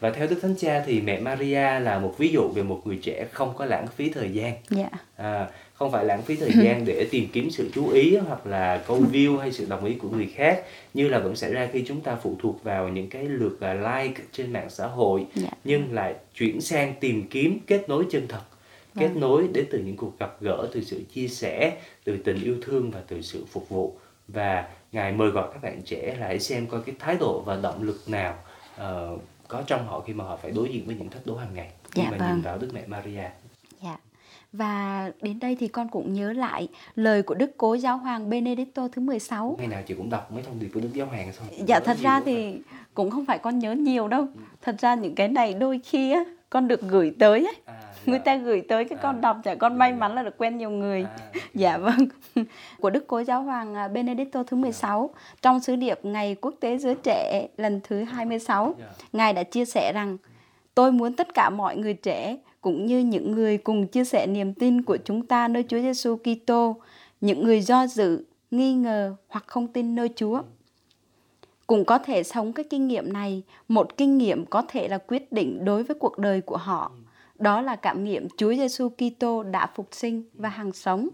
Và 0.00 0.10
theo 0.10 0.26
Đức 0.26 0.38
Thánh 0.42 0.54
Cha 0.58 0.82
thì 0.86 1.00
mẹ 1.00 1.20
Maria 1.20 1.80
là 1.80 1.98
một 1.98 2.14
ví 2.18 2.28
dụ 2.28 2.48
về 2.54 2.62
một 2.62 2.82
người 2.84 2.98
trẻ 3.02 3.26
không 3.32 3.52
có 3.56 3.64
lãng 3.64 3.86
phí 3.86 4.10
thời 4.10 4.30
gian. 4.30 4.52
Dạ. 4.70 4.88
À, 5.16 5.48
không 5.74 5.92
phải 5.92 6.04
lãng 6.04 6.22
phí 6.22 6.36
thời 6.36 6.50
gian 6.64 6.84
để 6.84 7.06
tìm 7.10 7.28
kiếm 7.32 7.50
sự 7.50 7.70
chú 7.74 7.88
ý 7.88 8.16
hoặc 8.16 8.46
là 8.46 8.82
câu 8.86 9.00
view 9.12 9.36
hay 9.38 9.52
sự 9.52 9.66
đồng 9.68 9.84
ý 9.84 9.94
của 9.94 10.08
người 10.08 10.32
khác 10.34 10.62
như 10.94 11.08
là 11.08 11.18
vẫn 11.18 11.36
xảy 11.36 11.52
ra 11.52 11.68
khi 11.72 11.84
chúng 11.86 12.00
ta 12.00 12.16
phụ 12.22 12.36
thuộc 12.42 12.64
vào 12.64 12.88
những 12.88 13.08
cái 13.10 13.24
lượt 13.24 13.60
à, 13.60 13.74
like 13.74 14.22
trên 14.32 14.52
mạng 14.52 14.70
xã 14.70 14.86
hội 14.86 15.26
Dạ. 15.34 15.48
nhưng 15.64 15.94
lại 15.94 16.14
chuyển 16.34 16.60
sang 16.60 16.94
tìm 17.00 17.26
kiếm 17.30 17.58
kết 17.66 17.88
nối 17.88 18.04
chân 18.10 18.26
thật 18.28 18.40
kết 18.98 19.10
nối 19.16 19.48
đến 19.52 19.66
từ 19.70 19.78
những 19.78 19.96
cuộc 19.96 20.18
gặp 20.18 20.36
gỡ 20.40 20.68
từ 20.72 20.84
sự 20.84 21.02
chia 21.14 21.28
sẻ 21.28 21.72
từ 22.04 22.16
tình 22.24 22.42
yêu 22.44 22.56
thương 22.62 22.90
và 22.90 23.00
từ 23.08 23.22
sự 23.22 23.44
phục 23.52 23.68
vụ 23.68 23.96
và 24.28 24.64
ngài 24.92 25.12
mời 25.12 25.30
gọi 25.30 25.48
các 25.52 25.62
bạn 25.62 25.82
trẻ 25.84 26.16
là 26.20 26.26
hãy 26.26 26.38
xem 26.38 26.66
coi 26.66 26.80
cái 26.86 26.94
thái 26.98 27.16
độ 27.20 27.42
và 27.46 27.56
động 27.62 27.82
lực 27.82 28.02
nào 28.08 28.34
ờ, 28.76 29.16
có 29.48 29.62
trong 29.62 29.86
họ 29.86 30.00
khi 30.00 30.12
mà 30.12 30.24
họ 30.24 30.36
phải 30.36 30.50
đối 30.50 30.68
diện 30.68 30.86
với 30.86 30.94
những 30.94 31.10
thách 31.10 31.26
đố 31.26 31.36
hàng 31.36 31.54
ngày 31.54 31.70
khi 31.90 32.02
Dạ 32.02 32.10
mà 32.10 32.16
vâng. 32.18 32.28
nhìn 32.32 32.42
vào 32.42 32.58
Đức 32.58 32.70
Mẹ 32.74 32.82
Maria 32.86 33.24
Dạ. 33.82 33.96
Và 34.52 35.10
đến 35.22 35.38
đây 35.40 35.56
thì 35.60 35.68
con 35.68 35.88
cũng 35.88 36.12
nhớ 36.12 36.32
lại 36.32 36.68
lời 36.94 37.22
của 37.22 37.34
Đức 37.34 37.50
Cố 37.56 37.74
Giáo 37.74 37.96
Hoàng 37.98 38.30
Benedicto 38.30 38.88
thứ 38.92 39.02
16. 39.02 39.54
ngày 39.58 39.66
nào 39.68 39.82
chị 39.86 39.94
cũng 39.94 40.10
đọc 40.10 40.32
mấy 40.32 40.42
thông 40.42 40.58
điệp 40.60 40.68
của 40.74 40.80
Đức 40.80 40.90
Giáo 40.94 41.06
Hoàng 41.06 41.32
thôi 41.38 41.48
Dạ 41.66 41.80
thật 41.80 41.96
ra 42.00 42.20
thì 42.24 42.54
cũng 42.94 43.10
không 43.10 43.24
phải 43.26 43.38
con 43.38 43.58
nhớ 43.58 43.72
nhiều 43.72 44.08
đâu. 44.08 44.26
Thật 44.62 44.76
ra 44.78 44.94
những 44.94 45.14
cái 45.14 45.28
này 45.28 45.54
đôi 45.54 45.80
khi 45.84 46.12
á 46.12 46.24
con 46.50 46.68
được 46.68 46.82
gửi 46.82 47.12
tới 47.18 47.46
á, 47.46 47.72
à, 47.74 47.74
người 48.06 48.18
dạ. 48.18 48.22
ta 48.24 48.36
gửi 48.36 48.60
tới 48.60 48.84
cái 48.84 48.98
con 49.02 49.16
À. 49.16 49.20
đọc 49.20 49.36
chả 49.44 49.54
con 49.54 49.72
Dạ, 49.72 49.76
may 49.78 49.90
dạ. 49.92 49.96
mắn 49.98 50.14
là 50.14 50.22
được 50.22 50.34
quen 50.38 50.58
nhiều 50.58 50.70
người. 50.70 51.02
À, 51.02 51.40
Dạ 51.54 51.76
vâng. 51.84 52.08
Của 52.80 52.90
Đức 52.90 53.04
Cố 53.06 53.22
Giáo 53.24 53.42
Hoàng 53.42 53.74
à, 53.74 53.88
Benedicto 53.88 54.42
thứ 54.42 54.56
16 54.56 55.10
trong 55.42 55.60
sứ 55.60 55.76
điệp 55.76 55.98
Ngày 56.02 56.36
Quốc 56.40 56.54
tế 56.60 56.78
Giới 56.78 56.94
Trẻ 57.02 57.48
lần 57.56 57.80
thứ 57.84 58.02
26, 58.02 58.74
dạ. 58.78 58.86
Ngài 59.12 59.32
đã 59.32 59.42
chia 59.42 59.64
sẻ 59.64 59.92
rằng 59.92 60.16
Tôi 60.74 60.92
muốn 60.92 61.12
tất 61.16 61.34
cả 61.34 61.50
mọi 61.50 61.76
người 61.76 61.94
trẻ 61.94 62.36
cũng 62.60 62.86
như 62.86 62.98
những 62.98 63.32
người 63.32 63.58
cùng 63.58 63.86
chia 63.86 64.04
sẻ 64.04 64.26
niềm 64.26 64.54
tin 64.54 64.82
của 64.82 64.96
chúng 65.04 65.26
ta 65.26 65.48
nơi 65.48 65.64
Chúa 65.68 65.80
Giêsu 65.80 66.16
Kitô, 66.16 66.76
những 67.20 67.44
người 67.44 67.60
do 67.60 67.86
dự, 67.86 68.24
nghi 68.50 68.74
ngờ 68.74 69.14
hoặc 69.28 69.44
không 69.46 69.68
tin 69.68 69.94
nơi 69.94 70.08
Chúa 70.16 70.42
cũng 71.68 71.84
có 71.84 71.98
thể 71.98 72.22
sống 72.22 72.52
cái 72.52 72.64
kinh 72.70 72.88
nghiệm 72.88 73.12
này, 73.12 73.42
một 73.68 73.96
kinh 73.96 74.18
nghiệm 74.18 74.46
có 74.46 74.62
thể 74.68 74.88
là 74.88 74.98
quyết 74.98 75.32
định 75.32 75.64
đối 75.64 75.82
với 75.82 75.96
cuộc 76.00 76.18
đời 76.18 76.40
của 76.40 76.56
họ. 76.56 76.92
Đó 77.38 77.60
là 77.60 77.76
cảm 77.76 78.04
nghiệm 78.04 78.28
Chúa 78.36 78.54
Giêsu 78.54 78.88
Kitô 78.88 79.42
đã 79.42 79.66
phục 79.74 79.88
sinh 79.92 80.22
và 80.34 80.48
hằng 80.48 80.72
sống. 80.72 81.08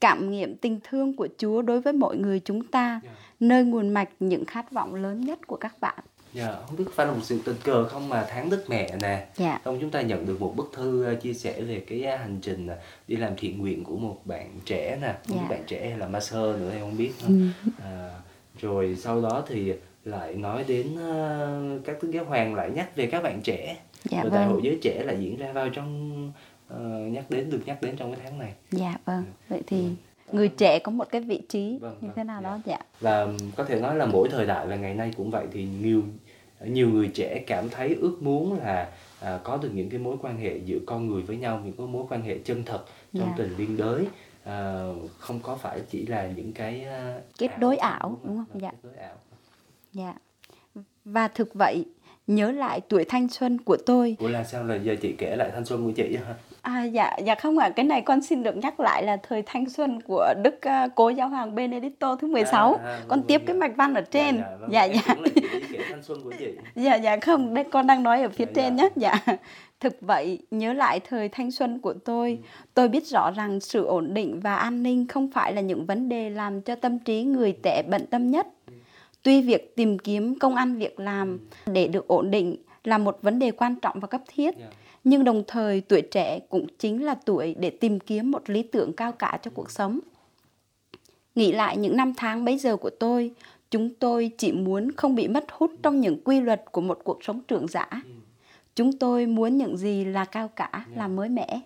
Cảm 0.00 0.30
nghiệm 0.30 0.56
tình 0.56 0.80
thương 0.84 1.16
của 1.16 1.28
Chúa 1.38 1.62
đối 1.62 1.80
với 1.80 1.92
mọi 1.92 2.16
người 2.16 2.40
chúng 2.44 2.66
ta, 2.66 3.00
nơi 3.40 3.64
nguồn 3.64 3.88
mạch 3.90 4.08
những 4.20 4.44
khát 4.44 4.72
vọng 4.72 4.94
lớn 4.94 5.20
nhất 5.24 5.46
của 5.46 5.56
các 5.56 5.80
bạn. 5.80 5.98
Dạ, 6.34 6.54
không 6.66 6.76
biết 6.76 6.84
phải 6.94 7.06
là 7.06 7.12
một 7.12 7.20
sự 7.22 7.40
tình 7.44 7.56
cờ 7.64 7.88
không 7.88 8.08
mà 8.08 8.26
tháng 8.30 8.50
Đức 8.50 8.64
Mẹ 8.68 8.96
nè 9.02 9.26
Dạ. 9.36 9.60
Không 9.64 9.78
chúng 9.80 9.90
ta 9.90 10.00
nhận 10.02 10.26
được 10.26 10.40
một 10.40 10.52
bức 10.56 10.70
thư 10.74 11.04
ờ, 11.04 11.14
chia 11.14 11.32
sẻ 11.34 11.60
về 11.62 11.84
cái 11.88 12.02
ờ, 12.04 12.16
hành 12.16 12.38
trình 12.42 12.66
ờ, 12.66 12.76
đi 13.08 13.16
làm 13.16 13.32
thiện 13.36 13.58
nguyện 13.58 13.84
của 13.84 13.96
một 13.96 14.16
bạn 14.24 14.50
trẻ 14.64 14.98
nè 15.02 15.14
Dạ. 15.26 15.46
bạn 15.50 15.62
trẻ 15.66 15.88
hay 15.88 15.98
là 15.98 16.08
master 16.08 16.40
nữa 16.40 16.70
em 16.72 16.80
không 16.80 16.96
biết 16.96 17.12
nữa. 17.28 17.34
À, 17.84 18.10
Rồi 18.62 18.96
sau 18.96 19.22
đó 19.22 19.44
thì 19.48 19.72
lại 20.04 20.34
nói 20.34 20.64
đến 20.68 20.86
ờ, 20.96 21.78
các 21.84 22.00
tướng 22.00 22.14
giáo 22.14 22.24
hoàng 22.24 22.54
lại 22.54 22.70
nhắc 22.70 22.96
về 22.96 23.06
các 23.06 23.22
bạn 23.22 23.40
trẻ 23.44 23.76
Dạ 24.04 24.22
Rồi 24.22 24.30
đại 24.30 24.40
vâng. 24.44 24.52
hội 24.52 24.60
giới 24.64 24.78
trẻ 24.82 25.02
lại 25.04 25.16
diễn 25.20 25.36
ra 25.36 25.52
vào 25.52 25.68
trong 25.68 26.32
ờ, 26.68 26.78
nhắc 26.88 27.24
đến 27.30 27.50
được 27.50 27.60
nhắc 27.66 27.82
đến 27.82 27.96
trong 27.96 28.14
cái 28.14 28.20
tháng 28.24 28.38
này 28.38 28.52
Dạ 28.70 28.94
vâng. 29.04 29.24
Vậy 29.48 29.62
thì 29.66 29.84
người 30.32 30.48
trẻ 30.48 30.78
có 30.78 30.92
một 30.92 31.04
cái 31.10 31.20
vị 31.20 31.40
trí 31.48 31.78
Vâng, 31.80 31.96
như 32.00 32.06
vâng, 32.08 32.16
thế 32.16 32.24
nào 32.24 32.40
dạ. 32.42 32.50
đó 32.50 32.58
dạ. 32.64 32.78
và 33.00 33.26
có 33.56 33.64
thể 33.64 33.80
nói 33.80 33.96
là 33.96 34.06
mỗi 34.06 34.28
thời 34.28 34.46
đại 34.46 34.66
và 34.66 34.76
ngày 34.76 34.94
nay 34.94 35.10
cũng 35.16 35.30
vậy 35.30 35.46
thì 35.52 35.64
nhiều 35.82 36.02
nhiều 36.64 36.88
người 36.88 37.08
trẻ 37.14 37.44
cảm 37.46 37.68
thấy 37.68 37.96
ước 38.00 38.16
muốn 38.22 38.58
là 38.58 38.90
à, 39.20 39.40
có 39.44 39.56
được 39.56 39.70
những 39.74 39.90
cái 39.90 39.98
mối 40.00 40.16
quan 40.22 40.36
hệ 40.38 40.56
giữa 40.64 40.78
con 40.86 41.08
người 41.08 41.22
với 41.22 41.36
nhau 41.36 41.60
những 41.64 41.74
cái 41.78 41.86
mối 41.86 42.04
quan 42.10 42.22
hệ 42.22 42.38
chân 42.38 42.62
thật 42.64 42.84
trong 43.14 43.28
Dạ. 43.28 43.34
tình 43.36 43.54
liên 43.58 43.76
đới 43.76 44.04
à, 44.44 44.84
không 45.18 45.40
có 45.42 45.56
phải 45.56 45.80
chỉ 45.90 46.06
là 46.06 46.26
những 46.36 46.52
cái 46.52 46.84
à, 46.84 47.20
Kết 47.38 47.58
đối 47.58 47.76
ảo, 47.76 48.20
đúng 48.24 48.36
không? 48.36 48.60
Dạ. 48.60 48.70
kết 48.70 48.78
đối 48.82 48.94
ảo 48.94 49.16
Dạ. 49.92 50.14
Và 51.04 51.28
thực 51.28 51.54
vậy, 51.54 51.84
nhớ 52.26 52.50
lại 52.50 52.80
tuổi 52.88 53.04
thanh 53.04 53.28
xuân 53.28 53.58
của 53.58 53.76
tôi. 53.86 54.16
Ủa 54.18 54.28
là 54.28 54.44
sao 54.44 54.64
là 54.64 54.74
giờ 54.74 54.96
chị 55.02 55.14
kể 55.18 55.36
lại 55.36 55.50
thanh 55.54 55.64
xuân 55.64 55.84
của 55.84 55.92
chị 55.96 56.16
hả? 56.16 56.34
À 56.62 56.84
dạ 56.84 57.16
dạ 57.24 57.34
không 57.34 57.58
ạ, 57.58 57.70
cái 57.70 57.84
này 57.84 58.02
con 58.02 58.22
xin 58.22 58.42
được 58.42 58.56
nhắc 58.56 58.80
lại 58.80 59.02
là 59.02 59.16
thời 59.16 59.42
thanh 59.46 59.68
xuân 59.68 60.00
của 60.00 60.34
Đức 60.42 60.60
à, 60.60 60.88
Cố 60.94 61.08
Giáo 61.08 61.28
hoàng 61.28 61.54
Benedicto 61.54 62.16
thứ 62.16 62.28
16. 62.28 62.74
À, 62.74 62.78
à, 62.84 62.98
vâng, 62.98 63.08
con 63.08 63.18
vâng, 63.18 63.26
tiếp 63.26 63.38
dạ. 63.40 63.44
cái 63.46 63.56
mạch 63.56 63.76
văn 63.76 63.94
ở 63.94 64.00
trên. 64.00 64.42
vâng, 64.60 64.72
Dạ 64.72 64.82
em 64.82 64.92
dạ. 65.06 65.14
thanh 65.90 66.02
xuân 66.02 66.18
của 66.24 66.32
chị 66.38 66.46
Dạ 66.82 66.94
dạ 66.94 67.16
không, 67.16 67.54
đây 67.54 67.64
con 67.64 67.86
đang 67.86 68.02
nói 68.02 68.22
ở 68.22 68.28
phía 68.28 68.44
Dạ, 68.44 68.52
trên 68.54 68.76
dạ. 68.76 68.82
nhé. 68.82 68.88
Dạ. 68.96 69.36
Thực 69.80 69.96
vậy, 70.00 70.38
nhớ 70.50 70.72
lại 70.72 71.00
thời 71.00 71.28
thanh 71.28 71.50
xuân 71.50 71.78
của 71.78 71.92
tôi, 71.92 72.38
tôi 72.74 72.88
biết 72.88 73.06
rõ 73.06 73.30
rằng 73.30 73.60
sự 73.60 73.84
ổn 73.84 74.14
định 74.14 74.40
và 74.40 74.56
an 74.56 74.82
ninh 74.82 75.08
không 75.08 75.30
phải 75.30 75.52
là 75.52 75.60
những 75.60 75.86
vấn 75.86 76.08
đề 76.08 76.30
làm 76.30 76.60
cho 76.60 76.74
tâm 76.74 76.98
trí 76.98 77.22
người 77.22 77.52
trẻ 77.62 77.82
bận 77.88 78.06
tâm 78.06 78.30
nhất. 78.30 78.46
Tuy 79.22 79.42
việc 79.42 79.76
tìm 79.76 79.98
kiếm 79.98 80.38
công 80.38 80.54
ăn 80.54 80.74
việc 80.74 81.00
làm 81.00 81.38
để 81.66 81.88
được 81.88 82.08
ổn 82.08 82.30
định 82.30 82.56
là 82.84 82.98
một 82.98 83.18
vấn 83.22 83.38
đề 83.38 83.50
quan 83.50 83.74
trọng 83.80 84.00
và 84.00 84.08
cấp 84.08 84.20
thiết, 84.26 84.54
Dạ 84.58 84.66
nhưng 85.04 85.24
đồng 85.24 85.42
thời 85.46 85.80
tuổi 85.80 86.02
trẻ 86.02 86.38
cũng 86.48 86.66
chính 86.78 87.04
là 87.04 87.14
tuổi 87.14 87.54
để 87.58 87.70
tìm 87.70 88.00
kiếm 88.00 88.30
một 88.30 88.50
lý 88.50 88.62
tưởng 88.62 88.92
cao 88.92 89.12
cả 89.12 89.38
cho 89.42 89.50
cuộc 89.54 89.70
sống. 89.70 90.00
Nghĩ 91.34 91.52
lại 91.52 91.76
những 91.76 91.96
năm 91.96 92.12
tháng 92.16 92.44
bấy 92.44 92.58
giờ 92.58 92.76
của 92.76 92.90
tôi, 92.90 93.30
chúng 93.70 93.94
tôi 93.94 94.30
chỉ 94.38 94.52
muốn 94.52 94.92
không 94.92 95.14
bị 95.14 95.28
mất 95.28 95.44
hút 95.52 95.72
trong 95.82 96.00
những 96.00 96.24
quy 96.24 96.40
luật 96.40 96.64
của 96.72 96.80
một 96.80 96.98
cuộc 97.04 97.24
sống 97.24 97.40
trưởng 97.48 97.68
giả. 97.68 97.88
Chúng 98.74 98.92
tôi 98.92 99.26
muốn 99.26 99.58
những 99.58 99.76
gì 99.76 100.04
là 100.04 100.24
cao 100.24 100.48
cả, 100.48 100.86
là 100.94 101.08
mới 101.08 101.28
mẻ. 101.28 101.60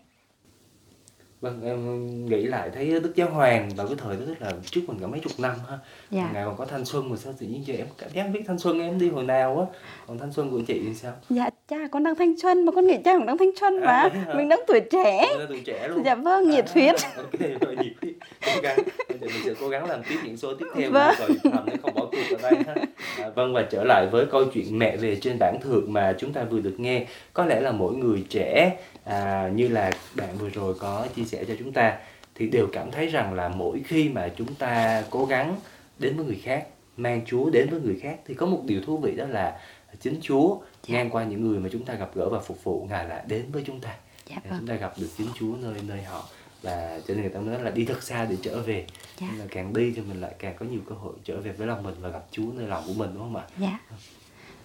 Vâng, 1.40 1.60
em 1.64 2.06
nghĩ 2.26 2.42
lại 2.42 2.70
thấy 2.74 3.00
Đức 3.00 3.12
Giáo 3.14 3.30
Hoàng 3.30 3.70
vào 3.76 3.86
cái 3.86 3.96
thời 3.98 4.16
đó 4.16 4.22
là 4.40 4.52
trước 4.70 4.80
mình 4.86 4.98
cả 5.00 5.06
mấy 5.06 5.20
chục 5.20 5.32
năm 5.38 5.54
ha. 5.70 5.78
Dạ. 6.10 6.30
Ngài 6.34 6.44
còn 6.44 6.56
có 6.56 6.64
thanh 6.64 6.84
xuân 6.84 7.10
mà 7.10 7.16
sao 7.16 7.32
tự 7.40 7.46
nhiên 7.46 7.66
giờ 7.66 7.74
em 7.78 7.86
cảm 7.98 8.10
giác 8.12 8.26
biết 8.32 8.40
thanh 8.46 8.58
xuân 8.58 8.80
em 8.80 8.98
đi 8.98 9.10
hồi 9.10 9.24
nào 9.24 9.58
á. 9.60 9.78
Còn 10.06 10.18
thanh 10.18 10.32
xuân 10.32 10.50
của 10.50 10.60
chị 10.66 10.80
thì 10.86 10.94
sao? 10.94 11.12
Dạ 11.30 11.50
cha 11.68 11.76
con 11.92 12.04
đang 12.04 12.14
thanh 12.14 12.38
xuân 12.40 12.64
mà 12.66 12.72
con 12.72 12.86
nghĩ 12.86 12.96
cha 13.04 13.16
cũng 13.18 13.26
đang 13.26 13.38
thanh 13.38 13.56
xuân 13.60 13.80
mà. 13.80 13.92
À? 13.92 14.10
Mình 14.36 14.48
đang 14.48 14.60
tuổi 14.66 14.80
trẻ. 14.80 15.26
Tuổi 15.48 15.60
trẻ 15.64 15.88
luôn. 15.88 16.04
Dạ 16.04 16.14
vâng, 16.14 16.50
nhiệt 16.50 16.70
huyết. 16.74 16.94
Ok, 17.16 17.40
rồi 17.60 17.76
nhiệt 17.76 17.92
huyết. 18.02 18.14
Cố 18.46 18.60
gắng. 18.62 18.76
Bây 19.08 19.18
giờ 19.18 19.26
mình 19.26 19.42
sẽ 19.44 19.52
cố 19.60 19.68
gắng 19.68 19.90
làm 19.90 20.02
tiếp 20.08 20.16
những 20.24 20.36
số 20.36 20.54
tiếp 20.54 20.66
theo 20.76 20.90
Vâng. 20.90 21.14
rồi 21.18 21.28
thầm 21.44 21.66
không 21.82 21.94
bỏ 21.94 22.06
cuộc 22.12 22.36
ở 22.38 22.50
đây 22.50 22.62
ha. 22.66 22.74
À, 23.18 23.28
vâng 23.34 23.54
và 23.54 23.62
trở 23.70 23.84
lại 23.84 24.06
với 24.12 24.26
câu 24.26 24.44
chuyện 24.44 24.78
mẹ 24.78 24.96
về 24.96 25.16
trên 25.16 25.36
bản 25.38 25.58
thượng 25.62 25.92
mà 25.92 26.14
chúng 26.18 26.32
ta 26.32 26.44
vừa 26.44 26.60
được 26.60 26.74
nghe. 26.80 27.06
Có 27.32 27.44
lẽ 27.46 27.60
là 27.60 27.72
mỗi 27.72 27.94
người 27.94 28.24
trẻ 28.28 28.76
à, 29.04 29.50
như 29.54 29.68
là 29.68 29.90
bạn 30.14 30.28
vừa 30.38 30.48
rồi 30.48 30.74
có 30.80 31.06
chia 31.16 31.24
sẻ 31.26 31.44
cho 31.48 31.54
chúng 31.58 31.72
ta 31.72 31.98
thì 32.34 32.46
đều 32.48 32.68
cảm 32.72 32.90
thấy 32.90 33.06
rằng 33.06 33.34
là 33.34 33.48
mỗi 33.48 33.82
khi 33.86 34.08
mà 34.08 34.28
chúng 34.36 34.54
ta 34.54 35.02
cố 35.10 35.24
gắng 35.26 35.56
đến 35.98 36.16
với 36.16 36.26
người 36.26 36.40
khác 36.42 36.66
mang 36.96 37.20
Chúa 37.26 37.50
đến 37.50 37.68
với 37.70 37.80
người 37.80 37.98
khác 38.02 38.18
thì 38.26 38.34
có 38.34 38.46
một 38.46 38.62
điều 38.64 38.80
thú 38.80 38.98
vị 38.98 39.16
đó 39.16 39.24
là 39.26 39.60
chính 40.00 40.18
Chúa 40.22 40.58
ngang 40.88 41.10
qua 41.10 41.24
những 41.24 41.48
người 41.50 41.58
mà 41.58 41.68
chúng 41.72 41.84
ta 41.84 41.94
gặp 41.94 42.10
gỡ 42.14 42.28
và 42.28 42.40
phục 42.40 42.64
vụ 42.64 42.86
ngài 42.90 43.08
lại 43.08 43.24
đến 43.28 43.44
với 43.52 43.62
chúng 43.66 43.80
ta 43.80 43.94
Dạ 44.26 44.36
vâng. 44.48 44.58
chúng 44.58 44.68
ta 44.68 44.74
gặp 44.74 44.92
được 45.00 45.08
chính 45.18 45.26
Chúa 45.38 45.54
nơi 45.62 45.74
nơi 45.88 46.02
họ 46.02 46.28
và 46.62 47.00
cho 47.08 47.14
nên 47.14 47.20
người 47.22 47.30
ta 47.32 47.40
nói 47.40 47.62
là 47.62 47.70
đi 47.70 47.84
thật 47.84 48.02
xa 48.02 48.24
để 48.30 48.36
trở 48.42 48.62
về 48.62 48.86
Dạ. 49.20 49.26
nên 49.30 49.38
là 49.40 49.46
càng 49.50 49.72
đi 49.74 49.92
thì 49.96 50.02
mình 50.02 50.20
lại 50.20 50.34
càng 50.38 50.54
có 50.58 50.66
nhiều 50.66 50.80
cơ 50.88 50.94
hội 50.94 51.14
trở 51.24 51.40
về 51.40 51.52
với 51.52 51.66
lòng 51.66 51.82
mình 51.82 51.94
và 52.00 52.08
gặp 52.08 52.24
Chúa 52.30 52.46
nơi 52.54 52.66
lòng 52.66 52.84
của 52.86 52.92
mình 52.92 53.10
đúng 53.14 53.22
không 53.22 53.36
ạ 53.36 53.44
Dạ. 53.58 53.78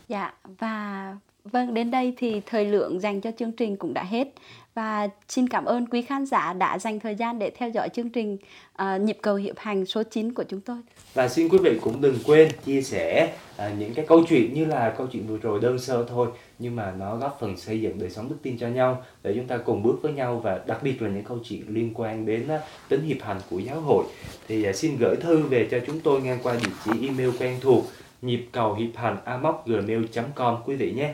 Dạ 0.08 0.34
và 0.60 1.16
vâng 1.44 1.74
đến 1.74 1.92
đây 1.92 2.14
thì 2.18 2.42
thời 2.46 2.66
lượng 2.66 3.00
dành 3.00 3.22
cho 3.22 3.32
chương 3.40 3.52
trình 3.52 3.78
cũng 3.78 3.94
đã 3.94 4.04
hết. 4.04 4.28
Và 4.74 5.08
xin 5.28 5.50
cảm 5.50 5.66
ơn 5.66 5.86
quý 5.86 6.02
khán 6.02 6.26
giả 6.26 6.54
đã 6.54 6.80
dành 6.80 7.00
thời 7.00 7.16
gian 7.16 7.40
để 7.40 7.52
theo 7.58 7.70
dõi 7.70 7.90
chương 7.90 8.10
trình 8.10 8.38
uh, 8.82 9.02
nhịp 9.02 9.18
cầu 9.22 9.36
hiệp 9.36 9.60
hành 9.60 9.86
số 9.86 10.04
9 10.04 10.34
của 10.34 10.44
chúng 10.44 10.62
tôi. 10.62 10.78
và 11.14 11.28
xin 11.28 11.50
quý 11.50 11.58
vị 11.58 11.80
cũng 11.82 12.02
đừng 12.02 12.16
quên 12.26 12.50
chia 12.66 12.82
sẻ 12.82 13.34
uh, 13.56 13.64
những 13.80 13.94
cái 13.94 14.06
câu 14.08 14.24
chuyện 14.30 14.54
như 14.54 14.66
là 14.66 14.94
câu 14.98 15.08
chuyện 15.08 15.28
vừa 15.28 15.38
rồi 15.38 15.60
đơn 15.60 15.80
sơ 15.80 16.06
thôi 16.10 16.28
nhưng 16.60 16.76
mà 16.76 16.94
nó 17.00 17.16
góp 17.16 17.38
phần 17.40 17.58
xây 17.58 17.82
dựng 17.82 18.00
đời 18.00 18.10
sống 18.10 18.30
đức 18.30 18.36
tin 18.42 18.58
cho 18.58 18.68
nhau 18.68 19.04
để 19.24 19.34
chúng 19.36 19.48
ta 19.48 19.58
cùng 19.58 19.84
bước 19.84 20.00
với 20.02 20.14
nhau 20.14 20.42
và 20.44 20.62
đặc 20.68 20.84
biệt 20.84 21.02
là 21.02 21.10
những 21.10 21.24
câu 21.24 21.40
chuyện 21.44 21.64
liên 21.68 21.92
quan 21.94 22.26
đến 22.26 22.44
uh, 22.56 22.62
tính 22.90 23.02
hiệp 23.02 23.22
hành 23.22 23.38
của 23.50 23.60
giáo 23.60 23.82
hội. 23.82 24.06
Thì 24.48 24.70
uh, 24.70 24.76
xin 24.76 24.98
gửi 25.00 25.16
thư 25.16 25.38
về 25.38 25.68
cho 25.72 25.80
chúng 25.88 26.00
tôi 26.00 26.22
ngang 26.22 26.40
qua 26.44 26.54
địa 26.54 26.72
chỉ 26.86 27.08
email 27.08 27.30
quen 27.40 27.58
thuộc 27.62 27.86
nhịp 28.22 28.46
cầu 28.52 28.74
hiệp 28.74 28.96
hành 28.96 29.18
gmail.com 29.66 30.58
quý 30.66 30.76
vị 30.76 30.92
nhé. 30.92 31.14